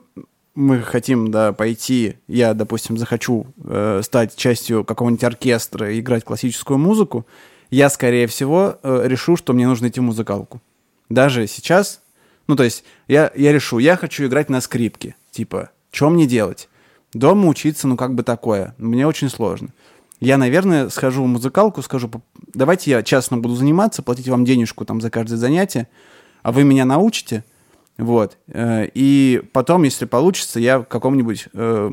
мы 0.54 0.82
хотим, 0.82 1.30
да, 1.30 1.54
пойти, 1.54 2.16
я, 2.28 2.52
допустим, 2.52 2.98
захочу 2.98 3.46
э, 3.64 4.02
стать 4.04 4.36
частью 4.36 4.84
какого-нибудь 4.84 5.24
оркестра 5.24 5.90
и 5.90 6.00
играть 6.00 6.22
классическую 6.22 6.76
музыку, 6.76 7.26
я, 7.70 7.88
скорее 7.88 8.26
всего, 8.26 8.76
э, 8.82 9.04
решу, 9.07 9.36
что 9.36 9.54
мне 9.54 9.66
нужно 9.66 9.88
идти 9.88 10.00
в 10.00 10.02
музыкалку. 10.02 10.61
Даже 11.09 11.46
сейчас, 11.46 12.02
ну, 12.46 12.57
то 12.57 12.62
есть, 12.62 12.84
я, 13.09 13.32
я 13.34 13.52
решу, 13.52 13.78
я 13.78 13.96
хочу 13.96 14.26
играть 14.26 14.50
на 14.50 14.61
скрипке. 14.61 15.16
Типа, 15.30 15.70
что 15.90 16.11
мне 16.11 16.26
делать? 16.26 16.68
Дома 17.14 17.48
учиться, 17.48 17.88
ну, 17.88 17.96
как 17.96 18.14
бы 18.14 18.22
такое. 18.22 18.74
Мне 18.76 19.07
очень 19.07 19.30
сложно. 19.30 19.70
Я, 20.20 20.36
наверное, 20.36 20.90
схожу 20.90 21.24
в 21.24 21.26
музыкалку, 21.26 21.80
скажу, 21.80 22.11
давайте 22.52 22.90
я 22.90 23.02
частно 23.02 23.38
буду 23.38 23.54
заниматься, 23.54 24.02
платить 24.02 24.28
вам 24.28 24.44
денежку 24.44 24.84
там 24.84 25.00
за 25.00 25.11
каждое 25.11 25.36
занятие, 25.36 25.88
а 26.47 26.53
вы 26.53 26.62
меня 26.62 26.84
научите, 26.84 27.42
вот, 27.99 28.38
э, 28.47 28.88
и 28.94 29.42
потом, 29.53 29.82
если 29.82 30.05
получится, 30.05 30.61
я 30.61 30.80
какому-нибудь 30.80 31.49
э, 31.53 31.90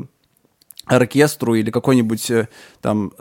оркестру 0.84 1.56
или 1.56 1.72
какой-нибудь 1.72 2.30
э, 2.30 2.48
там 2.80 3.12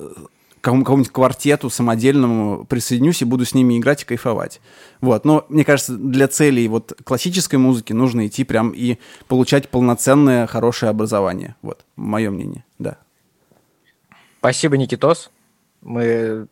какому-нибудь 0.61 1.11
квартету 1.11 1.71
самодельному 1.71 2.65
присоединюсь 2.65 3.23
и 3.23 3.25
буду 3.25 3.45
с 3.45 3.55
ними 3.55 3.79
играть 3.79 4.03
и 4.03 4.05
кайфовать. 4.05 4.61
Вот. 5.01 5.25
Но 5.25 5.43
мне 5.49 5.65
кажется, 5.65 5.97
для 5.97 6.27
целей 6.27 6.67
вот 6.67 6.93
классической 7.03 7.55
музыки 7.55 7.93
нужно 7.93 8.27
идти 8.27 8.43
прям 8.43 8.69
и 8.69 8.99
получать 9.27 9.69
полноценное 9.69 10.45
хорошее 10.45 10.91
образование. 10.91 11.55
Вот, 11.63 11.83
мое 11.95 12.29
мнение, 12.29 12.63
да. 12.77 12.99
Спасибо, 14.37 14.77
Никитос. 14.77 15.31
Мы 15.83 16.47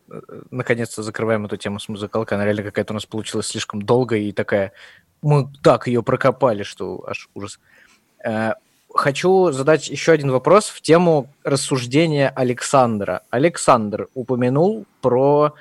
наконец-то 0.50 1.02
закрываем 1.02 1.46
эту 1.46 1.56
тему 1.56 1.78
с 1.78 1.88
музыкалкой. 1.88 2.36
Она 2.36 2.44
реально 2.44 2.62
какая-то 2.62 2.92
у 2.92 2.94
нас 2.94 3.06
получилась 3.06 3.46
слишком 3.46 3.82
долгая 3.82 4.20
и 4.20 4.32
такая 4.32 4.72
мы 5.22 5.48
так 5.62 5.86
ее 5.86 6.02
прокопали, 6.02 6.64
что 6.64 7.04
аж 7.08 7.28
ужас. 7.34 7.60
Э, 8.24 8.54
хочу 8.92 9.52
задать 9.52 9.88
еще 9.88 10.12
один 10.12 10.30
вопрос 10.30 10.66
в 10.68 10.80
тему 10.80 11.28
рассуждения 11.44 12.28
Александра. 12.28 13.22
Александр 13.30 14.08
упомянул 14.14 14.86
про 15.00 15.54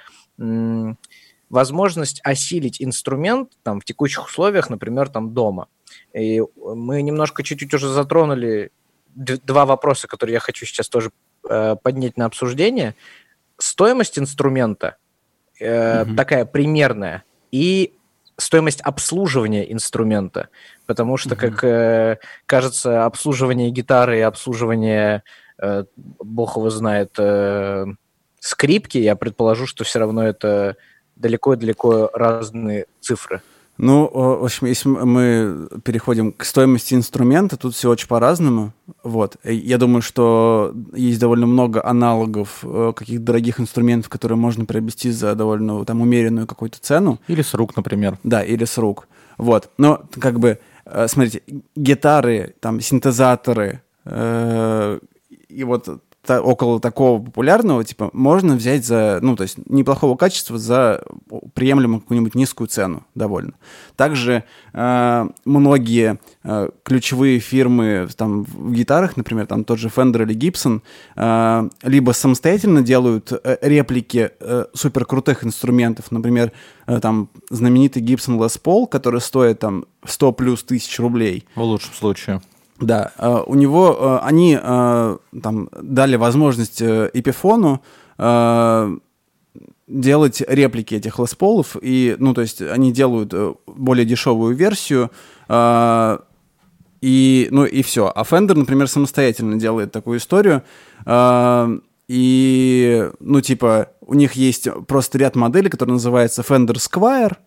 возможность 1.50 2.20
осилить 2.24 2.82
инструмент 2.82 3.52
там, 3.62 3.80
в 3.80 3.86
текущих 3.86 4.26
условиях, 4.26 4.72
например, 4.72 5.10
там 5.10 5.34
дома. 5.34 5.68
И 6.14 6.42
мы 6.56 7.02
немножко 7.04 7.44
чуть-чуть 7.44 7.74
уже 7.74 7.90
затронули 7.90 8.72
два 9.14 9.66
вопроса, 9.66 10.08
которые 10.08 10.36
я 10.36 10.40
хочу 10.40 10.66
сейчас 10.66 10.90
тоже 10.90 11.12
э, 11.48 11.76
поднять 11.76 12.18
на 12.18 12.26
обсуждение. 12.26 12.96
Стоимость 13.62 14.18
инструмента 14.18 14.98
э, 15.60 16.02
угу. 16.04 16.16
такая 16.16 16.46
примерная 16.46 17.24
и 17.52 17.94
стоимость 18.38 18.82
обслуживания 18.82 19.72
инструмента, 19.72 20.50
потому 20.88 21.18
что, 21.18 21.36
mm-hmm. 21.36 21.52
как 21.52 21.64
э, 21.64 22.18
кажется, 22.48 23.06
обслуживание 23.06 23.70
гитары 23.70 24.18
и 24.18 24.22
обслуживание, 24.22 25.24
э, 25.62 25.84
бог 25.96 26.58
его 26.58 26.72
знает, 26.72 27.14
э, 27.20 27.86
скрипки, 28.40 28.98
я 28.98 29.16
предположу, 29.16 29.68
что 29.68 29.84
все 29.84 30.00
равно 30.00 30.24
это 30.24 30.76
далеко-далеко 31.16 32.10
разные 32.14 32.88
цифры. 33.00 33.42
Ну, 33.78 34.10
в 34.14 34.46
общем, 34.46 34.68
если 34.68 34.90
мы 34.90 35.68
переходим 35.84 36.34
к 36.34 36.46
стоимости 36.46 36.94
инструмента, 36.94 37.58
тут 37.58 37.74
все 37.74 37.90
очень 37.90 38.08
по-разному. 38.08 38.74
Вот. 39.04 39.38
Я 39.44 39.78
думаю, 39.78 40.02
что 40.02 40.74
есть 40.94 41.20
довольно 41.20 41.48
много 41.48 41.84
аналогов 41.84 42.60
э, 42.64 42.94
каких-то 42.96 43.24
дорогих 43.24 43.60
инструментов, 43.60 44.10
которые 44.10 44.38
можно 44.38 44.66
приобрести 44.66 45.10
за 45.10 45.34
довольно 45.34 45.84
там 45.86 46.02
умеренную 46.02 46.46
какую-то 46.46 46.80
цену. 46.80 47.20
Или 47.28 47.42
с 47.42 47.54
рук, 47.56 47.76
например. 47.76 48.20
Да, 48.24 48.44
или 48.44 48.66
с 48.66 48.78
рук. 48.78 49.08
Вот. 49.38 49.72
Но 49.78 50.04
как 50.20 50.40
бы, 50.40 50.60
э, 50.86 51.08
смотрите, 51.08 51.42
гитары, 51.76 52.54
там, 52.60 52.82
синтезаторы, 52.82 53.82
э, 54.06 55.00
и 55.50 55.64
вот 55.64 55.88
та, 56.26 56.40
около 56.40 56.80
такого 56.80 57.20
популярного, 57.24 57.84
типа, 57.84 58.10
можно 58.14 58.56
взять 58.56 58.86
за, 58.86 59.20
ну, 59.22 59.36
то 59.36 59.44
есть 59.44 59.58
неплохого 59.68 60.16
качества 60.16 60.58
за 60.58 61.04
приемлемую 61.54 62.02
какую-нибудь 62.02 62.36
низкую 62.36 62.68
цену 62.68 63.04
довольно. 63.16 63.54
Также 63.96 64.44
э, 64.74 65.30
многие 65.46 66.20
э, 66.44 66.70
ключевые 66.84 67.40
фирмы 67.40 68.08
там 68.16 68.44
в 68.44 68.72
гитарах, 68.72 69.18
например, 69.18 69.48
там 69.48 69.64
тот 69.64 69.80
же 69.80 69.88
Fender 69.88 70.24
или 70.24 70.36
Gibson, 70.36 70.82
э, 71.16 71.70
либо 71.84 72.12
самостоятельно 72.12 72.82
делают 72.82 73.32
э, 73.32 73.58
реплики 73.62 74.32
э, 74.40 74.66
суперкрутых 74.74 75.44
инструментов, 75.44 76.12
например, 76.12 76.52
э, 76.86 77.00
там 77.00 77.30
знаменитый 77.50 78.04
Gibson 78.04 78.38
Les 78.38 78.62
Paul, 78.62 78.88
который 78.88 79.22
стоит 79.22 79.60
там 79.60 79.86
100 80.06 80.32
плюс 80.34 80.64
тысяч 80.64 81.00
рублей. 81.00 81.46
В 81.56 81.62
лучшем 81.62 81.94
случае. 81.94 82.42
Да, 82.82 83.12
э, 83.18 83.44
у 83.46 83.54
него 83.56 83.96
э, 84.00 84.26
они 84.26 84.58
э, 84.62 85.18
там 85.42 85.70
дали 85.82 86.16
возможность 86.16 86.82
Эпифону 86.82 87.82
делать 89.88 90.42
реплики 90.48 90.96
этих 90.96 91.20
лесполов, 91.20 91.76
и, 91.82 92.16
ну, 92.20 92.34
то 92.34 92.42
есть 92.42 92.62
они 92.62 92.92
делают 92.94 93.34
более 93.66 94.06
дешевую 94.06 94.56
версию, 94.56 95.10
и, 97.02 97.48
ну, 97.52 97.66
и 97.66 97.82
все. 97.82 98.12
А 98.14 98.22
Fender, 98.22 98.54
например, 98.54 98.88
самостоятельно 98.88 99.60
делает 99.60 99.92
такую 99.92 100.20
историю, 100.20 100.62
и, 102.08 103.10
ну, 103.20 103.42
типа, 103.42 103.90
у 104.06 104.14
них 104.14 104.34
есть 104.34 104.70
просто 104.88 105.18
ряд 105.18 105.36
моделей, 105.36 105.70
которые 105.70 105.94
называются 105.96 106.44
Fender 106.44 106.76
Squire, 106.76 107.38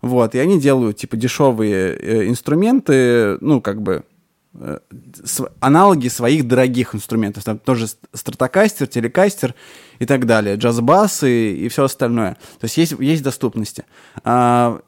вот, 0.00 0.36
и 0.36 0.38
они 0.38 0.60
делают, 0.60 0.98
типа, 0.98 1.16
дешевые 1.16 2.28
инструменты, 2.28 3.36
ну, 3.40 3.60
как 3.60 3.82
бы, 3.82 4.04
аналоги 5.60 6.08
своих 6.08 6.46
дорогих 6.46 6.94
инструментов. 6.94 7.44
Там 7.44 7.58
тоже 7.58 7.86
стратокастер, 8.12 8.86
телекастер 8.86 9.54
и 9.98 10.06
так 10.06 10.26
далее, 10.26 10.56
джаз-бас 10.56 11.22
и, 11.22 11.66
и 11.66 11.68
все 11.68 11.84
остальное. 11.84 12.34
То 12.58 12.64
есть 12.64 12.76
есть, 12.76 12.92
есть 12.98 13.22
доступности. 13.22 13.84
А, 14.24 14.80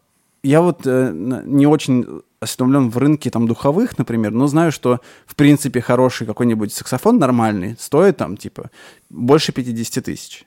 я 0.42 0.60
вот 0.60 0.80
э, 0.84 1.12
не 1.12 1.66
очень 1.66 2.22
осведомлен 2.40 2.90
в 2.90 2.98
рынке 2.98 3.30
там 3.30 3.46
духовых, 3.46 3.96
например, 3.98 4.32
но 4.32 4.48
знаю, 4.48 4.72
что 4.72 5.00
в 5.26 5.36
принципе 5.36 5.80
хороший 5.80 6.26
какой-нибудь 6.26 6.72
саксофон 6.72 7.18
нормальный 7.18 7.76
стоит 7.78 8.16
там 8.16 8.36
типа 8.36 8.70
больше 9.10 9.52
50 9.52 10.04
тысяч. 10.04 10.44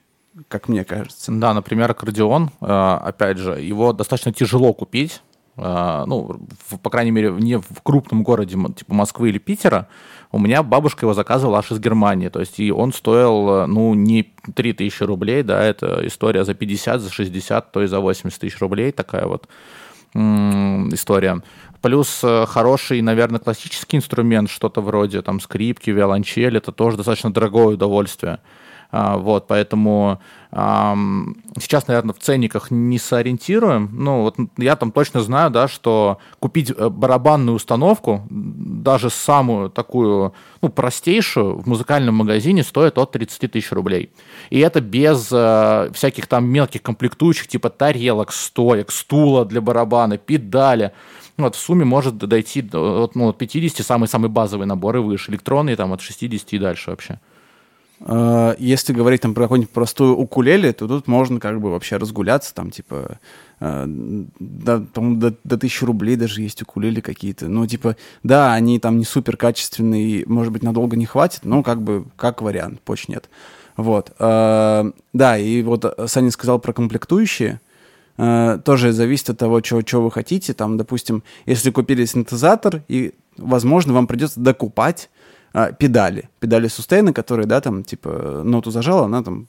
как 0.48 0.68
мне 0.68 0.84
кажется. 0.84 1.32
Да, 1.32 1.54
например, 1.54 1.90
аккордеон, 1.90 2.50
э, 2.60 2.66
опять 2.66 3.38
же, 3.38 3.52
его 3.52 3.94
достаточно 3.94 4.34
тяжело 4.34 4.74
купить, 4.74 5.22
э, 5.34 5.35
ну, 5.56 6.38
в, 6.68 6.78
по 6.78 6.90
крайней 6.90 7.10
мере, 7.10 7.30
не 7.30 7.58
в 7.58 7.82
крупном 7.82 8.22
городе, 8.22 8.56
типа 8.76 8.94
Москвы 8.94 9.30
или 9.30 9.38
Питера, 9.38 9.88
у 10.30 10.38
меня 10.38 10.62
бабушка 10.62 11.06
его 11.06 11.14
заказывала 11.14 11.58
аж 11.58 11.72
из 11.72 11.78
Германии, 11.78 12.28
то 12.28 12.40
есть 12.40 12.60
и 12.60 12.70
он 12.70 12.92
стоил, 12.92 13.62
э, 13.62 13.66
ну, 13.66 13.94
не 13.94 14.34
3000 14.54 15.02
рублей, 15.04 15.42
да, 15.42 15.62
это 15.62 16.06
история 16.06 16.44
за 16.44 16.54
50, 16.54 17.00
за 17.00 17.10
60, 17.10 17.72
то 17.72 17.82
и 17.82 17.86
за 17.86 18.00
80 18.00 18.38
тысяч 18.38 18.60
рублей, 18.60 18.92
такая 18.92 19.26
вот 19.26 19.48
история. 20.14 21.42
Плюс 21.82 22.24
хороший, 22.46 23.02
наверное, 23.02 23.38
классический 23.38 23.98
инструмент, 23.98 24.48
что-то 24.48 24.80
вроде 24.80 25.20
там 25.20 25.40
скрипки, 25.40 25.90
виолончель, 25.90 26.56
это 26.56 26.72
тоже 26.72 26.96
достаточно 26.96 27.32
дорогое 27.32 27.74
удовольствие. 27.74 28.38
А, 28.90 29.16
вот, 29.16 29.46
поэтому 29.46 30.20
сейчас, 31.60 31.86
наверное, 31.86 32.14
в 32.14 32.18
ценниках 32.18 32.70
не 32.70 32.98
сориентируем. 32.98 33.90
Ну, 33.92 34.22
вот 34.22 34.36
я 34.56 34.74
там 34.76 34.90
точно 34.90 35.20
знаю, 35.20 35.50
да, 35.50 35.68
что 35.68 36.18
купить 36.38 36.70
э, 36.70 36.88
барабанную 36.88 37.56
установку, 37.56 38.26
даже 38.30 39.10
самую 39.10 39.68
такую, 39.68 40.32
ну, 40.62 40.70
простейшую, 40.70 41.58
в 41.58 41.68
музыкальном 41.68 42.14
магазине 42.14 42.62
стоит 42.62 42.96
от 42.96 43.12
30 43.12 43.52
тысяч 43.52 43.70
рублей. 43.70 44.10
И 44.48 44.60
это 44.60 44.80
без 44.80 45.28
э, 45.30 45.90
всяких 45.92 46.26
там 46.26 46.46
мелких 46.46 46.80
комплектующих, 46.80 47.48
типа 47.48 47.68
тарелок, 47.68 48.32
стоек, 48.32 48.90
стула 48.92 49.44
для 49.44 49.60
барабана, 49.60 50.16
педали. 50.16 50.92
Ну, 51.36 51.44
вот 51.44 51.54
в 51.54 51.58
сумме 51.58 51.84
может 51.84 52.16
дойти 52.16 52.62
до 52.62 53.04
от, 53.04 53.14
ну, 53.14 53.28
от 53.28 53.36
50, 53.36 53.84
самый-самый 53.84 54.30
базовый 54.30 54.66
набор 54.66 54.96
и 54.96 55.00
выше. 55.00 55.32
Электронные 55.32 55.76
там 55.76 55.92
от 55.92 56.00
60 56.00 56.54
и 56.54 56.58
дальше 56.58 56.90
вообще. 56.90 57.20
А, 58.00 58.54
если 58.58 58.92
говорить 58.92 59.22
там 59.22 59.34
про 59.34 59.44
какую-нибудь 59.44 59.72
простую 59.72 60.16
укулеле, 60.16 60.72
то 60.72 60.86
тут 60.86 61.06
можно 61.06 61.40
как 61.40 61.60
бы 61.60 61.70
вообще 61.70 61.96
разгуляться, 61.96 62.54
там 62.54 62.70
типа 62.70 63.18
а, 63.58 63.84
до, 63.86 64.78
до, 64.78 65.34
до 65.42 65.58
тысячи 65.58 65.84
рублей 65.84 66.16
даже 66.16 66.42
есть 66.42 66.62
укулеле 66.62 67.00
какие-то. 67.00 67.48
Ну, 67.48 67.66
типа, 67.66 67.96
да, 68.22 68.52
они 68.52 68.78
там 68.78 68.98
не 68.98 69.04
супер 69.04 69.36
качественные, 69.36 70.24
может 70.26 70.52
быть, 70.52 70.62
надолго 70.62 70.96
не 70.96 71.06
хватит, 71.06 71.44
но 71.44 71.62
как 71.62 71.82
бы 71.82 72.04
как 72.16 72.42
вариант, 72.42 72.80
почему 72.82 73.14
нет. 73.14 73.30
Вот. 73.76 74.12
А, 74.18 74.90
да, 75.12 75.38
и 75.38 75.62
вот 75.62 75.98
Саня 76.06 76.30
сказал 76.30 76.58
про 76.58 76.72
комплектующие. 76.72 77.60
Тоже 78.16 78.92
зависит 78.92 79.28
от 79.28 79.36
того, 79.36 79.60
чего 79.60 80.02
вы 80.02 80.10
хотите. 80.10 80.54
Там, 80.54 80.78
допустим, 80.78 81.22
если 81.44 81.70
купили 81.70 82.06
синтезатор, 82.06 82.82
и, 82.88 83.12
возможно, 83.36 83.92
вам 83.92 84.06
придется 84.06 84.40
докупать 84.40 85.10
педали. 85.78 86.28
Педали 86.38 86.68
сустейна, 86.68 87.12
которые, 87.12 87.46
да, 87.46 87.60
там, 87.60 87.82
типа, 87.82 88.42
ноту 88.44 88.70
зажала, 88.70 89.06
она 89.06 89.22
там, 89.22 89.46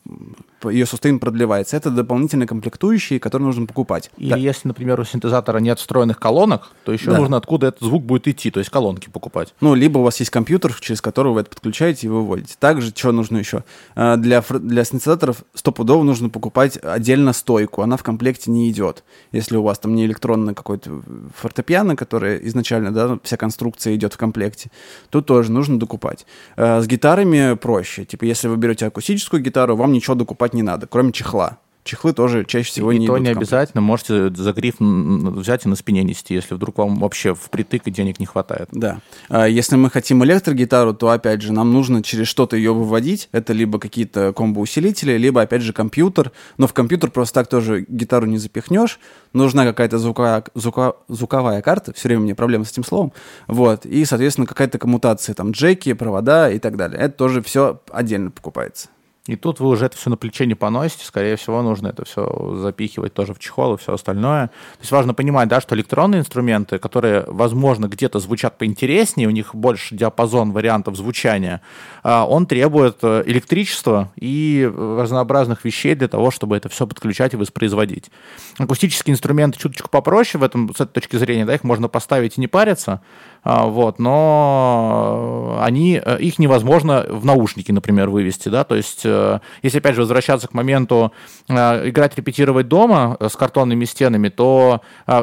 ее 0.63 0.85
сустейн 0.85 1.19
продлевается. 1.19 1.77
Это 1.77 1.91
дополнительные 1.91 2.47
комплектующие, 2.47 3.19
которые 3.19 3.47
нужно 3.47 3.65
покупать. 3.65 4.11
Или 4.17 4.31
да. 4.31 4.37
если, 4.37 4.67
например, 4.67 4.99
у 4.99 5.03
синтезатора 5.03 5.59
нет 5.59 5.79
встроенных 5.79 6.19
колонок, 6.19 6.71
то 6.83 6.91
еще 6.91 7.11
да. 7.11 7.19
нужно 7.19 7.37
откуда 7.37 7.67
этот 7.67 7.81
звук 7.81 8.03
будет 8.03 8.27
идти, 8.27 8.51
то 8.51 8.59
есть 8.59 8.69
колонки 8.69 9.09
покупать. 9.09 9.53
Ну, 9.61 9.75
либо 9.75 9.99
у 9.99 10.03
вас 10.03 10.19
есть 10.19 10.31
компьютер, 10.31 10.73
через 10.79 11.01
который 11.01 11.31
вы 11.31 11.41
это 11.41 11.49
подключаете 11.49 12.07
и 12.07 12.09
выводите. 12.09 12.55
Также, 12.59 12.89
что 12.89 13.11
нужно 13.11 13.37
еще? 13.37 13.63
А, 13.95 14.17
для, 14.17 14.43
для 14.49 14.83
синтезаторов 14.83 15.43
стопудово 15.53 16.03
нужно 16.03 16.29
покупать 16.29 16.77
отдельно 16.81 17.33
стойку, 17.33 17.81
она 17.81 17.97
в 17.97 18.03
комплекте 18.03 18.51
не 18.51 18.69
идет. 18.69 19.03
Если 19.31 19.57
у 19.57 19.63
вас 19.63 19.79
там 19.79 19.95
не 19.95 20.05
электронный 20.05 20.53
какой-то 20.53 21.01
фортепиано, 21.35 21.95
которое 21.95 22.37
изначально, 22.47 22.93
да, 22.93 23.19
вся 23.23 23.37
конструкция 23.37 23.95
идет 23.95 24.13
в 24.13 24.17
комплекте, 24.17 24.71
то 25.09 25.21
тоже 25.21 25.51
нужно 25.51 25.79
докупать. 25.79 26.25
Э, 26.55 26.81
с 26.81 26.87
гитарами 26.87 27.55
проще. 27.55 28.05
Типа, 28.05 28.25
если 28.25 28.47
вы 28.47 28.57
берете 28.57 28.87
акустическую 28.87 29.41
гитару, 29.41 29.75
вам 29.75 29.91
ничего 29.91 30.15
докупать 30.15 30.46
не 30.53 30.63
надо, 30.63 30.87
кроме 30.87 31.11
чехла 31.11 31.59
чехлы 31.87 32.13
тоже 32.13 32.45
чаще 32.45 32.69
всего 32.69 32.91
и 32.91 32.99
не 32.99 33.07
то 33.07 33.17
не 33.17 33.29
обязательно, 33.29 33.81
можете 33.81 34.29
за 34.29 34.53
гриф 34.53 34.75
взять 34.79 35.65
и 35.65 35.69
на 35.69 35.75
спине 35.75 36.03
нести, 36.03 36.35
если 36.35 36.53
вдруг 36.53 36.77
вам 36.77 36.99
вообще 36.99 37.33
впритык 37.33 37.87
и 37.87 37.91
денег 37.91 38.19
не 38.19 38.25
хватает. 38.25 38.69
Да. 38.71 38.99
А 39.29 39.47
если 39.47 39.75
мы 39.75 39.89
хотим 39.89 40.23
электрогитару, 40.23 40.93
то, 40.93 41.09
опять 41.09 41.41
же, 41.41 41.53
нам 41.53 41.71
нужно 41.73 42.03
через 42.03 42.27
что-то 42.27 42.55
ее 42.55 42.73
выводить. 42.73 43.29
Это 43.31 43.53
либо 43.53 43.79
какие-то 43.79 44.33
комбо-усилители, 44.33 45.17
либо, 45.17 45.41
опять 45.41 45.61
же, 45.61 45.73
компьютер. 45.73 46.31
Но 46.57 46.67
в 46.67 46.73
компьютер 46.73 47.09
просто 47.09 47.35
так 47.35 47.47
тоже 47.47 47.85
гитару 47.87 48.25
не 48.25 48.37
запихнешь. 48.37 48.99
Нужна 49.33 49.65
какая-то 49.65 49.97
звуковая, 49.97 50.43
звука, 50.53 50.93
звуковая 51.07 51.61
карта. 51.61 51.93
Все 51.93 52.09
время 52.09 52.21
у 52.21 52.23
меня 52.25 52.35
проблемы 52.35 52.65
с 52.65 52.71
этим 52.71 52.83
словом. 52.83 53.13
Вот. 53.47 53.85
И, 53.85 54.03
соответственно, 54.05 54.45
какая-то 54.45 54.77
коммутация, 54.77 55.33
там, 55.33 55.51
джеки, 55.51 55.93
провода 55.93 56.51
и 56.51 56.59
так 56.59 56.75
далее. 56.75 56.99
Это 56.99 57.15
тоже 57.15 57.41
все 57.41 57.81
отдельно 57.91 58.31
покупается. 58.31 58.89
И 59.27 59.35
тут 59.35 59.59
вы 59.59 59.67
уже 59.67 59.85
это 59.85 59.97
все 59.97 60.09
на 60.09 60.17
плече 60.17 60.45
не 60.45 60.55
поносите, 60.55 61.05
скорее 61.05 61.35
всего, 61.35 61.61
нужно 61.61 61.87
это 61.87 62.05
все 62.05 62.55
запихивать 62.57 63.13
тоже 63.13 63.33
в 63.33 63.39
чехол 63.39 63.75
и 63.75 63.77
все 63.77 63.93
остальное. 63.93 64.47
То 64.47 64.81
есть 64.81 64.91
важно 64.91 65.13
понимать, 65.13 65.49
да, 65.49 65.61
что 65.61 65.75
электронные 65.75 66.21
инструменты, 66.21 66.79
которые, 66.79 67.25
возможно, 67.27 67.87
где-то 67.87 68.19
звучат 68.19 68.57
поинтереснее, 68.57 69.27
у 69.27 69.31
них 69.31 69.53
больше 69.53 69.95
диапазон 69.95 70.51
вариантов 70.53 70.95
звучания, 70.95 71.61
а, 72.03 72.25
он 72.25 72.45
требует 72.45 72.97
э, 73.01 73.23
электричества 73.25 74.11
и 74.15 74.69
разнообразных 74.73 75.65
вещей 75.65 75.93
для 75.95 76.07
того, 76.07 76.31
чтобы 76.31 76.55
это 76.55 76.69
все 76.69 76.87
подключать 76.87 77.33
и 77.33 77.37
воспроизводить. 77.37 78.09
Акустические 78.57 79.13
инструменты 79.13 79.59
чуточку 79.59 79.89
попроще 79.89 80.39
в 80.39 80.43
этом, 80.43 80.73
с 80.73 80.79
этой 80.79 80.93
точки 80.93 81.17
зрения, 81.17 81.45
да, 81.45 81.53
их 81.53 81.63
можно 81.63 81.89
поставить 81.89 82.37
и 82.37 82.41
не 82.41 82.47
париться, 82.47 83.01
вот, 83.49 83.97
но 83.97 85.57
они, 85.61 86.01
э, 86.03 86.19
их 86.19 86.37
невозможно 86.37 87.05
в 87.07 87.23
наушники, 87.23 87.71
например, 87.71 88.09
вывести, 88.09 88.49
да, 88.49 88.65
то 88.65 88.75
есть 88.75 89.03
э, 89.05 89.39
если, 89.61 89.77
опять 89.77 89.95
же, 89.95 90.01
возвращаться 90.01 90.49
к 90.49 90.53
моменту 90.53 91.13
э, 91.47 91.87
играть, 91.87 92.17
репетировать 92.17 92.67
дома 92.67 93.15
с 93.21 93.37
картонными 93.37 93.85
стенами, 93.85 94.27
то 94.27 94.81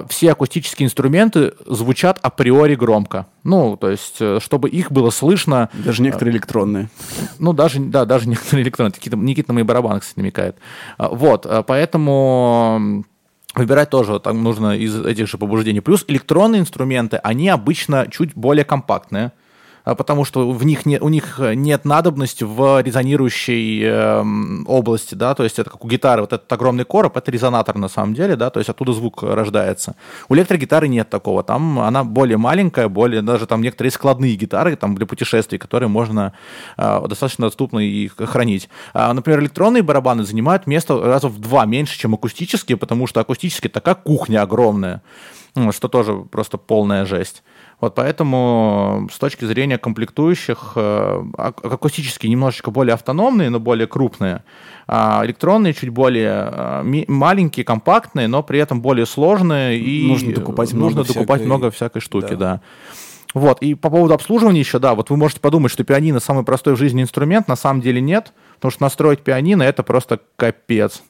все 0.08 0.32
акустические 0.32 0.86
инструменты 0.86 1.52
звучат 1.66 2.18
априори 2.22 2.76
громко, 2.76 3.26
ну, 3.42 3.76
то 3.76 3.90
есть, 3.90 4.18
чтобы 4.38 4.70
их 4.70 4.90
было 4.90 5.10
слышно... 5.10 5.68
Даже 5.74 6.00
некоторые 6.00 6.32
электронные. 6.32 6.88
Ну, 7.38 7.52
даже, 7.52 7.78
да, 7.78 8.06
даже 8.06 8.26
некоторые 8.26 8.64
электронные. 8.64 8.94
Никита 9.16 9.50
на 9.50 9.54
мои 9.54 9.64
барабаны, 9.64 10.00
кстати, 10.00 10.18
намекает. 10.18 10.56
Вот, 10.96 11.46
поэтому 11.66 13.04
Выбирать 13.54 13.90
тоже 13.90 14.18
там 14.18 14.42
нужно 14.42 14.76
из 14.76 15.04
этих 15.04 15.28
же 15.28 15.38
побуждений. 15.38 15.80
Плюс 15.80 16.04
электронные 16.08 16.60
инструменты, 16.60 17.18
они 17.18 17.48
обычно 17.48 18.08
чуть 18.10 18.34
более 18.34 18.64
компактные. 18.64 19.32
А, 19.84 19.94
потому 19.94 20.24
что 20.24 20.50
в 20.50 20.64
них 20.64 20.86
не, 20.86 20.98
у 20.98 21.08
них 21.08 21.38
нет 21.38 21.84
надобности 21.84 22.44
в 22.44 22.80
резонирующей 22.82 23.82
э, 23.84 24.24
области, 24.66 25.14
да, 25.14 25.34
то 25.34 25.44
есть 25.44 25.58
это 25.58 25.70
как 25.70 25.84
у 25.84 25.88
гитары, 25.88 26.22
вот 26.22 26.32
этот 26.32 26.50
огромный 26.50 26.84
короб, 26.84 27.16
это 27.16 27.30
резонатор 27.30 27.76
на 27.76 27.88
самом 27.88 28.14
деле, 28.14 28.36
да, 28.36 28.50
то 28.50 28.60
есть 28.60 28.70
оттуда 28.70 28.92
звук 28.92 29.22
рождается. 29.22 29.94
У 30.28 30.34
электрогитары 30.34 30.88
нет 30.88 31.10
такого, 31.10 31.42
там 31.42 31.78
она 31.80 32.02
более 32.02 32.38
маленькая, 32.38 32.88
более, 32.88 33.20
даже 33.20 33.46
там 33.46 33.60
некоторые 33.60 33.90
складные 33.90 34.36
гитары 34.36 34.76
там 34.76 34.94
для 34.94 35.06
путешествий, 35.06 35.58
которые 35.58 35.88
можно 35.88 36.32
э, 36.78 37.06
достаточно 37.06 37.46
доступно 37.46 37.80
и 37.80 38.08
хранить. 38.08 38.70
А, 38.94 39.12
например, 39.12 39.40
электронные 39.40 39.82
барабаны 39.82 40.24
занимают 40.24 40.66
место 40.66 40.98
раза 41.00 41.28
в 41.28 41.38
два 41.38 41.66
меньше, 41.66 41.98
чем 41.98 42.14
акустические, 42.14 42.78
потому 42.78 43.06
что 43.06 43.20
акустические 43.20 43.70
такая 43.70 43.94
кухня 43.94 44.42
огромная, 44.42 45.02
что 45.72 45.88
тоже 45.88 46.24
просто 46.30 46.56
полная 46.56 47.04
жесть. 47.04 47.42
Вот 47.80 47.94
поэтому 47.94 49.08
с 49.12 49.18
точки 49.18 49.44
зрения 49.44 49.78
комплектующих, 49.78 50.72
э, 50.76 51.24
акустические 51.36 52.30
немножечко 52.30 52.70
более 52.70 52.94
автономные, 52.94 53.50
но 53.50 53.60
более 53.60 53.86
крупные, 53.86 54.42
а 54.86 55.22
электронные 55.24 55.74
чуть 55.74 55.90
более 55.90 56.50
э, 56.50 57.04
маленькие, 57.08 57.64
компактные, 57.64 58.28
но 58.28 58.42
при 58.42 58.58
этом 58.58 58.80
более 58.80 59.06
сложные 59.06 59.78
и 59.78 60.06
нужно 60.06 60.34
докупать 60.34 60.72
нужно 60.72 61.00
много 61.00 61.08
докупать 61.08 61.40
всякой... 61.40 61.46
много 61.46 61.70
всякой 61.70 62.00
штуки, 62.00 62.34
да. 62.34 62.36
да. 62.36 62.60
Вот, 63.34 63.60
и 63.62 63.74
по 63.74 63.90
поводу 63.90 64.14
обслуживания 64.14 64.60
еще, 64.60 64.78
да, 64.78 64.94
вот 64.94 65.10
вы 65.10 65.16
можете 65.16 65.40
подумать, 65.40 65.72
что 65.72 65.82
пианино 65.82 66.20
самый 66.20 66.44
простой 66.44 66.74
в 66.74 66.78
жизни 66.78 67.02
инструмент, 67.02 67.48
на 67.48 67.56
самом 67.56 67.80
деле 67.80 68.00
нет, 68.00 68.32
потому 68.54 68.70
что 68.70 68.82
настроить 68.84 69.20
пианино 69.20 69.64
это 69.64 69.82
просто 69.82 70.20
капец. 70.36 71.02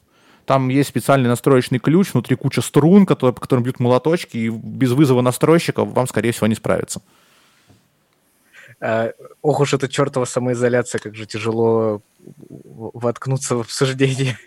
Там 0.45 0.69
есть 0.69 0.89
специальный 0.89 1.29
настроечный 1.29 1.79
ключ, 1.79 2.13
внутри 2.13 2.35
куча 2.35 2.61
струн, 2.61 3.05
которые, 3.05 3.33
по 3.33 3.41
которым 3.41 3.63
бьют 3.63 3.79
молоточки, 3.79 4.37
и 4.37 4.49
без 4.49 4.91
вызова 4.91 5.21
настройщика 5.21 5.83
вам, 5.83 6.07
скорее 6.07 6.31
всего, 6.31 6.47
не 6.47 6.55
справиться. 6.55 7.01
А, 8.79 9.11
ох 9.41 9.59
уж 9.59 9.73
эта 9.73 9.87
чертова 9.87 10.25
самоизоляция, 10.25 10.99
как 10.99 11.15
же 11.15 11.25
тяжело 11.25 12.01
воткнуться 12.47 13.55
в 13.55 13.61
обсуждение. 13.61 14.37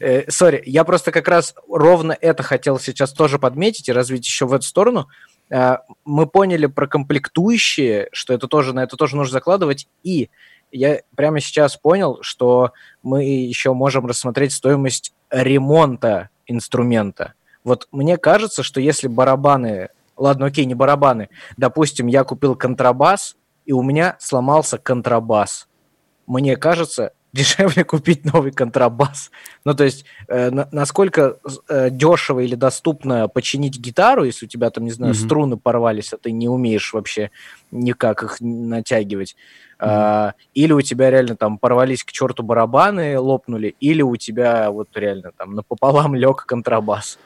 Э, 0.00 0.30
сори, 0.30 0.62
я 0.66 0.84
просто 0.84 1.12
как 1.12 1.28
раз 1.28 1.54
ровно 1.68 2.16
это 2.20 2.42
хотел 2.42 2.78
сейчас 2.78 3.12
тоже 3.12 3.38
подметить 3.38 3.88
и 3.88 3.92
развить 3.92 4.26
еще 4.26 4.46
в 4.46 4.52
эту 4.52 4.64
сторону. 4.64 5.08
А, 5.50 5.82
мы 6.04 6.26
поняли 6.26 6.66
про 6.66 6.86
комплектующие, 6.86 8.08
что 8.12 8.34
это 8.34 8.48
тоже, 8.48 8.72
на 8.72 8.82
это 8.82 8.96
тоже 8.96 9.16
нужно 9.16 9.32
закладывать, 9.32 9.88
и 10.02 10.30
я 10.72 11.00
прямо 11.14 11.40
сейчас 11.40 11.76
понял, 11.76 12.18
что 12.22 12.72
мы 13.02 13.24
еще 13.24 13.72
можем 13.72 14.06
рассмотреть 14.06 14.52
стоимость 14.52 15.14
ремонта 15.30 16.30
инструмента. 16.46 17.34
Вот 17.64 17.88
мне 17.90 18.16
кажется, 18.16 18.62
что 18.62 18.80
если 18.80 19.08
барабаны, 19.08 19.88
ладно, 20.16 20.46
окей, 20.46 20.64
не 20.64 20.74
барабаны, 20.74 21.28
допустим, 21.56 22.06
я 22.06 22.24
купил 22.24 22.54
контрабас, 22.54 23.36
и 23.64 23.72
у 23.72 23.82
меня 23.82 24.16
сломался 24.20 24.78
контрабас. 24.78 25.68
Мне 26.26 26.56
кажется, 26.56 27.12
дешевле 27.32 27.84
купить 27.84 28.24
новый 28.24 28.50
контрабас. 28.50 29.30
Ну, 29.64 29.74
то 29.74 29.84
есть, 29.84 30.04
э, 30.28 30.50
на, 30.50 30.68
насколько 30.72 31.38
э, 31.68 31.90
дешево 31.90 32.40
или 32.40 32.54
доступно 32.54 33.28
починить 33.28 33.78
гитару, 33.78 34.24
если 34.24 34.46
у 34.46 34.48
тебя 34.48 34.70
там, 34.70 34.84
не 34.84 34.90
знаю, 34.90 35.12
mm-hmm. 35.12 35.24
струны 35.24 35.56
порвались, 35.56 36.12
а 36.12 36.16
ты 36.16 36.32
не 36.32 36.48
умеешь 36.48 36.92
вообще 36.92 37.30
никак 37.70 38.22
их 38.22 38.36
натягивать. 38.40 39.36
Mm-hmm. 39.78 40.30
Э, 40.30 40.32
или 40.54 40.72
у 40.72 40.80
тебя 40.80 41.10
реально 41.10 41.36
там 41.36 41.58
порвались 41.58 42.04
к 42.04 42.12
черту 42.12 42.42
барабаны, 42.42 43.18
лопнули, 43.18 43.74
или 43.80 44.02
у 44.02 44.16
тебя 44.16 44.70
вот 44.70 44.88
реально 44.94 45.32
там 45.36 45.54
напополам 45.54 46.14
лег 46.14 46.46
контрабас. 46.46 47.18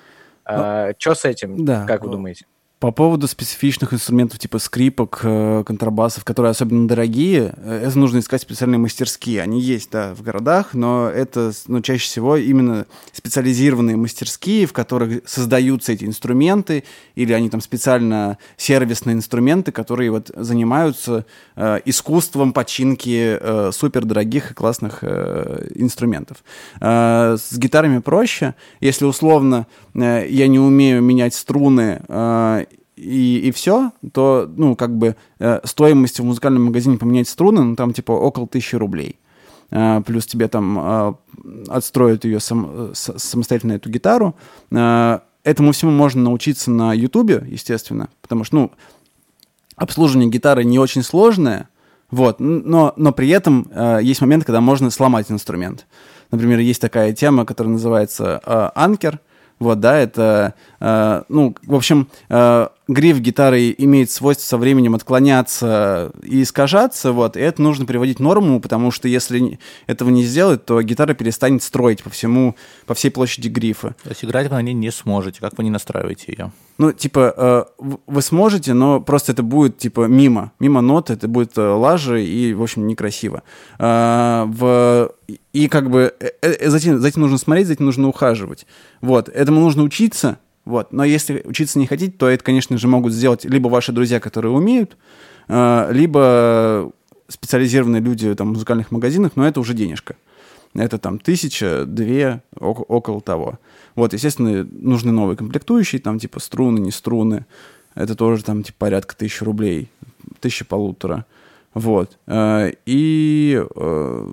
Ну, 0.49 0.93
Что 0.99 1.15
с 1.15 1.25
этим, 1.25 1.65
да. 1.65 1.87
как 1.87 2.03
вы 2.03 2.11
думаете? 2.11 2.47
По 2.81 2.93
поводу 2.93 3.29
специфичных 3.29 3.93
инструментов 3.93 4.39
типа 4.39 4.59
скрипок, 4.59 5.21
э, 5.23 5.65
контрабасов, 5.67 6.25
которые 6.25 6.53
особенно 6.53 6.89
дорогие, 6.89 7.53
э, 7.59 7.85
это 7.87 7.99
нужно 7.99 8.21
искать 8.21 8.41
специальные 8.41 8.79
мастерские. 8.79 9.43
Они 9.43 9.61
есть, 9.61 9.91
да, 9.91 10.15
в 10.15 10.23
городах, 10.23 10.73
но 10.73 11.11
это 11.11 11.53
ну, 11.67 11.83
чаще 11.83 12.05
всего 12.05 12.39
именно 12.39 12.87
специализированные 13.13 13.99
мастерские, 13.99 14.65
в 14.65 14.73
которых 14.73 15.29
создаются 15.29 15.93
эти 15.93 16.05
инструменты, 16.05 16.85
или 17.17 17.35
они 17.35 17.51
там 17.51 17.61
специально 17.61 18.39
сервисные 18.57 19.13
инструменты, 19.13 19.73
которые 19.73 20.11
вот 20.11 20.31
занимаются 20.35 21.27
э, 21.57 21.81
искусством 21.85 22.55
починки 22.55 23.37
э, 23.39 23.73
супердорогих 23.73 24.53
и 24.53 24.55
классных 24.55 25.01
э, 25.03 25.69
инструментов. 25.75 26.39
Э, 26.81 27.37
с 27.39 27.59
гитарами 27.59 27.99
проще. 27.99 28.55
Если 28.81 29.05
условно 29.05 29.67
э, 29.93 30.27
я 30.31 30.49
не 30.49 30.59
умею 30.59 31.03
менять 31.03 31.35
струны, 31.35 32.01
э, 32.09 32.65
и, 33.01 33.49
и 33.49 33.51
все, 33.51 33.93
то, 34.13 34.51
ну, 34.57 34.77
как 34.77 34.97
бы 34.97 35.17
э, 35.39 35.61
стоимость 35.65 36.21
в 36.21 36.25
музыкальном 36.25 36.65
магазине 36.65 36.99
поменять 36.99 37.29
струны, 37.29 37.63
ну, 37.63 37.77
там, 37.77 37.93
типа, 37.93 38.13
около 38.13 38.47
тысячи 38.47 38.77
рублей. 38.77 39.17
Э, 39.71 40.03
плюс 40.05 40.27
тебе 40.27 40.49
там 40.49 40.79
э, 40.79 41.15
отстроят 41.69 42.25
ее 42.25 42.41
сам, 42.41 42.91
с, 42.95 43.19
самостоятельно, 43.19 43.73
эту 43.73 43.91
гитару. 43.91 44.35
Э, 44.71 45.21
этому 45.45 45.73
всему 45.73 45.93
можно 45.93 46.23
научиться 46.23 46.71
на 46.71 46.93
Ютубе, 46.93 47.45
естественно, 47.49 48.09
потому 48.23 48.45
что, 48.45 48.57
ну, 48.57 48.71
обслуживание 49.77 50.31
гитары 50.31 50.65
не 50.65 50.79
очень 50.79 51.03
сложное, 51.03 51.69
вот, 52.11 52.41
но, 52.41 52.93
но 52.97 53.13
при 53.13 53.29
этом 53.29 53.69
э, 53.71 54.01
есть 54.03 54.21
момент, 54.21 54.45
когда 54.45 54.61
можно 54.61 54.91
сломать 54.91 55.31
инструмент. 55.31 55.87
Например, 56.31 56.59
есть 56.59 56.81
такая 56.81 57.13
тема, 57.13 57.45
которая 57.45 57.73
называется 57.73 58.41
э, 58.45 58.71
анкер. 58.75 59.21
Вот, 59.59 59.79
да, 59.79 59.99
это, 59.99 60.55
э, 60.81 61.23
ну, 61.29 61.55
в 61.67 61.75
общем, 61.75 62.09
э, 62.29 62.69
гриф 62.91 63.21
гитары 63.21 63.75
имеет 63.79 64.11
свойство 64.11 64.45
со 64.45 64.59
временем 64.59 64.95
отклоняться 64.95 66.13
и 66.23 66.43
искажаться, 66.43 67.13
вот, 67.13 67.37
и 67.37 67.41
это 67.41 67.63
нужно 67.63 67.87
приводить 67.87 68.19
в 68.19 68.23
норму, 68.23 68.61
потому 68.61 68.91
что 68.91 69.07
если 69.07 69.59
этого 69.87 70.11
не 70.11 70.25
сделать, 70.25 70.65
то 70.65 70.83
гитара 70.83 71.15
перестанет 71.15 71.63
строить 71.63 72.03
по 72.03 72.11
всему, 72.11 72.57
по 72.87 72.95
всей 72.95 73.11
площади 73.11 73.49
грифа. 73.49 73.95
То 74.03 74.11
есть 74.11 74.25
играть 74.25 74.49
вы 74.49 74.57
на 74.57 74.63
ней 74.63 74.75
не 74.75 74.91
сможете, 74.91 75.41
как 75.41 75.57
вы 75.57 75.65
не 75.65 75.71
настраиваете 75.71 76.25
ее? 76.33 76.53
Ну, 76.79 76.93
типа, 76.93 77.35
э, 77.79 77.95
вы 78.07 78.23
сможете, 78.23 78.73
но 78.73 79.01
просто 79.01 79.33
это 79.33 79.43
будет, 79.43 79.79
типа, 79.79 80.07
мимо, 80.07 80.53
мимо 80.59 80.81
нот, 80.81 81.11
это 81.11 81.29
будет 81.29 81.57
э, 81.59 81.61
лажа 81.61 82.17
и, 82.17 82.55
в 82.55 82.63
общем, 82.63 82.87
некрасиво. 82.87 83.43
Э, 83.79 84.45
в... 84.49 85.13
И 85.53 85.69
как 85.69 85.91
бы 85.91 86.15
за, 86.43 86.77
этим, 86.77 86.99
за 86.99 87.09
этим 87.09 87.21
нужно 87.21 87.39
смотреть, 87.39 87.67
за 87.67 87.75
этим 87.75 87.85
нужно 87.85 88.09
ухаживать. 88.09 88.67
Вот, 89.01 89.29
этому 89.29 89.61
нужно 89.61 89.83
учиться, 89.83 90.39
вот. 90.65 90.93
Но 90.93 91.05
если 91.05 91.43
учиться 91.45 91.79
не 91.79 91.87
хотите, 91.87 92.13
то 92.13 92.29
это, 92.29 92.45
конечно 92.45 92.77
же, 92.79 92.89
могут 92.89 93.13
сделать 93.13 93.45
либо 93.45 93.69
ваши 93.69 93.93
друзья, 93.93 94.21
которые 94.21 94.53
умеют, 94.53 94.97
э, 95.49 95.89
либо 95.93 96.93
специализированные 97.29 98.03
люди 98.03 98.35
там, 98.35 98.49
в 98.49 98.53
музыкальных 98.53 98.91
магазинах, 98.91 99.33
но 99.37 99.47
это 99.47 99.61
уже 99.61 99.75
денежка. 99.75 100.17
Это 100.75 100.99
там 100.99 101.19
тысяча, 101.19 101.85
две, 101.85 102.43
около 102.59 103.21
того. 103.21 103.59
Вот, 103.97 104.13
естественно, 104.13 104.67
нужны 104.71 105.11
новые 105.11 105.37
комплектующие, 105.37 106.01
там 106.01 106.19
типа 106.19 106.39
струны, 106.41 106.79
не 106.79 106.93
струны. 106.93 107.47
Это 107.95 108.15
тоже 108.15 108.45
там 108.45 108.63
типа 108.63 108.77
порядка 108.79 109.17
тысячи 109.17 109.43
рублей, 109.43 109.89
тысячи 110.41 110.65
полутора. 110.65 111.27
Вот. 111.75 112.19
Э, 112.27 112.73
и 112.87 113.65
э, 113.75 114.33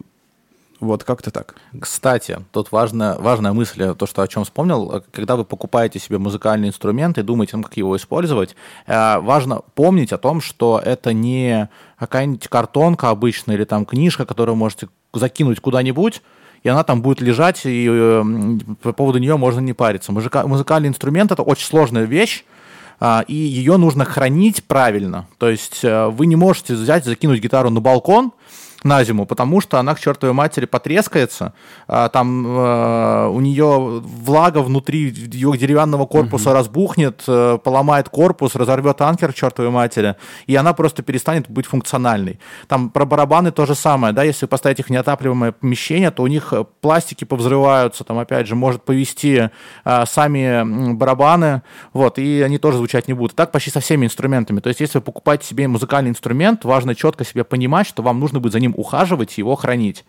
вот 0.80 1.04
как-то 1.04 1.32
так. 1.32 1.56
Кстати, 1.80 2.40
тут 2.52 2.72
важная, 2.72 3.18
важная 3.18 3.54
мысль, 3.54 3.96
то, 3.96 4.06
что 4.06 4.22
о 4.22 4.28
чем 4.28 4.44
вспомнил, 4.44 5.04
когда 5.12 5.36
вы 5.36 5.44
покупаете 5.44 6.00
себе 6.00 6.18
музыкальный 6.18 6.68
инструмент 6.68 7.18
и 7.18 7.24
думаете, 7.24 7.58
как 7.62 7.76
его 7.78 7.96
использовать, 7.96 8.56
э, 8.86 9.20
важно 9.20 9.62
помнить 9.76 10.14
о 10.14 10.18
том, 10.18 10.42
что 10.42 10.82
это 10.84 11.14
не 11.14 11.70
какая-нибудь 11.98 12.48
картонка 12.48 13.10
обычная 13.10 13.56
или 13.56 13.64
там 13.64 13.86
книжка, 13.86 14.26
которую 14.26 14.56
можете 14.56 14.88
закинуть 15.14 15.60
куда-нибудь, 15.60 16.22
и 16.64 16.70
она 16.70 16.84
там 16.84 17.02
будет 17.02 17.22
лежать, 17.22 17.66
и 17.66 17.88
э, 17.90 18.24
по 18.82 18.94
поводу 18.94 19.18
нее 19.20 19.38
можно 19.38 19.60
не 19.60 19.74
париться. 19.74 20.12
Музыкальный 20.12 20.90
инструмент— 20.90 21.32
это 21.34 21.42
очень 21.42 21.66
сложная 21.66 22.04
вещь, 22.04 22.44
а, 23.00 23.24
и 23.28 23.36
ее 23.36 23.78
нужно 23.78 24.06
хранить 24.06 24.64
правильно. 24.64 25.28
То 25.38 25.50
есть 25.50 25.84
э, 25.84 26.08
вы 26.08 26.26
не 26.26 26.36
можете 26.36 26.74
взять, 26.74 27.06
закинуть 27.06 27.42
гитару 27.42 27.70
на 27.70 27.82
балкон— 27.82 28.32
на 28.84 29.04
зиму, 29.04 29.26
потому 29.26 29.62
что 29.62 29.80
она 29.80 29.96
к 29.96 30.00
чертовой 30.00 30.34
матери 30.34 30.66
потрескается, 30.66 31.54
а, 31.88 32.10
там 32.10 32.46
э, 32.46 33.28
у 33.28 33.40
нее 33.40 34.02
влага 34.04 34.60
внутри 34.62 35.10
ее 35.10 35.58
деревянного 35.58 36.06
корпуса 36.06 36.50
угу. 36.50 36.58
разбухнет, 36.58 37.24
э, 37.28 37.58
поломает 37.64 38.10
корпус, 38.10 38.56
разорвет 38.56 39.02
анкер 39.02 39.34
к 39.34 39.36
чертовой 39.36 39.72
матери, 39.72 40.16
и 40.46 40.56
она 40.56 40.74
просто 40.74 41.04
перестанет 41.04 41.50
быть 41.50 41.66
функциональной. 41.66 42.40
Там 42.68 42.90
про 42.90 43.06
барабаны 43.06 43.52
то 43.52 43.66
же 43.66 43.76
самое, 43.76 44.14
да, 44.14 44.24
если 44.24 44.46
поставить 44.46 44.80
их 44.80 44.88
в 44.88 44.90
неотапливаемое 44.90 45.52
помещение, 45.52 46.12
то 46.12 46.24
у 46.24 46.28
них 46.28 46.54
э, 46.54 46.64
пластики 46.82 47.26
повзрываются, 47.26 48.04
там 48.04 48.20
опять 48.20 48.48
же 48.48 48.56
может 48.56 48.84
повести 48.84 49.50
сами 50.06 50.94
барабаны, 50.94 51.62
вот, 51.94 52.20
и 52.20 52.42
они 52.42 52.58
тоже 52.58 52.78
звучать 52.78 53.08
не 53.08 53.14
будут. 53.14 53.36
Так 53.36 53.52
почти 53.52 53.72
со 53.72 53.80
всеми 53.80 54.06
инструментами. 54.06 54.60
То 54.60 54.70
есть 54.70 54.80
если 54.80 55.00
вы 55.00 55.04
покупаете 55.04 55.46
себе 55.46 55.68
музыкальный 55.68 56.10
инструмент, 56.10 56.64
важно 56.66 56.96
четко 56.96 57.26
себе 57.26 57.44
понимать, 57.44 57.88
что 57.88 58.04
вам 58.04 58.20
нужно 58.20 58.40
будет 58.40 58.54
за 58.54 58.60
ним 58.60 58.74
ухаживать, 58.78 59.38
его 59.38 59.56
хранить 59.56 60.06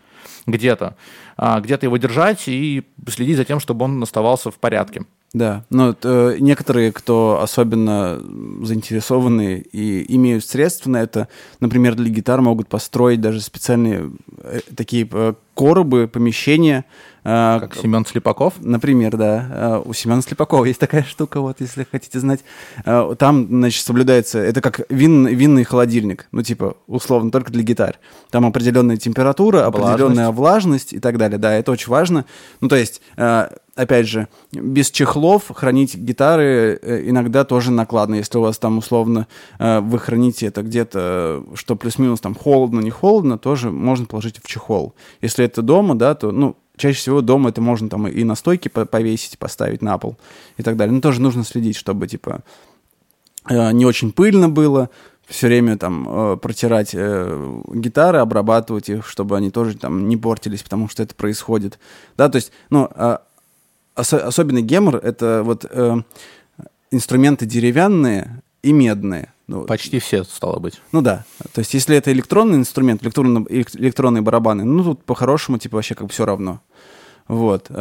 где-то, 0.46 0.96
а, 1.36 1.60
где-то 1.60 1.86
его 1.86 1.96
держать 1.96 2.46
и 2.46 2.84
следить 3.08 3.36
за 3.36 3.44
тем, 3.44 3.58
чтобы 3.58 3.84
он 3.84 4.02
оставался 4.02 4.50
в 4.50 4.58
порядке. 4.58 5.04
Да, 5.34 5.66
но 5.68 5.94
э, 6.02 6.36
некоторые, 6.40 6.90
кто 6.90 7.40
особенно 7.42 8.18
заинтересованы 8.62 9.58
и 9.58 10.14
имеют 10.16 10.42
средства 10.42 10.88
на 10.88 11.02
это, 11.02 11.28
например, 11.60 11.96
для 11.96 12.08
гитар 12.08 12.40
могут 12.40 12.68
построить 12.68 13.20
даже 13.20 13.42
специальные 13.42 14.12
э, 14.38 14.60
такие 14.74 15.06
э, 15.10 15.34
коробы, 15.54 16.08
помещения, 16.08 16.86
как 17.28 17.74
Семен 17.74 18.06
Слепаков? 18.06 18.54
Например, 18.60 19.16
да. 19.16 19.46
А, 19.50 19.82
у 19.84 19.92
Семена 19.92 20.22
Слепакова 20.22 20.64
есть 20.64 20.80
такая 20.80 21.02
штука, 21.02 21.40
вот, 21.40 21.60
если 21.60 21.86
хотите 21.90 22.20
знать. 22.20 22.40
А, 22.84 23.14
там, 23.14 23.46
значит, 23.48 23.84
соблюдается... 23.84 24.38
Это 24.38 24.60
как 24.60 24.80
вин, 24.88 25.26
винный 25.26 25.64
холодильник. 25.64 26.28
Ну, 26.32 26.42
типа, 26.42 26.76
условно, 26.86 27.30
только 27.30 27.52
для 27.52 27.62
гитар. 27.62 27.98
Там 28.30 28.46
определенная 28.46 28.96
температура, 28.96 29.66
определенная 29.66 30.30
влажность 30.30 30.92
и 30.92 31.00
так 31.00 31.18
далее. 31.18 31.38
Да, 31.38 31.52
это 31.52 31.72
очень 31.72 31.90
важно. 31.90 32.24
Ну, 32.60 32.68
то 32.68 32.76
есть 32.76 33.02
опять 33.78 34.08
же, 34.08 34.26
без 34.50 34.90
чехлов 34.90 35.52
хранить 35.54 35.94
гитары 35.94 36.78
э, 36.82 37.08
иногда 37.08 37.44
тоже 37.44 37.70
накладно. 37.70 38.16
Если 38.16 38.36
у 38.36 38.40
вас 38.40 38.58
там 38.58 38.78
условно 38.78 39.28
вы 39.58 39.98
храните 40.00 40.46
это 40.46 40.62
где-то, 40.62 41.44
что 41.54 41.76
плюс-минус 41.76 42.20
там 42.20 42.34
холодно, 42.34 42.80
не 42.80 42.90
холодно, 42.90 43.38
тоже 43.38 43.70
можно 43.70 44.06
положить 44.06 44.40
в 44.42 44.48
чехол. 44.48 44.94
Если 45.20 45.44
это 45.44 45.62
дома, 45.62 45.94
да, 45.94 46.16
то, 46.16 46.32
ну, 46.32 46.56
чаще 46.78 46.98
всего 46.98 47.20
дома 47.20 47.50
это 47.50 47.60
можно 47.60 47.88
там 47.88 48.06
и 48.08 48.24
на 48.24 48.34
стойке 48.34 48.70
повесить, 48.70 49.38
поставить 49.38 49.82
на 49.82 49.98
пол 49.98 50.16
и 50.56 50.62
так 50.62 50.76
далее. 50.76 50.94
Но 50.94 51.00
тоже 51.00 51.20
нужно 51.20 51.44
следить, 51.44 51.76
чтобы, 51.76 52.08
типа, 52.08 52.40
э, 53.48 53.72
не 53.72 53.84
очень 53.84 54.12
пыльно 54.12 54.48
было, 54.48 54.88
все 55.26 55.48
время 55.48 55.76
там 55.76 56.08
э, 56.08 56.36
протирать 56.36 56.90
э, 56.94 57.60
гитары, 57.74 58.18
обрабатывать 58.18 58.88
их, 58.88 59.06
чтобы 59.06 59.36
они 59.36 59.50
тоже 59.50 59.76
там 59.76 60.08
не 60.08 60.16
портились, 60.16 60.62
потому 60.62 60.88
что 60.88 61.02
это 61.02 61.14
происходит. 61.14 61.78
Да, 62.16 62.28
то 62.28 62.36
есть, 62.36 62.52
ну, 62.70 62.88
ос- 63.94 64.12
особенно 64.12 64.62
гемор— 64.62 64.96
это 65.02 65.42
вот 65.44 65.66
инструменты 66.90 67.44
деревянные 67.44 68.42
и 68.62 68.72
медные. 68.72 69.32
Ну, 69.48 69.64
Почти 69.64 69.98
все, 69.98 70.24
стало 70.24 70.58
быть. 70.58 70.80
Ну 70.92 71.00
да. 71.00 71.24
То 71.54 71.60
есть, 71.60 71.72
если 71.72 71.96
это 71.96 72.12
электронный 72.12 72.58
инструмент, 72.58 73.02
электронные, 73.02 73.46
электронные 73.48 74.20
барабаны, 74.20 74.64
ну 74.64 74.84
тут 74.84 75.02
по-хорошему, 75.04 75.58
типа, 75.58 75.76
вообще 75.76 75.94
как 75.94 76.06
бы 76.06 76.12
все 76.12 76.26
равно. 76.26 76.60
Вот. 77.28 77.66
Э, 77.70 77.74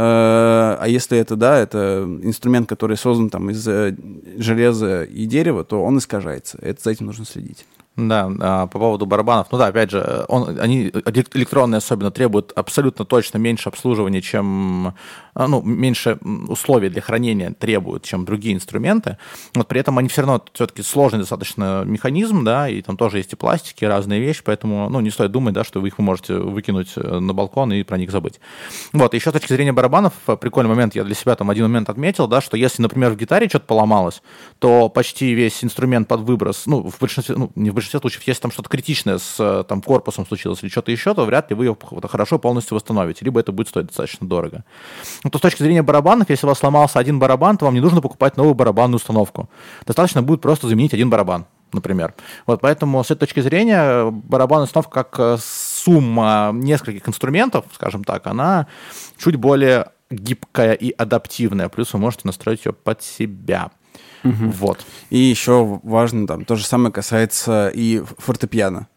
а 0.80 0.86
если 0.88 1.18
это, 1.18 1.36
да, 1.36 1.58
это 1.58 2.04
инструмент, 2.24 2.70
который 2.70 2.96
создан 2.96 3.30
там 3.30 3.50
из 3.50 3.68
э, 3.68 3.96
железа 4.38 5.04
и 5.04 5.26
дерева, 5.26 5.66
то 5.66 5.84
он 5.84 5.98
искажается. 5.98 6.58
Это 6.62 6.82
за 6.82 6.92
этим 6.92 7.08
нужно 7.08 7.26
следить. 7.26 7.66
Да, 7.98 8.32
а, 8.40 8.68
по 8.68 8.78
поводу 8.78 9.08
барабанов. 9.08 9.48
Ну 9.52 9.58
да, 9.58 9.68
опять 9.68 9.90
же, 9.90 10.26
он, 10.28 10.60
они 10.60 10.92
электронные 11.34 11.80
особенно 11.80 12.12
требуют 12.12 12.54
абсолютно 12.56 13.06
точно 13.06 13.40
меньше 13.40 13.70
обслуживания, 13.70 14.22
чем 14.22 14.94
а, 15.34 15.48
ну, 15.48 15.62
меньше 15.62 16.18
условий 16.48 16.90
для 16.90 17.02
хранения 17.02 17.54
требуют, 17.54 18.04
чем 18.04 18.26
другие 18.26 18.56
инструменты. 18.56 19.18
Вот 19.54 19.68
при 19.68 19.80
этом 19.80 19.98
они 20.00 20.10
все 20.10 20.22
равно 20.22 20.44
все-таки 20.54 20.82
сложный 20.82 21.20
достаточно 21.20 21.84
механизм, 21.86 22.44
да, 22.44 22.68
и 22.68 22.82
там 22.82 22.98
тоже 22.98 23.18
есть 23.18 23.34
и 23.34 23.36
пластики, 23.36 23.84
и 23.84 23.88
разные 23.88 24.20
вещи, 24.20 24.42
поэтому, 24.44 24.90
ну, 24.90 25.00
не 25.00 25.12
стоит 25.12 25.32
думать, 25.32 25.54
да, 25.54 25.64
что 25.64 25.80
вы 25.80 25.90
их 25.90 25.98
можете 26.00 26.36
выкинуть 26.36 26.94
э, 26.96 27.20
на 27.20 27.34
балкон 27.34 27.72
и 27.72 27.84
про 27.84 27.98
них 27.98 28.10
забыть. 28.10 28.40
Вот, 28.94 29.14
еще 29.14 29.30
с 29.30 29.34
точки 29.34 29.54
зрения 29.54 29.74
барабанов, 29.74 30.14
э, 30.28 30.38
прикольный 30.38 30.70
момент, 30.70 30.96
я 30.96 31.04
для 31.04 31.16
себя 31.16 31.36
там 31.36 31.52
один 31.52 31.66
момент 31.66 31.90
отметил, 31.90 32.28
да, 32.28 32.42
что 32.42 32.58
если, 32.58 32.82
например, 32.82 33.12
в 33.12 33.18
гитаре 33.18 33.48
что-то 33.48 33.66
поломалось, 33.66 34.22
то 34.60 34.90
почти 34.90 35.34
весь 35.34 35.64
инструмент 35.64 36.08
под 36.08 36.22
выброс, 36.22 36.68
ну, 36.68 36.90
в 36.90 37.00
большинстве, 37.00 37.36
ну, 37.36 37.52
не 37.56 37.70
в 37.70 37.74
большинстве 37.74 37.87
случаев, 37.90 38.24
если 38.24 38.42
там 38.42 38.52
что-то 38.52 38.70
критичное 38.70 39.18
с 39.18 39.36
э, 39.40 39.64
там 39.68 39.82
корпусом 39.82 40.26
случилось 40.26 40.60
или 40.62 40.70
что-то 40.70 40.92
еще, 40.92 41.14
то 41.14 41.26
вряд 41.26 41.50
ли 41.50 41.56
вы 41.56 41.66
его 41.66 41.78
хорошо 42.04 42.40
полностью 42.40 42.76
восстановите, 42.76 43.26
либо 43.26 43.40
это 43.40 43.52
будет 43.52 43.70
стоить 43.70 43.88
достаточно 43.88 44.28
дорого. 44.28 44.64
Ну, 45.24 45.30
то 45.30 45.38
с 45.38 45.42
точки 45.42 45.64
зрения 45.64 45.84
барабанов, 45.84 46.30
если 46.30 46.46
у 46.46 46.50
вас 46.50 46.60
сломался 46.60 47.00
один 47.00 47.20
барабан, 47.20 47.58
то 47.58 47.66
вам 47.66 47.74
не 47.74 47.82
нужно 47.82 48.02
покупать 48.02 48.38
новую 48.38 48.56
барабанную 48.56 48.98
установку. 48.98 49.50
Достаточно 49.86 50.22
будет 50.22 50.42
просто 50.42 50.68
заменить 50.68 50.94
один 50.94 51.10
барабан 51.10 51.46
например. 51.74 52.14
Вот 52.46 52.62
поэтому 52.62 53.04
с 53.04 53.12
этой 53.12 53.20
точки 53.20 53.42
зрения 53.42 54.10
барабанная 54.10 54.68
установка 54.68 55.04
как 55.04 55.20
э, 55.20 55.38
сумма 55.42 56.52
нескольких 56.54 57.08
инструментов, 57.10 57.66
скажем 57.74 58.06
так, 58.06 58.26
она 58.28 58.68
чуть 59.18 59.36
более 59.36 59.92
гибкая 60.10 60.74
и 60.74 60.92
адаптивная, 60.92 61.70
плюс 61.70 61.94
вы 61.94 62.00
можете 62.00 62.24
настроить 62.26 62.66
ее 62.66 62.74
под 62.74 63.04
себя. 63.04 63.72
Угу. 64.24 64.50
Вот. 64.60 64.86
И 65.10 65.18
еще 65.18 65.80
важно, 65.84 66.28
там, 66.28 66.46
то 66.46 66.56
же 66.56 66.66
самое 66.66 66.92
касается 66.92 67.72
и 67.74 68.04
фортепиано 68.18 68.88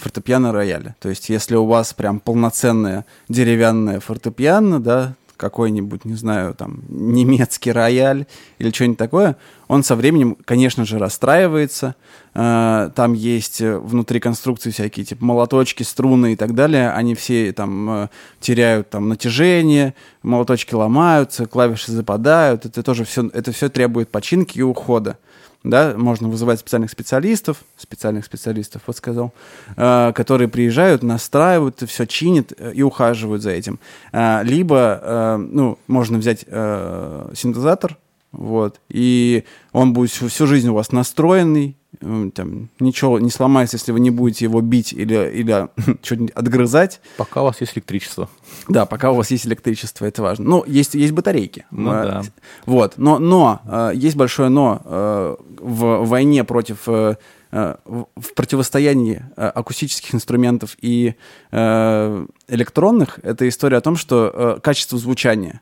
фортепиано 0.00 0.52
рояля. 0.52 0.96
То 0.98 1.08
есть, 1.08 1.28
если 1.28 1.56
у 1.56 1.66
вас 1.66 1.92
прям 1.92 2.20
полноценное 2.20 3.04
деревянное 3.28 4.00
фортепиано, 4.00 4.80
да, 4.80 5.14
какой-нибудь, 5.40 6.04
не 6.04 6.14
знаю, 6.14 6.54
там, 6.54 6.82
немецкий 6.88 7.72
рояль 7.72 8.26
или 8.58 8.70
что-нибудь 8.70 8.98
такое, 8.98 9.36
он 9.68 9.82
со 9.82 9.96
временем, 9.96 10.36
конечно 10.44 10.84
же, 10.84 10.98
расстраивается. 10.98 11.94
Э, 12.34 12.90
там 12.94 13.14
есть 13.14 13.62
э, 13.62 13.78
внутри 13.78 14.20
конструкции 14.20 14.70
всякие, 14.70 15.06
типа, 15.06 15.24
молоточки, 15.24 15.82
струны 15.82 16.34
и 16.34 16.36
так 16.36 16.54
далее. 16.54 16.90
Они 16.90 17.14
все 17.14 17.52
там 17.52 17.90
э, 17.90 18.08
теряют 18.38 18.90
там 18.90 19.08
натяжение, 19.08 19.94
молоточки 20.22 20.74
ломаются, 20.74 21.46
клавиши 21.46 21.90
западают. 21.90 22.66
Это 22.66 22.82
тоже 22.82 23.04
все, 23.04 23.28
это 23.32 23.50
все 23.52 23.70
требует 23.70 24.10
починки 24.10 24.58
и 24.58 24.62
ухода 24.62 25.16
да, 25.62 25.94
можно 25.96 26.28
вызывать 26.28 26.60
специальных 26.60 26.90
специалистов, 26.90 27.58
специальных 27.76 28.24
специалистов, 28.24 28.82
вот 28.86 28.96
сказал, 28.96 29.34
э, 29.76 30.12
которые 30.14 30.48
приезжают, 30.48 31.02
настраивают, 31.02 31.82
все 31.86 32.06
чинят 32.06 32.52
э, 32.56 32.72
и 32.74 32.82
ухаживают 32.82 33.42
за 33.42 33.50
этим. 33.50 33.78
Э, 34.12 34.42
либо, 34.42 35.00
э, 35.02 35.36
ну, 35.36 35.78
можно 35.86 36.18
взять 36.18 36.44
э, 36.46 37.30
синтезатор, 37.34 37.98
вот, 38.32 38.80
и 38.88 39.44
он 39.72 39.92
будет 39.92 40.10
всю, 40.10 40.28
всю 40.28 40.46
жизнь 40.46 40.68
у 40.68 40.74
вас 40.74 40.92
настроенный, 40.92 41.76
там, 42.00 42.70
ничего 42.80 43.18
не 43.18 43.30
сломается, 43.30 43.76
если 43.76 43.92
вы 43.92 44.00
не 44.00 44.10
будете 44.10 44.46
его 44.46 44.60
бить 44.60 44.92
или, 44.92 45.30
или 45.30 45.68
что-нибудь 46.02 46.30
отгрызать. 46.32 47.00
Пока 47.16 47.42
у 47.42 47.44
вас 47.44 47.60
есть 47.60 47.74
электричество. 47.74 48.28
Да, 48.68 48.86
пока 48.86 49.12
у 49.12 49.16
вас 49.16 49.30
есть 49.30 49.46
электричество, 49.46 50.06
это 50.06 50.22
важно. 50.22 50.48
Ну, 50.48 50.64
есть, 50.66 50.94
есть 50.94 51.12
батарейки. 51.12 51.66
Ну, 51.70 51.90
а, 51.90 52.04
да. 52.04 52.22
Вот, 52.64 52.94
но, 52.96 53.18
но 53.18 53.60
э, 53.66 53.92
есть 53.94 54.16
большое 54.16 54.48
но 54.48 54.80
э, 54.84 55.36
в 55.60 56.06
войне 56.06 56.44
против 56.44 56.88
э, 56.88 57.16
в 57.50 58.34
противостоянии 58.36 59.24
акустических 59.34 60.14
инструментов 60.14 60.76
и 60.80 61.16
электронных 61.50 63.18
это 63.24 63.48
история 63.48 63.78
о 63.78 63.80
том, 63.80 63.96
что 63.96 64.60
качество 64.62 64.96
звучания 64.96 65.60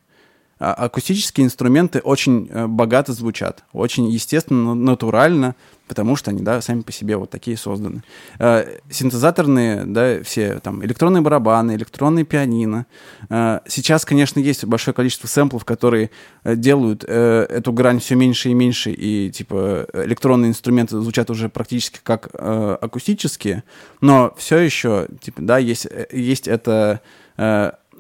а 0.59 0.72
акустические 0.72 1.46
инструменты 1.46 2.00
очень 2.00 2.48
э, 2.50 2.66
богато 2.66 3.12
звучат, 3.12 3.62
очень 3.72 4.09
естественно, 4.09 4.74
натурально, 4.74 5.54
потому 5.86 6.16
что 6.16 6.30
они, 6.30 6.42
да, 6.42 6.61
сами 6.61 6.82
по 6.82 6.90
себе 6.90 7.16
вот 7.16 7.30
такие 7.30 7.56
созданы. 7.56 8.02
Э, 8.40 8.78
синтезаторные, 8.90 9.84
да, 9.84 10.22
все 10.24 10.59
там 10.59 10.84
электронные 10.84 11.22
барабаны, 11.22 11.76
электронные 11.76 12.24
пианино. 12.24 12.86
Э, 13.30 13.61
сейчас, 13.68 14.04
конечно, 14.04 14.40
есть 14.40 14.64
большое 14.64 14.94
количество 14.94 15.28
сэмплов, 15.28 15.64
которые 15.64 16.11
делают 16.44 17.04
эту 17.04 17.72
грань 17.72 18.00
все 18.00 18.14
меньше 18.14 18.50
и 18.50 18.54
меньше, 18.54 18.90
и 18.90 19.30
типа 19.30 19.86
электронные 19.92 20.50
инструменты 20.50 20.98
звучат 21.00 21.30
уже 21.30 21.48
практически 21.48 22.00
как 22.02 22.28
акустические, 22.34 23.64
но 24.00 24.34
все 24.36 24.59
еще, 24.59 25.09
типа, 25.20 25.42
да, 25.42 25.59
есть, 25.59 25.86
есть 26.11 26.48
это 26.48 27.00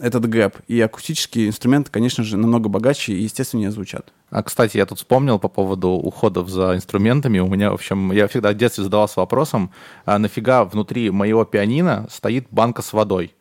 этот 0.00 0.28
гэп. 0.28 0.56
И 0.68 0.80
акустические 0.80 1.48
инструменты, 1.48 1.90
конечно 1.90 2.24
же, 2.24 2.36
намного 2.36 2.68
богаче 2.68 3.12
и 3.12 3.22
естественнее 3.22 3.70
звучат. 3.70 4.12
А, 4.30 4.42
кстати, 4.42 4.76
я 4.76 4.86
тут 4.86 4.98
вспомнил 4.98 5.38
по 5.38 5.48
поводу 5.48 5.90
уходов 5.90 6.48
за 6.48 6.74
инструментами. 6.74 7.38
У 7.38 7.48
меня, 7.48 7.70
в 7.70 7.74
общем, 7.74 8.12
я 8.12 8.28
всегда 8.28 8.52
в 8.52 8.54
детстве 8.54 8.84
задавался 8.84 9.20
вопросом, 9.20 9.70
а 10.04 10.18
нафига 10.18 10.64
внутри 10.64 11.10
моего 11.10 11.44
пианино 11.44 12.06
стоит 12.10 12.46
банка 12.50 12.82
с 12.82 12.92
водой? 12.92 13.34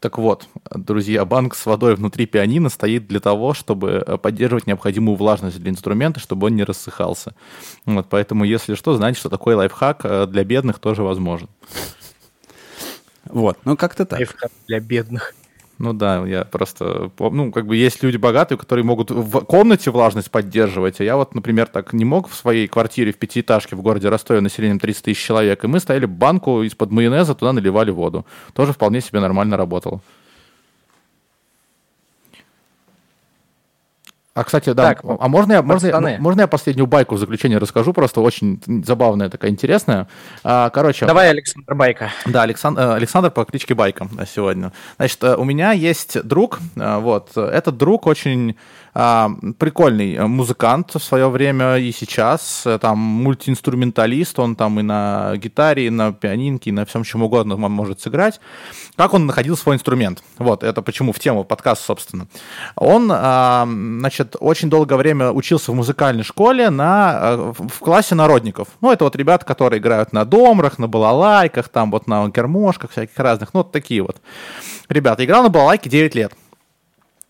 Так 0.00 0.18
вот, 0.18 0.48
друзья, 0.74 1.24
банк 1.24 1.54
с 1.54 1.64
водой 1.64 1.94
внутри 1.94 2.26
пианино 2.26 2.68
стоит 2.68 3.06
для 3.06 3.20
того, 3.20 3.54
чтобы 3.54 4.18
поддерживать 4.22 4.66
необходимую 4.66 5.16
влажность 5.16 5.58
для 5.58 5.70
инструмента, 5.70 6.20
чтобы 6.20 6.48
он 6.48 6.56
не 6.56 6.64
рассыхался. 6.64 7.34
Вот, 7.86 8.08
поэтому, 8.10 8.44
если 8.44 8.74
что, 8.74 8.94
знаете, 8.96 9.18
что 9.18 9.30
такой 9.30 9.54
лайфхак 9.54 10.00
э, 10.04 10.26
для 10.26 10.44
бедных 10.44 10.78
тоже 10.78 11.02
возможен. 11.02 11.48
Вот, 13.24 13.56
ну 13.64 13.78
как-то 13.78 14.04
так. 14.04 14.18
Лайфхак 14.18 14.50
для 14.66 14.80
бедных. 14.80 15.34
Ну 15.78 15.92
да, 15.92 16.24
я 16.26 16.44
просто... 16.44 17.10
Ну, 17.18 17.50
как 17.50 17.66
бы 17.66 17.76
есть 17.76 18.02
люди 18.02 18.16
богатые, 18.16 18.56
которые 18.56 18.84
могут 18.84 19.10
в 19.10 19.40
комнате 19.40 19.90
влажность 19.90 20.30
поддерживать, 20.30 21.00
а 21.00 21.04
я 21.04 21.16
вот, 21.16 21.34
например, 21.34 21.66
так 21.66 21.92
не 21.92 22.04
мог 22.04 22.28
в 22.28 22.34
своей 22.34 22.68
квартире 22.68 23.12
в 23.12 23.18
пятиэтажке 23.18 23.74
в 23.74 23.82
городе 23.82 24.08
Ростове 24.08 24.40
населением 24.40 24.78
30 24.78 25.04
тысяч 25.04 25.24
человек, 25.24 25.64
и 25.64 25.66
мы 25.66 25.80
ставили 25.80 26.06
банку 26.06 26.62
из-под 26.62 26.92
майонеза, 26.92 27.34
туда 27.34 27.52
наливали 27.52 27.90
воду. 27.90 28.24
Тоже 28.52 28.72
вполне 28.72 29.00
себе 29.00 29.20
нормально 29.20 29.56
работало. 29.56 30.00
А, 34.34 34.42
кстати, 34.42 34.72
да, 34.72 34.94
так, 34.94 35.04
а 35.04 35.28
можно 35.28 35.52
я, 35.52 35.62
можно, 35.62 35.86
я, 35.86 36.18
можно 36.18 36.40
я 36.40 36.46
последнюю 36.48 36.88
байку 36.88 37.14
в 37.14 37.18
заключение 37.18 37.58
расскажу, 37.58 37.92
просто 37.92 38.20
очень 38.20 38.60
забавная 38.84 39.30
такая, 39.30 39.52
интересная. 39.52 40.08
А, 40.42 40.70
короче... 40.70 41.06
Давай, 41.06 41.30
Александр 41.30 41.72
Байка. 41.76 42.10
Да, 42.26 42.42
Александр, 42.42 42.80
э, 42.80 42.94
Александр 42.94 43.30
по 43.30 43.44
кличке 43.44 43.74
Байка 43.74 44.08
сегодня. 44.26 44.72
Значит, 44.96 45.22
э, 45.22 45.36
у 45.36 45.44
меня 45.44 45.70
есть 45.70 46.20
друг, 46.24 46.58
э, 46.74 46.98
вот, 46.98 47.36
этот 47.36 47.76
друг 47.76 48.08
очень 48.08 48.56
а, 48.96 49.30
прикольный 49.58 50.26
музыкант 50.26 50.94
в 50.94 51.00
свое 51.00 51.28
время 51.28 51.76
и 51.76 51.90
сейчас, 51.90 52.64
там 52.80 52.96
мультиинструменталист, 52.98 54.38
он 54.38 54.54
там 54.54 54.78
и 54.78 54.82
на 54.84 55.36
гитаре, 55.36 55.88
и 55.88 55.90
на 55.90 56.12
пианинке, 56.12 56.70
и 56.70 56.72
на 56.72 56.86
всем 56.86 57.02
чем 57.02 57.24
угодно 57.24 57.56
может 57.56 58.00
сыграть. 58.00 58.40
Как 58.96 59.12
он 59.12 59.26
находил 59.26 59.56
свой 59.56 59.74
инструмент? 59.74 60.22
Вот, 60.38 60.62
это 60.62 60.80
почему 60.80 61.12
в 61.12 61.18
тему 61.18 61.42
подкаста, 61.42 61.84
собственно. 61.84 62.28
Он, 62.76 63.10
а, 63.12 63.66
значит, 64.24 64.36
очень 64.40 64.70
долгое 64.70 64.96
время 64.96 65.30
учился 65.30 65.72
в 65.72 65.74
музыкальной 65.74 66.24
школе 66.24 66.70
на, 66.70 67.52
в 67.52 67.78
классе 67.78 68.14
народников. 68.14 68.68
Ну, 68.80 68.90
это 68.90 69.04
вот 69.04 69.16
ребята, 69.16 69.44
которые 69.44 69.80
играют 69.80 70.12
на 70.12 70.24
домрах, 70.24 70.78
на 70.78 70.88
балалайках, 70.88 71.68
там 71.68 71.90
вот 71.90 72.06
на 72.06 72.28
гермошках 72.28 72.90
всяких 72.90 73.18
разных, 73.18 73.54
ну, 73.54 73.60
вот 73.60 73.72
такие 73.72 74.02
вот 74.02 74.16
ребята. 74.88 75.24
Играл 75.24 75.42
на 75.42 75.48
балалайке 75.48 75.90
9 75.90 76.14
лет. 76.14 76.32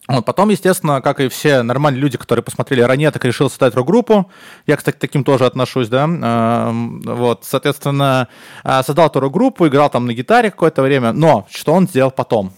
Вот, 0.06 0.26
потом, 0.26 0.50
естественно, 0.50 1.00
как 1.00 1.18
и 1.18 1.28
все 1.28 1.62
нормальные 1.62 2.02
люди, 2.02 2.18
которые 2.18 2.42
посмотрели 2.42 2.82
«Ранеток», 2.82 3.24
решил 3.24 3.48
создать 3.48 3.74
рок-группу. 3.74 4.30
Я, 4.66 4.76
кстати, 4.76 4.96
к 4.96 4.98
таким 4.98 5.24
тоже 5.24 5.46
отношусь, 5.46 5.88
да. 5.88 6.70
Вот, 6.74 7.44
соответственно, 7.44 8.28
а, 8.64 8.82
создал 8.82 9.06
эту 9.06 9.20
рок-группу, 9.20 9.66
играл 9.66 9.88
там 9.88 10.04
на 10.04 10.12
гитаре 10.12 10.50
какое-то 10.50 10.82
время. 10.82 11.12
Но 11.14 11.46
что 11.50 11.72
он 11.72 11.88
сделал 11.88 12.10
потом? 12.10 12.52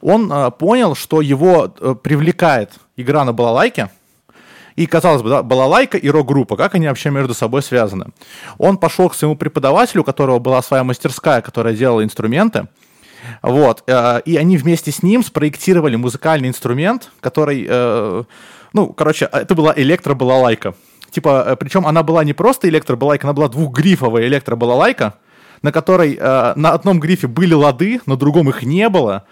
Он 0.00 0.32
а, 0.32 0.50
понял, 0.50 0.96
что 0.96 1.20
его 1.20 1.72
э, 1.78 1.94
привлекает 1.94 2.72
игра 3.00 3.24
на 3.24 3.32
балалайке, 3.32 3.90
и, 4.76 4.86
казалось 4.86 5.22
бы, 5.22 5.28
да, 5.28 5.42
балалайка 5.42 5.98
и 5.98 6.08
рок-группа, 6.08 6.56
как 6.56 6.74
они 6.74 6.86
вообще 6.86 7.10
между 7.10 7.34
собой 7.34 7.62
связаны? 7.62 8.06
Он 8.56 8.78
пошел 8.78 9.08
к 9.08 9.14
своему 9.14 9.36
преподавателю, 9.36 10.02
у 10.02 10.04
которого 10.04 10.38
была 10.38 10.62
своя 10.62 10.84
мастерская, 10.84 11.42
которая 11.42 11.74
делала 11.74 12.02
инструменты, 12.02 12.68
вот. 13.42 13.82
Э, 13.86 14.20
и 14.24 14.36
они 14.36 14.56
вместе 14.56 14.90
с 14.90 15.02
ним 15.02 15.22
спроектировали 15.22 15.96
музыкальный 15.96 16.48
инструмент, 16.48 17.10
который, 17.20 17.66
э, 17.68 18.24
ну, 18.72 18.92
короче, 18.92 19.28
это 19.30 19.54
была 19.54 19.72
электробалалайка. 19.76 20.74
Типа, 21.10 21.44
э, 21.46 21.56
причем 21.56 21.86
она 21.86 22.02
была 22.02 22.24
не 22.24 22.32
просто 22.32 22.68
электробалалайка, 22.68 23.26
она 23.26 23.34
была 23.34 23.48
двухгрифовая 23.48 24.26
электробалалайка, 24.26 25.14
на 25.62 25.72
которой 25.72 26.16
на 26.16 26.70
одном 26.70 27.00
грифе 27.00 27.26
были 27.26 27.52
лады, 27.52 28.00
на 28.06 28.16
другом 28.16 28.48
их 28.48 28.62
не 28.62 28.88
было. 28.88 29.26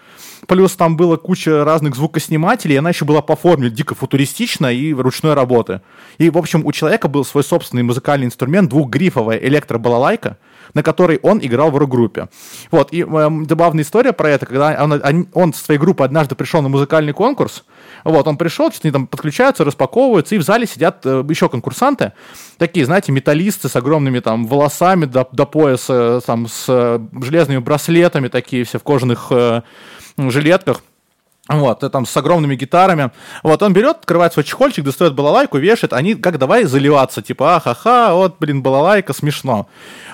Плюс 0.47 0.75
там 0.75 0.97
была 0.97 1.17
куча 1.17 1.63
разных 1.63 1.95
звукоснимателей, 1.95 2.75
и 2.75 2.77
она 2.77 2.89
еще 2.89 3.05
была 3.05 3.21
по 3.21 3.35
форме 3.35 3.69
дико 3.69 3.95
футуристичная 3.95 4.73
и 4.73 4.93
ручной 4.93 5.33
работы. 5.33 5.81
И, 6.17 6.29
в 6.29 6.37
общем, 6.37 6.65
у 6.65 6.71
человека 6.71 7.07
был 7.07 7.25
свой 7.25 7.43
собственный 7.43 7.83
музыкальный 7.83 8.25
инструмент, 8.25 8.69
двухгрифовая 8.69 9.37
электробалалайка, 9.37 10.37
на 10.73 10.83
которой 10.83 11.19
он 11.23 11.39
играл 11.41 11.71
в 11.71 11.77
рок-группе. 11.77 12.29
Вот, 12.71 12.93
и 12.93 13.01
э, 13.01 13.29
забавная 13.49 13.83
история 13.83 14.13
про 14.13 14.29
это, 14.29 14.45
когда 14.45 14.77
он, 14.83 14.93
он, 14.93 15.27
он 15.33 15.53
со 15.53 15.65
своей 15.65 15.79
группой 15.79 16.05
однажды 16.05 16.35
пришел 16.35 16.61
на 16.61 16.69
музыкальный 16.69 17.13
конкурс, 17.13 17.63
вот, 18.03 18.27
он 18.27 18.37
пришел, 18.37 18.71
что-то 18.71 18.87
они 18.87 18.93
там 18.93 19.07
подключаются, 19.07 19.63
распаковываются, 19.63 20.35
и 20.35 20.37
в 20.37 20.43
зале 20.43 20.67
сидят 20.67 21.05
э, 21.05 21.23
еще 21.27 21.49
конкурсанты, 21.49 22.13
такие, 22.57 22.85
знаете, 22.85 23.11
металлисты 23.11 23.67
с 23.67 23.75
огромными 23.75 24.19
там 24.19 24.45
волосами 24.45 25.05
до, 25.05 25.27
до 25.31 25.45
пояса, 25.45 26.21
там, 26.25 26.47
с 26.47 26.65
э, 26.67 26.99
железными 27.23 27.59
браслетами, 27.59 28.27
такие 28.27 28.63
все 28.63 28.79
в 28.79 28.83
кожаных 28.83 29.27
э, 29.31 29.61
жилетках. 30.31 30.81
Вот, 31.49 31.79
там 31.91 32.05
с 32.05 32.15
огромными 32.15 32.55
гитарами. 32.55 33.09
Вот, 33.41 33.63
он 33.63 33.73
берет, 33.73 33.97
открывает 33.97 34.33
свой 34.33 34.43
чехольчик, 34.43 34.85
достает 34.85 35.15
балалайку, 35.15 35.57
вешает. 35.57 35.93
Они 35.93 36.13
как 36.13 36.37
давай 36.37 36.65
заливаться, 36.65 37.23
типа, 37.23 37.55
ахаха, 37.55 38.13
вот, 38.13 38.35
блин, 38.39 38.61
балалайка, 38.61 39.13
смешно. 39.13 39.67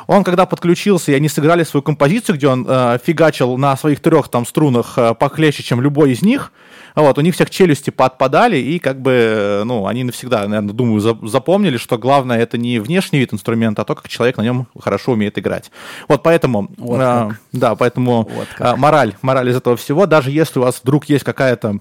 Он, 0.07 0.23
когда 0.23 0.45
подключился, 0.45 1.11
и 1.11 1.15
они 1.15 1.27
сыграли 1.27 1.63
свою 1.63 1.83
композицию, 1.83 2.37
где 2.37 2.47
он 2.47 2.65
э, 2.67 2.99
фигачил 3.03 3.57
на 3.57 3.75
своих 3.75 3.99
трех 3.99 4.29
там 4.29 4.45
струнах 4.45 4.97
э, 4.97 5.13
похлеще, 5.13 5.61
чем 5.61 5.81
любой 5.81 6.11
из 6.11 6.21
них, 6.21 6.53
вот, 7.01 7.17
у 7.17 7.21
них 7.21 7.35
всех 7.35 7.49
челюсти 7.49 7.89
подпадали, 7.89 8.57
и 8.57 8.79
как 8.79 9.01
бы, 9.01 9.63
ну, 9.65 9.87
они 9.87 10.03
навсегда, 10.03 10.47
наверное, 10.47 10.73
думаю, 10.73 10.99
запомнили, 11.27 11.77
что 11.77 11.97
главное 11.97 12.39
это 12.39 12.57
не 12.57 12.79
внешний 12.79 13.19
вид 13.19 13.33
инструмента, 13.33 13.81
а 13.81 13.85
то, 13.85 13.95
как 13.95 14.07
человек 14.07 14.37
на 14.37 14.41
нем 14.41 14.67
хорошо 14.79 15.13
умеет 15.13 15.37
играть. 15.37 15.71
Вот 16.07 16.23
поэтому, 16.23 16.69
вот 16.77 16.99
э, 17.01 17.29
да, 17.51 17.75
поэтому 17.75 18.29
вот 18.31 18.47
э, 18.59 18.75
мораль, 18.75 19.15
мораль 19.21 19.49
из 19.49 19.55
этого 19.57 19.75
всего, 19.75 20.05
даже 20.05 20.31
если 20.31 20.59
у 20.59 20.63
вас 20.63 20.79
вдруг 20.83 21.05
есть 21.05 21.23
какая-то 21.23 21.79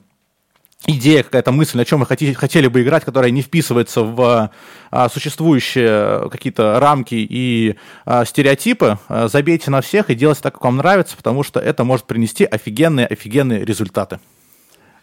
идея, 0.86 1.22
какая-то 1.22 1.52
мысль, 1.52 1.78
на 1.78 1.84
чем 1.84 2.00
вы 2.00 2.06
хотите, 2.06 2.34
хотели 2.34 2.66
бы 2.66 2.82
играть, 2.82 3.04
которая 3.04 3.30
не 3.30 3.42
вписывается 3.42 4.02
в 4.02 4.50
а, 4.90 5.08
существующие 5.08 6.28
какие-то 6.30 6.78
рамки 6.78 7.14
и 7.14 7.76
а, 8.04 8.24
стереотипы, 8.24 8.98
а, 9.08 9.28
забейте 9.28 9.70
на 9.70 9.80
всех 9.80 10.10
и 10.10 10.14
делайте 10.14 10.42
так, 10.42 10.54
как 10.54 10.64
вам 10.64 10.76
нравится, 10.76 11.16
потому 11.16 11.42
что 11.42 11.60
это 11.60 11.84
может 11.84 12.06
принести 12.06 12.44
офигенные-офигенные 12.44 13.64
результаты. 13.64 14.20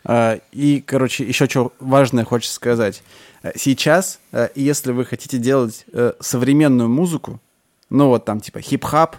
А, 0.03 0.39
и, 0.51 0.81
короче, 0.81 1.23
еще 1.23 1.47
что 1.47 1.73
важное 1.79 2.25
хочется 2.25 2.55
сказать. 2.55 3.03
А, 3.43 3.51
сейчас, 3.55 4.19
а, 4.31 4.49
если 4.55 4.91
вы 4.91 5.05
хотите 5.05 5.37
делать 5.37 5.85
э, 5.93 6.13
современную 6.19 6.89
музыку, 6.89 7.39
ну 7.89 8.07
вот 8.07 8.25
там 8.25 8.39
типа 8.39 8.61
хип-хап, 8.61 9.17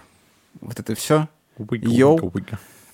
вот 0.60 0.78
это 0.78 0.94
все, 0.94 1.28
йоу, 1.58 2.32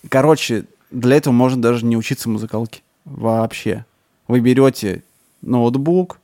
короче, 0.08 0.64
для 0.90 1.16
этого 1.16 1.32
можно 1.32 1.60
даже 1.60 1.84
не 1.84 1.96
учиться 1.96 2.28
музыкалке 2.28 2.82
вообще. 3.04 3.84
Вы 4.26 4.40
берете 4.40 5.02
ноутбук, 5.40 6.18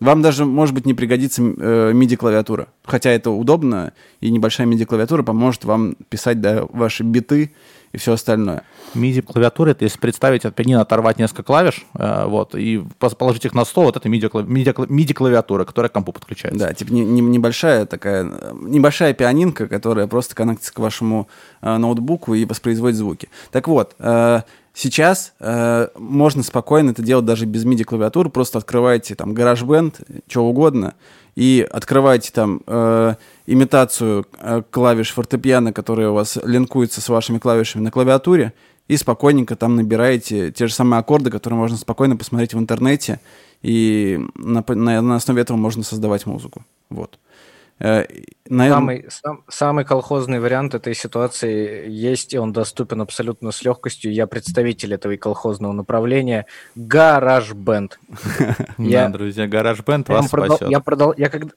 вам 0.00 0.22
даже, 0.22 0.44
может 0.44 0.74
быть, 0.74 0.86
не 0.86 0.94
пригодится 0.94 1.42
э, 1.42 1.92
MIDI-клавиатура. 1.92 2.68
Хотя 2.84 3.10
это 3.10 3.30
удобно, 3.30 3.92
и 4.20 4.30
небольшая 4.30 4.66
MIDI-клавиатура 4.66 5.22
поможет 5.22 5.64
вам 5.64 5.94
писать 6.08 6.40
да, 6.40 6.66
ваши 6.70 7.04
биты 7.04 7.52
и 7.94 7.98
все 7.98 8.12
остальное. 8.12 8.64
MIDI-клавиатура, 8.94 9.70
это 9.70 9.84
если 9.84 9.98
представить 9.98 10.44
от 10.44 10.54
пианино 10.54 10.80
оторвать 10.80 11.18
несколько 11.18 11.44
клавиш, 11.44 11.86
э, 11.94 12.24
вот, 12.26 12.54
и 12.54 12.82
положить 12.98 13.44
их 13.44 13.54
на 13.54 13.64
стол, 13.64 13.84
вот 13.84 13.96
это 13.96 14.08
MIDI-клавиатура, 14.08 15.64
которая 15.64 15.88
к 15.88 15.92
компу 15.92 16.12
подключается. 16.12 16.58
Да, 16.58 16.74
типа 16.74 16.92
не, 16.92 17.04
не, 17.04 17.20
небольшая 17.20 17.86
такая, 17.86 18.24
небольшая 18.52 19.14
пианинка, 19.14 19.68
которая 19.68 20.08
просто 20.08 20.34
коннектится 20.34 20.74
к 20.74 20.78
вашему 20.80 21.28
э, 21.62 21.76
ноутбуку 21.76 22.34
и 22.34 22.44
воспроизводит 22.44 22.98
звуки. 22.98 23.28
Так 23.50 23.68
вот, 23.68 23.94
э, 23.98 24.42
Сейчас 24.76 25.34
э, 25.38 25.86
можно 25.96 26.42
спокойно 26.42 26.90
это 26.90 27.00
делать 27.00 27.24
даже 27.24 27.46
без 27.46 27.64
MIDI-клавиатуры, 27.64 28.28
просто 28.28 28.58
открываете 28.58 29.14
там 29.14 29.30
GarageBand, 29.30 30.24
что 30.26 30.44
угодно, 30.44 30.94
и 31.34 31.66
открываете 31.68 32.30
там 32.32 32.60
э, 32.66 33.14
имитацию 33.46 34.26
э, 34.38 34.62
клавиш 34.70 35.12
фортепиано, 35.12 35.72
которые 35.72 36.10
у 36.10 36.14
вас 36.14 36.38
линкуются 36.44 37.00
с 37.00 37.08
вашими 37.08 37.38
клавишами 37.38 37.82
на 37.82 37.90
клавиатуре, 37.90 38.52
и 38.86 38.96
спокойненько 38.96 39.56
там 39.56 39.76
набираете 39.76 40.52
те 40.52 40.66
же 40.66 40.74
самые 40.74 41.00
аккорды, 41.00 41.30
которые 41.30 41.58
можно 41.58 41.76
спокойно 41.76 42.16
посмотреть 42.16 42.54
в 42.54 42.58
интернете, 42.58 43.20
и 43.62 44.20
на, 44.34 44.62
на, 44.68 45.00
на 45.00 45.16
основе 45.16 45.40
этого 45.40 45.56
можно 45.56 45.82
создавать 45.82 46.26
музыку. 46.26 46.64
Вот. 46.90 47.18
Э, 47.18 47.33
наверное... 47.78 48.70
Самый, 48.70 49.06
сам, 49.08 49.44
самый 49.48 49.84
колхозный 49.84 50.38
вариант 50.38 50.74
этой 50.74 50.94
ситуации 50.94 51.88
есть, 51.90 52.32
и 52.34 52.38
он 52.38 52.52
доступен 52.52 53.00
абсолютно 53.00 53.50
с 53.50 53.62
легкостью. 53.62 54.12
Я 54.12 54.26
представитель 54.26 54.94
этого 54.94 55.16
колхозного 55.16 55.72
направления. 55.72 56.46
Гараж 56.74 57.52
Бенд. 57.52 57.98
Да, 58.78 59.08
друзья, 59.08 59.46
Гараж 59.46 59.80
Бенд 59.84 60.08
вас 60.08 60.28
спасет. 60.28 60.68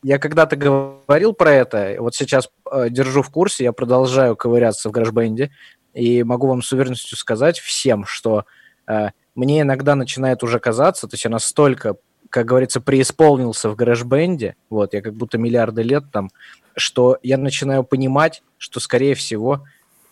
Я 0.03 0.19
когда-то 0.19 0.55
говорил 0.55 1.33
про 1.33 1.51
это, 1.51 1.95
вот 1.99 2.15
сейчас 2.15 2.49
э, 2.71 2.89
держу 2.89 3.21
в 3.21 3.29
курсе, 3.29 3.63
я 3.63 3.73
продолжаю 3.73 4.35
ковыряться 4.35 4.89
в 4.89 4.91
Гараж 4.91 5.11
Бенде, 5.11 5.51
и 5.93 6.23
могу 6.23 6.47
вам 6.47 6.61
с 6.61 6.71
уверенностью 6.71 7.17
сказать 7.17 7.59
всем, 7.59 8.05
что 8.05 8.45
э, 8.87 9.09
мне 9.35 9.61
иногда 9.61 9.95
начинает 9.95 10.43
уже 10.43 10.59
казаться, 10.59 11.07
то 11.07 11.13
есть 11.13 11.25
я 11.25 11.29
настолько 11.29 11.95
как 12.29 12.45
говорится, 12.45 12.81
преисполнился 12.81 13.69
в 13.69 13.75
гараж-бенде, 13.75 14.55
вот, 14.69 14.93
я 14.93 15.01
как 15.01 15.13
будто 15.13 15.37
миллиарды 15.37 15.83
лет 15.83 16.05
там, 16.11 16.29
что 16.75 17.17
я 17.23 17.37
начинаю 17.37 17.83
понимать, 17.83 18.43
что, 18.57 18.79
скорее 18.79 19.15
всего, 19.15 19.63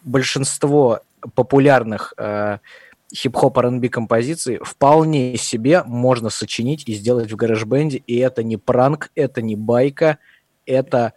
большинство 0.03 1.01
популярных 1.33 2.13
э, 2.17 2.59
хип-хоп 3.13 3.57
R&B 3.57 3.89
композиций 3.89 4.59
вполне 4.63 5.37
себе 5.37 5.83
можно 5.83 6.29
сочинить 6.29 6.83
и 6.87 6.93
сделать 6.93 7.31
в 7.31 7.35
гараж-бенде, 7.35 7.97
и 7.97 8.17
это 8.17 8.43
не 8.43 8.57
пранк, 8.57 9.11
это 9.15 9.41
не 9.41 9.55
байка, 9.55 10.17
это 10.65 11.13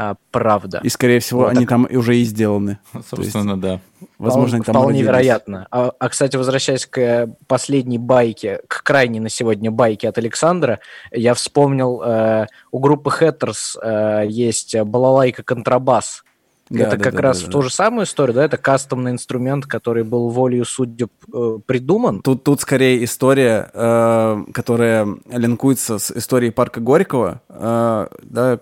а, 0.00 0.14
правда. 0.30 0.80
И, 0.82 0.88
скорее 0.88 1.20
всего, 1.20 1.40
вот 1.40 1.50
они 1.50 1.66
так. 1.66 1.68
там 1.68 1.88
уже 1.90 2.16
и 2.16 2.24
сделаны. 2.24 2.78
Собственно, 3.10 3.50
есть, 3.50 3.60
да. 3.60 3.80
Возможно, 4.16 4.56
они 4.56 4.64
там 4.64 4.74
Вполне 4.74 5.02
вероятно. 5.02 5.66
А, 5.70 5.92
а, 5.98 6.08
кстати, 6.08 6.36
возвращаясь 6.36 6.86
к 6.86 6.98
э, 6.98 7.28
последней 7.46 7.98
байке, 7.98 8.60
к 8.66 8.82
крайней 8.82 9.20
на 9.20 9.28
сегодня 9.28 9.70
байке 9.70 10.08
от 10.08 10.16
Александра, 10.16 10.80
я 11.12 11.34
вспомнил, 11.34 12.02
э, 12.02 12.46
у 12.72 12.78
группы 12.78 13.10
Hatters 13.10 13.78
э, 13.82 14.26
есть 14.26 14.74
балалайка 14.80 15.42
контрабас. 15.42 16.24
Да, 16.70 16.84
это 16.84 16.96
да, 16.96 17.02
как 17.04 17.14
да, 17.16 17.22
раз 17.22 17.40
да, 17.40 17.46
в 17.48 17.50
ту 17.50 17.62
же 17.62 17.70
самую 17.70 18.06
историю, 18.06 18.34
да? 18.34 18.44
Это 18.44 18.56
кастомный 18.56 19.10
инструмент, 19.10 19.66
который 19.66 20.04
был 20.04 20.28
волею 20.28 20.64
судеб 20.64 21.10
э, 21.32 21.58
придуман. 21.66 22.22
Тут, 22.22 22.44
тут 22.44 22.60
скорее 22.60 23.02
история, 23.04 23.68
э, 23.74 24.44
которая 24.52 25.08
линкуется 25.30 25.98
с 25.98 26.12
историей 26.12 26.52
парка 26.52 26.80
Горького. 26.80 27.42
Э, 27.48 28.06
да, 28.22 28.60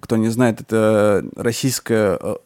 кто 0.00 0.16
не 0.16 0.28
знает, 0.28 0.60
это 0.60 1.24
российская 1.34 2.16
э, 2.22 2.36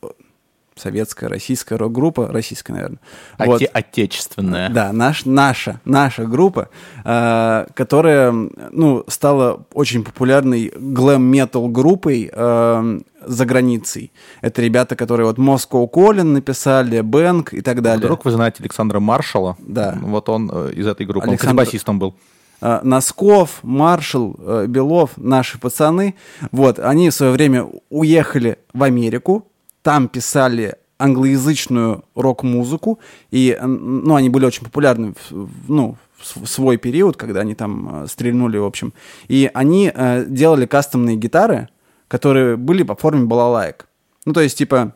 советская, 0.76 1.28
российская 1.28 1.76
рок-группа, 1.76 2.28
российская, 2.28 2.72
наверное. 2.72 2.98
Оте- 3.38 3.46
вот. 3.46 3.62
Отечественная. 3.72 4.70
Да, 4.70 4.92
наш, 4.92 5.24
наша, 5.26 5.80
наша 5.84 6.24
группа, 6.24 6.70
э, 7.04 7.66
которая, 7.74 8.32
ну, 8.32 9.04
стала 9.08 9.64
очень 9.74 10.04
популярной 10.04 10.72
глэм-метал 10.74 11.68
группой 11.68 12.30
э, 12.32 13.00
за 13.26 13.46
границей. 13.46 14.12
Это 14.40 14.62
ребята, 14.62 14.96
которые 14.96 15.26
вот 15.26 15.38
Moscow 15.38 15.88
Calling 15.90 16.22
написали, 16.22 17.00
Бэнк 17.00 17.54
и 17.54 17.60
так 17.60 17.82
далее. 17.82 18.04
Вдруг 18.04 18.24
вы 18.24 18.30
знаете 18.30 18.58
Александра 18.60 19.00
Маршала? 19.00 19.56
Да. 19.60 19.98
Вот 20.00 20.28
он 20.28 20.50
э, 20.52 20.72
из 20.74 20.86
этой 20.86 21.06
группы, 21.06 21.28
Александр... 21.28 21.50
он 21.50 21.56
басистом 21.56 21.98
был. 21.98 22.14
Э, 22.60 22.80
Носков, 22.82 23.58
Маршал, 23.62 24.36
э, 24.38 24.66
Белов, 24.68 25.10
наши 25.16 25.58
пацаны, 25.58 26.14
вот, 26.52 26.78
они 26.78 27.10
в 27.10 27.14
свое 27.14 27.32
время 27.32 27.66
уехали 27.90 28.58
в 28.72 28.82
Америку, 28.82 29.48
там 29.82 30.08
писали 30.08 30.76
англоязычную 30.98 32.04
рок-музыку, 32.14 33.00
и, 33.32 33.58
ну, 33.60 34.14
они 34.14 34.28
были 34.28 34.46
очень 34.46 34.64
популярны, 34.64 35.14
в, 35.30 35.48
ну, 35.68 35.96
в 36.16 36.46
свой 36.46 36.76
период, 36.76 37.16
когда 37.16 37.40
они 37.40 37.56
там 37.56 38.06
стрельнули, 38.06 38.56
в 38.56 38.64
общем. 38.64 38.92
И 39.26 39.50
они 39.52 39.90
э, 39.92 40.24
делали 40.28 40.66
кастомные 40.66 41.16
гитары, 41.16 41.68
которые 42.12 42.58
были 42.58 42.82
по 42.82 42.94
форме 42.94 43.24
балалайк. 43.24 43.86
Ну, 44.26 44.34
то 44.34 44.42
есть, 44.42 44.58
типа, 44.58 44.92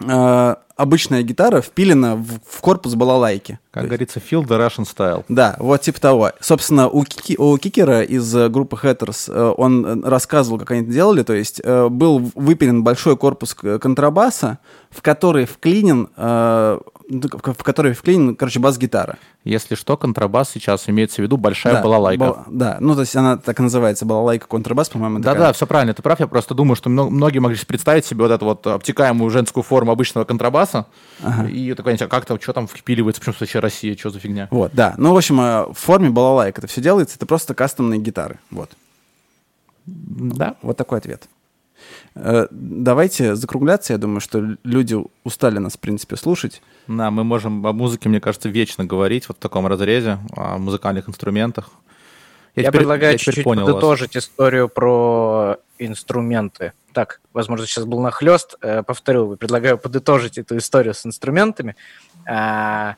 э, 0.00 0.54
обычная 0.76 1.24
гитара 1.24 1.60
впилена 1.60 2.14
в, 2.14 2.38
в 2.46 2.60
корпус 2.60 2.94
балалайки. 2.94 3.58
Как 3.72 3.86
говорится, 3.86 4.20
feel 4.20 4.44
the 4.44 4.56
Russian 4.56 4.86
style. 4.86 5.24
Да, 5.28 5.56
вот 5.58 5.80
типа 5.80 6.00
того. 6.00 6.30
Собственно, 6.40 6.88
у, 6.88 7.02
Кики, 7.02 7.36
у 7.36 7.58
Кикера 7.58 8.02
из 8.02 8.32
э, 8.36 8.48
группы 8.48 8.78
Hatters 8.80 9.24
э, 9.28 9.54
он 9.56 10.04
рассказывал, 10.04 10.60
как 10.60 10.70
они 10.70 10.82
это 10.82 10.92
делали. 10.92 11.24
То 11.24 11.32
есть 11.32 11.60
э, 11.64 11.88
был 11.88 12.30
выпилен 12.36 12.84
большой 12.84 13.16
корпус 13.16 13.52
контрабаса, 13.54 14.58
в 14.88 15.02
который 15.02 15.46
вклинен 15.46 16.10
в 17.10 17.62
который 17.62 17.92
вклинен, 17.92 18.36
короче, 18.36 18.60
бас-гитара. 18.60 19.18
Если 19.44 19.74
что, 19.74 19.96
контрабас 19.96 20.50
сейчас 20.50 20.88
имеется 20.88 21.16
в 21.16 21.18
виду 21.24 21.36
большая 21.36 21.74
да, 21.74 21.82
балалайка. 21.82 22.20
Бал, 22.20 22.44
да, 22.48 22.76
ну 22.80 22.94
то 22.94 23.00
есть 23.00 23.16
она 23.16 23.36
так 23.36 23.58
и 23.58 23.62
называется, 23.62 24.06
балалайка 24.06 24.46
контрабас, 24.46 24.88
по-моему. 24.88 25.18
Да-да, 25.18 25.52
все 25.52 25.66
правильно, 25.66 25.92
ты 25.92 26.02
прав. 26.02 26.20
Я 26.20 26.28
просто 26.28 26.54
думаю, 26.54 26.76
что 26.76 26.88
многие 26.88 27.40
могли 27.40 27.58
представить 27.66 28.06
себе 28.06 28.22
вот 28.22 28.30
эту 28.30 28.44
вот 28.44 28.66
обтекаемую 28.66 29.30
женскую 29.30 29.64
форму 29.64 29.90
обычного 29.90 30.24
контрабаса, 30.24 30.86
ага. 31.22 31.48
и 31.48 31.74
такой, 31.74 31.94
а 31.94 32.06
как-то, 32.06 32.40
что 32.40 32.52
там 32.52 32.68
впиливается, 32.68 33.20
почему 33.20 33.34
вообще 33.40 33.58
Россия, 33.58 33.96
что 33.96 34.10
за 34.10 34.20
фигня. 34.20 34.48
Вот, 34.50 34.72
да. 34.72 34.94
Ну, 34.96 35.12
в 35.12 35.16
общем, 35.16 35.40
э, 35.40 35.66
в 35.66 35.74
форме 35.74 36.10
балалайка 36.10 36.60
это 36.60 36.68
все 36.68 36.80
делается, 36.80 37.16
это 37.16 37.26
просто 37.26 37.54
кастомные 37.54 38.00
гитары, 38.00 38.38
вот. 38.50 38.70
Да. 39.86 40.56
Вот 40.62 40.76
такой 40.76 40.98
ответ. 40.98 41.28
Э, 42.14 42.46
давайте 42.50 43.34
закругляться. 43.34 43.92
Я 43.92 43.98
думаю, 43.98 44.20
что 44.20 44.56
люди 44.64 44.96
устали 45.24 45.58
нас, 45.58 45.74
в 45.74 45.78
принципе, 45.78 46.16
слушать. 46.16 46.62
Да, 46.90 47.12
мы 47.12 47.22
можем 47.22 47.64
о 47.64 47.72
музыке, 47.72 48.08
мне 48.08 48.20
кажется, 48.20 48.48
вечно 48.48 48.84
говорить 48.84 49.28
вот 49.28 49.36
в 49.36 49.40
таком 49.40 49.64
разрезе, 49.68 50.18
о 50.36 50.58
музыкальных 50.58 51.08
инструментах. 51.08 51.70
Я, 52.56 52.62
я 52.62 52.68
теперь, 52.68 52.80
предлагаю 52.80 53.16
чуть-чуть 53.16 53.44
подытожить 53.44 54.16
вас. 54.16 54.24
историю 54.24 54.68
про 54.68 55.58
инструменты. 55.78 56.72
Так, 56.92 57.20
возможно, 57.32 57.64
сейчас 57.64 57.84
был 57.84 58.00
нахлест. 58.00 58.56
Э, 58.60 58.82
повторю, 58.82 59.36
предлагаю 59.36 59.78
подытожить 59.78 60.36
эту 60.36 60.56
историю 60.56 60.92
с 60.92 61.06
инструментами. 61.06 61.76
А, 62.26 62.96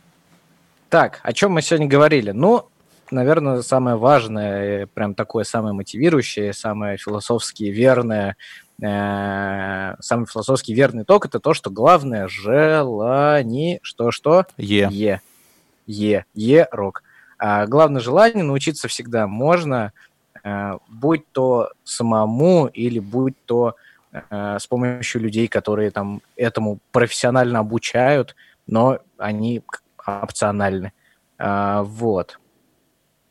так, 0.88 1.20
о 1.22 1.34
чем 1.34 1.52
мы 1.52 1.60
сегодня 1.60 1.86
говорили? 1.86 2.30
Ну, 2.30 2.70
наверное, 3.10 3.60
самое 3.60 3.96
важное, 3.96 4.86
прям 4.86 5.14
такое 5.14 5.44
самое 5.44 5.74
мотивирующее, 5.74 6.54
самое 6.54 6.96
философски 6.96 7.64
верное, 7.64 8.36
э, 8.80 9.94
самый 10.00 10.26
философски 10.26 10.72
верный 10.72 11.04
ток 11.04 11.26
это 11.26 11.40
то, 11.40 11.54
что 11.54 11.70
главное 11.70 12.28
желание, 12.28 13.80
что-что? 13.82 14.46
Е. 14.56 14.88
Е. 14.90 15.20
Е. 15.86 16.24
Е. 16.34 16.68
Рок. 16.70 17.02
А 17.38 17.66
главное 17.66 18.00
желание 18.00 18.44
научиться 18.44 18.88
всегда 18.88 19.26
можно, 19.26 19.92
э, 20.44 20.78
будь 20.88 21.26
то 21.32 21.70
самому 21.84 22.66
или 22.66 23.00
будь 23.00 23.34
то 23.46 23.74
э, 24.12 24.58
с 24.60 24.66
помощью 24.66 25.20
людей, 25.22 25.48
которые 25.48 25.90
там 25.90 26.22
этому 26.36 26.78
профессионально 26.92 27.58
обучают, 27.58 28.36
но 28.66 29.00
они 29.18 29.62
опциональны. 30.06 30.92
А, 31.38 31.82
вот. 31.82 32.38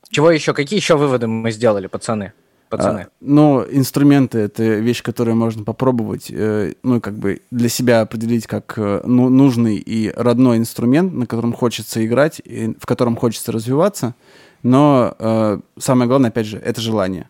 Чего 0.10 0.32
еще? 0.32 0.54
Какие 0.54 0.80
еще 0.80 0.98
выводы 0.98 1.28
мы 1.28 1.52
сделали, 1.52 1.88
пацаны? 1.88 2.34
Пацаны. 2.72 3.00
А, 3.02 3.10
ну, 3.20 3.66
инструменты— 3.70 4.38
это 4.40 4.64
вещь, 4.64 5.04
которую 5.04 5.36
можно 5.36 5.66
попробовать, 5.66 6.28
э, 6.32 6.74
ну, 6.84 7.02
как 7.02 7.16
бы 7.20 7.42
для 7.52 7.68
себя 7.68 8.00
определить 8.00 8.48
как 8.48 8.76
э, 8.78 9.02
ну, 9.04 9.28
нужный 9.28 9.76
и 9.76 10.10
родной 10.16 10.58
инструмент, 10.58 11.12
на 11.12 11.28
котором 11.28 11.52
хочется 11.52 12.04
играть, 12.06 12.42
и 12.46 12.74
в 12.80 12.86
котором 12.86 13.18
хочется 13.18 13.52
развиваться. 13.52 14.16
Но 14.64 15.14
э, 15.20 15.60
самое 15.78 16.08
главное, 16.08 16.30
опять 16.30 16.46
же, 16.46 16.60
это 16.60 16.80
желание. 16.80 17.30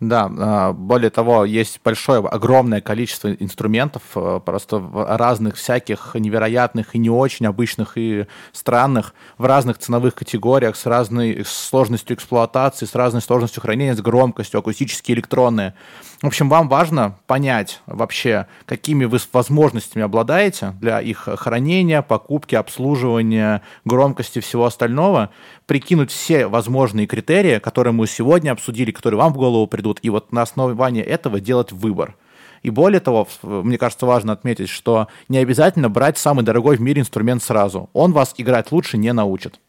Да, 0.00 0.30
а, 0.38 0.72
более 0.72 1.10
того, 1.10 1.44
есть 1.44 1.80
большое, 1.82 2.20
огромное 2.20 2.80
количество 2.80 3.32
инструментов, 3.32 4.02
э, 4.14 4.40
просто 4.44 4.80
разных 4.94 5.56
всяких 5.56 6.14
невероятных 6.14 6.94
и 6.94 6.98
не 6.98 7.10
очень 7.10 7.46
обычных 7.46 7.98
и 7.98 8.26
странных, 8.52 9.12
в 9.38 9.44
разных 9.44 9.78
ценовых 9.78 10.14
категориях, 10.14 10.76
с 10.76 10.86
разной 10.86 11.42
сложностью 11.44 12.14
эксплуатации, 12.14 12.86
с 12.86 12.94
разной 12.94 13.22
сложностью 13.22 13.60
хранения, 13.60 13.96
с 13.96 14.00
громкостью, 14.00 14.60
акустические, 14.60 15.16
электронные. 15.16 15.74
В 16.22 16.26
общем, 16.26 16.48
вам 16.48 16.68
важно 16.68 17.18
понять 17.26 17.80
вообще, 17.86 18.46
какими 18.66 19.04
вы 19.04 19.18
возможностями 19.32 20.04
обладаете 20.04 20.74
для 20.80 21.00
их 21.00 21.28
хранения, 21.36 22.02
покупки, 22.02 22.54
обслуживания, 22.54 23.62
громкости, 23.84 24.38
всего 24.40 24.64
остального, 24.66 25.30
прикинуть 25.66 26.10
все 26.10 26.46
возможные 26.46 27.06
критерии, 27.06 27.58
которые 27.58 27.92
мы 27.92 28.06
сегодня 28.06 28.50
обсудили, 28.50 28.90
которые 28.90 29.18
вам 29.18 29.32
в 29.32 29.36
голову 29.36 29.66
придут, 29.66 29.87
и 30.02 30.10
вот 30.10 30.32
на 30.32 30.42
основании 30.42 31.02
этого 31.02 31.40
делать 31.40 31.72
выбор. 31.72 32.16
И 32.62 32.70
более 32.70 33.00
того, 33.00 33.26
мне 33.42 33.78
кажется, 33.78 34.06
важно 34.06 34.32
отметить, 34.32 34.68
что 34.68 35.08
не 35.28 35.38
обязательно 35.38 35.88
брать 35.88 36.18
самый 36.18 36.44
дорогой 36.44 36.76
в 36.76 36.80
мире 36.80 37.02
инструмент 37.02 37.42
сразу. 37.42 37.88
Он 37.92 38.12
вас 38.12 38.34
играть 38.36 38.72
лучше 38.72 38.98
не 38.98 39.12
научит. 39.12 39.60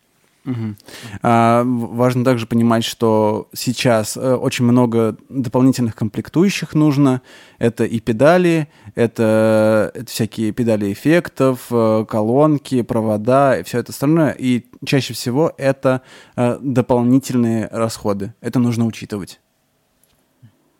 Угу. 0.45 0.75
А, 1.21 1.63
важно 1.65 2.23
также 2.23 2.47
понимать, 2.47 2.85
что 2.85 3.49
сейчас 3.53 4.15
э, 4.15 4.35
очень 4.35 4.65
много 4.65 5.17
дополнительных 5.27 5.95
комплектующих 5.95 6.73
нужно. 6.73 7.21
Это 7.57 7.83
и 7.83 7.99
педали, 7.99 8.69
это, 8.95 9.91
это 9.93 10.09
всякие 10.09 10.51
педали 10.53 10.91
эффектов, 10.93 11.67
э, 11.69 12.05
колонки, 12.07 12.81
провода 12.81 13.59
и 13.59 13.63
все 13.63 13.79
это 13.79 13.91
остальное. 13.91 14.31
И 14.31 14.65
чаще 14.85 15.13
всего 15.13 15.53
это 15.57 16.01
э, 16.35 16.57
дополнительные 16.61 17.67
расходы. 17.71 18.33
Это 18.41 18.59
нужно 18.59 18.85
учитывать. 18.85 19.41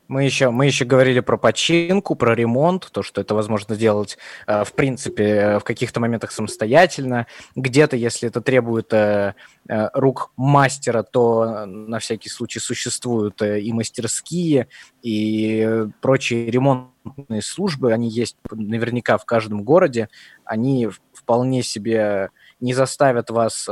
Мы 0.10 0.24
еще, 0.24 0.50
мы 0.50 0.66
еще 0.66 0.86
говорили 0.86 1.20
про 1.20 1.38
починку, 1.38 2.16
про 2.16 2.34
ремонт, 2.34 2.90
то, 2.92 3.04
что 3.04 3.22
это 3.22 3.36
возможно 3.36 3.76
делать, 3.76 4.18
э, 4.48 4.64
в 4.64 4.74
принципе, 4.74 5.24
э, 5.24 5.60
в 5.60 5.64
каких-то 5.64 6.00
моментах 6.00 6.32
самостоятельно. 6.32 7.28
Где-то, 7.56 7.96
если 7.96 8.28
это 8.28 8.42
требует 8.42 8.92
э, 8.92 9.36
рук 9.68 10.32
мастера, 10.36 11.04
то 11.04 11.68
на 11.68 12.00
всякий 12.00 12.30
случай 12.30 12.60
существуют 12.60 13.40
и 13.44 13.72
мастерские, 13.72 14.68
и 15.04 15.86
прочие 16.02 16.50
ремонтные 16.50 17.44
службы. 17.44 17.94
Они 17.94 18.10
есть 18.10 18.36
наверняка 18.52 19.20
в 19.20 19.26
каждом 19.26 19.64
городе. 19.64 20.10
Они 20.44 20.90
вполне 21.14 21.62
себе 21.62 22.32
не 22.60 22.74
заставят 22.74 23.30
вас 23.30 23.70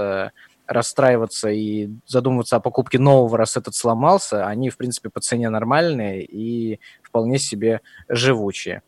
расстраиваться 0.68 1.50
и 1.50 1.90
задумываться 2.06 2.58
о 2.58 2.60
покупке 2.60 3.00
нового, 3.00 3.38
раз 3.38 3.58
этот 3.58 3.74
сломался, 3.74 4.46
они, 4.46 4.70
в 4.70 4.78
принципе, 4.78 5.10
по 5.10 5.20
цене 5.20 5.50
нормальные 5.50 6.24
и 6.24 6.80
вполне 7.02 7.40
себе 7.40 7.82
живучие. 8.10 8.82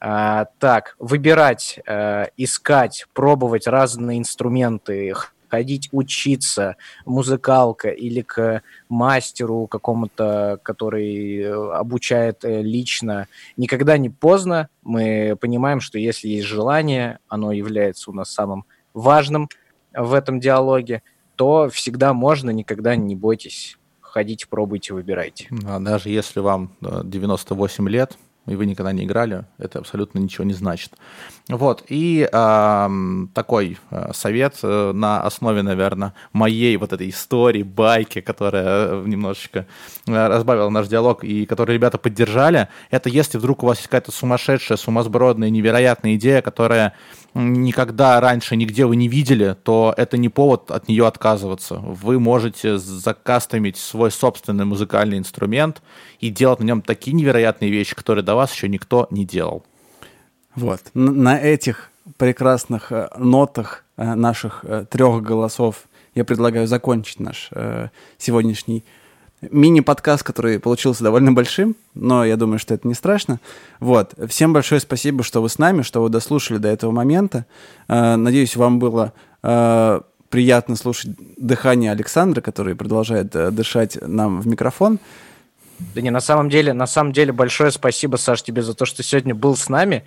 А, 0.00 0.46
так, 0.58 0.96
выбирать, 0.98 1.78
а, 1.86 2.28
искать, 2.36 3.06
пробовать 3.12 3.66
разные 3.66 4.18
инструменты, 4.18 5.14
ходить 5.48 5.90
учиться, 5.92 6.76
музыкалка 7.04 7.90
или 7.90 8.22
к 8.22 8.62
мастеру 8.88 9.66
какому-то, 9.66 10.58
который 10.62 11.42
э, 11.42 11.72
обучает 11.74 12.42
э, 12.42 12.62
лично. 12.62 13.28
Никогда 13.58 13.98
не 13.98 14.08
поздно. 14.08 14.70
Мы 14.80 15.36
понимаем, 15.38 15.80
что 15.80 15.98
если 15.98 16.28
есть 16.28 16.46
желание, 16.46 17.18
оно 17.28 17.52
является 17.52 18.10
у 18.10 18.14
нас 18.14 18.30
самым 18.30 18.64
важным– 18.94 19.50
в 19.94 20.14
этом 20.14 20.40
диалоге, 20.40 21.02
то 21.36 21.68
всегда 21.70 22.12
можно, 22.12 22.50
никогда 22.50 22.96
не 22.96 23.16
бойтесь. 23.16 23.78
Ходите, 24.00 24.46
пробуйте, 24.46 24.94
выбирайте. 24.94 25.48
А 25.66 25.78
даже 25.80 26.10
если 26.10 26.40
вам 26.40 26.76
98 26.80 27.86
э, 27.86 27.90
лет, 27.90 28.18
и 28.46 28.56
вы 28.56 28.66
никогда 28.66 28.92
не 28.92 29.04
играли, 29.04 29.44
это 29.58 29.78
абсолютно 29.78 30.18
ничего 30.18 30.44
не 30.44 30.52
значит. 30.52 30.92
Вот, 31.48 31.84
и 31.88 32.28
э, 32.30 32.88
такой 33.34 33.78
совет 34.12 34.58
э, 34.62 34.92
на 34.92 35.22
основе, 35.22 35.62
наверное, 35.62 36.12
моей 36.32 36.76
вот 36.76 36.92
этой 36.92 37.08
истории, 37.08 37.62
байки, 37.62 38.20
которая 38.20 38.88
э, 38.88 39.04
немножечко 39.06 39.66
разбавила 40.06 40.70
наш 40.70 40.88
диалог, 40.88 41.22
и 41.22 41.46
который 41.46 41.74
ребята 41.74 41.98
поддержали, 41.98 42.68
это 42.90 43.08
если 43.08 43.38
вдруг 43.38 43.62
у 43.62 43.66
вас 43.66 43.78
есть 43.78 43.88
какая-то 43.88 44.10
сумасшедшая, 44.10 44.76
сумасбродная, 44.76 45.50
невероятная 45.50 46.16
идея, 46.16 46.42
которая 46.42 46.94
никогда 47.34 48.20
раньше 48.20 48.56
нигде 48.56 48.86
вы 48.86 48.96
не 48.96 49.08
видели, 49.08 49.56
то 49.62 49.94
это 49.96 50.16
не 50.16 50.28
повод 50.28 50.70
от 50.70 50.88
нее 50.88 51.06
отказываться. 51.06 51.76
Вы 51.76 52.20
можете 52.20 52.78
закастомить 52.78 53.76
свой 53.76 54.10
собственный 54.10 54.64
музыкальный 54.64 55.18
инструмент 55.18 55.82
и 56.20 56.30
делать 56.30 56.60
на 56.60 56.64
нем 56.64 56.82
такие 56.82 57.14
невероятные 57.14 57.70
вещи, 57.70 57.94
которые 57.94 58.24
до 58.24 58.34
вас 58.34 58.52
еще 58.52 58.68
никто 58.68 59.06
не 59.10 59.24
делал. 59.24 59.64
Вот. 60.54 60.80
На 60.94 61.38
этих 61.38 61.90
прекрасных 62.16 62.92
э, 62.92 63.08
нотах 63.16 63.84
э, 63.96 64.14
наших 64.14 64.64
э, 64.64 64.84
трех 64.90 65.22
голосов 65.22 65.84
я 66.14 66.24
предлагаю 66.24 66.66
закончить 66.66 67.20
наш 67.20 67.48
сегодняшний 68.18 68.84
мини-подкаст, 69.50 70.22
который 70.22 70.60
получился 70.60 71.02
довольно 71.02 71.32
большим, 71.32 71.74
но 71.94 72.24
я 72.24 72.36
думаю, 72.36 72.58
что 72.58 72.74
это 72.74 72.86
не 72.86 72.94
страшно. 72.94 73.40
Вот. 73.80 74.14
Всем 74.28 74.52
большое 74.52 74.80
спасибо, 74.80 75.24
что 75.24 75.42
вы 75.42 75.48
с 75.48 75.58
нами, 75.58 75.82
что 75.82 76.02
вы 76.02 76.08
дослушали 76.08 76.58
до 76.58 76.68
этого 76.68 76.92
момента. 76.92 77.46
Э, 77.88 78.16
надеюсь, 78.16 78.56
вам 78.56 78.78
было 78.78 79.12
э, 79.42 80.00
приятно 80.30 80.76
слушать 80.76 81.12
дыхание 81.36 81.90
Александра, 81.90 82.40
который 82.40 82.74
продолжает 82.76 83.34
э, 83.34 83.50
дышать 83.50 83.98
нам 84.00 84.40
в 84.40 84.46
микрофон. 84.46 84.98
Да 85.94 86.00
не, 86.00 86.10
на 86.10 86.20
самом 86.20 86.48
деле, 86.48 86.72
на 86.72 86.86
самом 86.86 87.12
деле 87.12 87.32
большое 87.32 87.72
спасибо, 87.72 88.16
Саш, 88.16 88.42
тебе 88.42 88.62
за 88.62 88.74
то, 88.74 88.84
что 88.84 89.02
сегодня 89.02 89.34
был 89.34 89.56
с 89.56 89.68
нами 89.68 90.04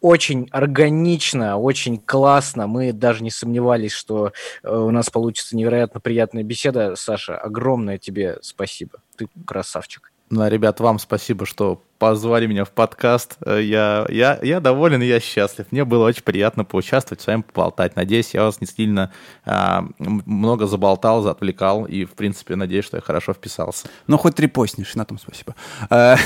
очень 0.00 0.48
органично, 0.50 1.58
очень 1.58 1.98
классно. 1.98 2.66
Мы 2.66 2.92
даже 2.92 3.22
не 3.22 3.30
сомневались, 3.30 3.92
что 3.92 4.32
э, 4.62 4.74
у 4.74 4.90
нас 4.90 5.10
получится 5.10 5.56
невероятно 5.56 6.00
приятная 6.00 6.42
беседа. 6.42 6.94
Саша, 6.96 7.36
огромное 7.36 7.98
тебе 7.98 8.38
спасибо. 8.42 9.02
Ты 9.16 9.28
красавчик. 9.46 10.12
Ну, 10.30 10.42
а, 10.42 10.48
ребят, 10.48 10.80
вам 10.80 10.98
спасибо, 10.98 11.46
что 11.46 11.82
позвали 11.98 12.46
меня 12.46 12.64
в 12.64 12.70
подкаст. 12.70 13.36
Э, 13.44 13.60
я, 13.60 14.06
я, 14.08 14.38
я 14.42 14.60
доволен 14.60 15.02
и 15.02 15.06
я 15.06 15.20
счастлив. 15.20 15.66
Мне 15.70 15.84
было 15.84 16.06
очень 16.06 16.22
приятно 16.22 16.64
поучаствовать, 16.64 17.20
с 17.20 17.26
вами 17.26 17.42
поболтать. 17.42 17.96
Надеюсь, 17.96 18.34
я 18.34 18.44
вас 18.44 18.60
не 18.60 18.66
сильно 18.66 19.12
а, 19.44 19.84
много 19.98 20.66
заболтал, 20.66 21.22
заотвлекал, 21.22 21.84
и, 21.84 22.04
в 22.04 22.12
принципе, 22.12 22.56
надеюсь, 22.56 22.84
что 22.84 22.96
я 22.96 23.00
хорошо 23.00 23.32
вписался. 23.32 23.88
Ну, 24.06 24.16
хоть 24.16 24.36
три 24.36 24.46
постнешь, 24.46 24.94
на 24.94 25.04
том 25.04 25.18
спасибо. 25.18 25.54
А, 25.90 26.16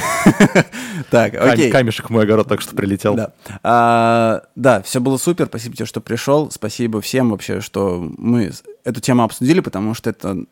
так, 1.11 1.35
окей. 1.35 1.70
Камешек 1.70 2.11
в 2.11 2.11
мой 2.11 2.24
огород 2.24 2.49
так 2.49 2.61
что 2.61 2.77
прилетел. 2.77 3.15
Да, 3.15 3.32
а, 3.62 4.43
да 4.55 4.82
все 4.82 5.01
было 5.01 5.16
супер. 5.16 5.47
Спасибо 5.47 5.77
тебе, 5.77 5.86
что 5.86 6.01
пришел. 6.01 6.51
Спасибо 6.51 7.01
всем 7.01 7.31
вообще, 7.31 7.61
что 7.61 7.99
мы 8.19 8.53
эту 8.85 9.01
тему 9.01 9.23
обсудили, 9.23 9.61
потому 9.61 9.95
что 9.95 10.11
это 10.11 10.45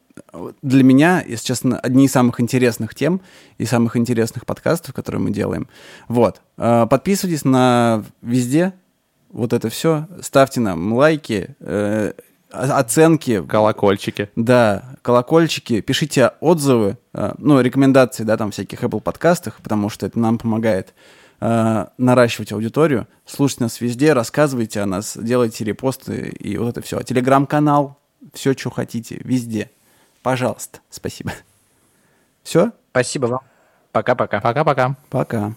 для 0.63 0.83
меня, 0.83 1.23
если 1.27 1.47
честно, 1.47 1.79
одни 1.79 2.07
из 2.07 2.13
самых 2.13 2.41
интересных 2.41 2.95
тем 2.95 3.21
и 3.59 3.65
самых 3.65 3.97
интересных 3.97 4.47
подкастов, 4.47 4.95
которые 4.95 5.21
мы 5.21 5.31
делаем. 5.31 5.69
Вот. 6.09 6.41
Э, 6.57 6.87
подписывайтесь 6.89 7.45
на 7.45 8.05
везде, 8.23 8.75
вот 9.31 9.53
это 9.53 9.69
все. 9.71 10.07
Ставьте 10.21 10.61
нам 10.61 10.93
лайки, 10.93 11.55
э, 11.61 12.13
оценки. 12.51 13.45
Колокольчики. 13.47 14.31
Да, 14.37 14.97
колокольчики. 15.03 15.81
Пишите 15.81 16.33
отзывы, 16.41 16.99
э, 17.15 17.35
ну, 17.39 17.61
рекомендации, 17.61 18.25
да, 18.25 18.37
там 18.37 18.51
всяких 18.51 18.83
Apple 18.83 19.01
подкастах, 19.01 19.61
потому 19.63 19.89
что 19.89 20.07
это 20.07 20.19
нам 20.19 20.39
помогает 20.39 20.95
э, 21.41 21.87
наращивать 21.97 22.53
аудиторию. 22.53 23.07
Слушайте 23.25 23.65
нас 23.65 23.81
везде, 23.81 24.13
рассказывайте 24.13 24.81
о 24.81 24.87
нас, 24.87 25.17
делайте 25.17 25.65
репосты 25.65 26.29
и 26.29 26.57
вот 26.59 26.71
это 26.71 26.83
все. 26.83 27.01
Телеграм-канал, 27.03 28.00
все, 28.33 28.53
что 28.55 28.71
хотите, 28.71 29.21
везде. 29.25 29.71
Пожалуйста, 30.23 30.81
спасибо. 30.91 31.33
Все? 32.43 32.73
Спасибо 32.91 33.27
вам. 33.27 33.41
Пока-пока. 33.93 34.41
Пока-пока. 34.41 34.97
Пока. 35.09 35.55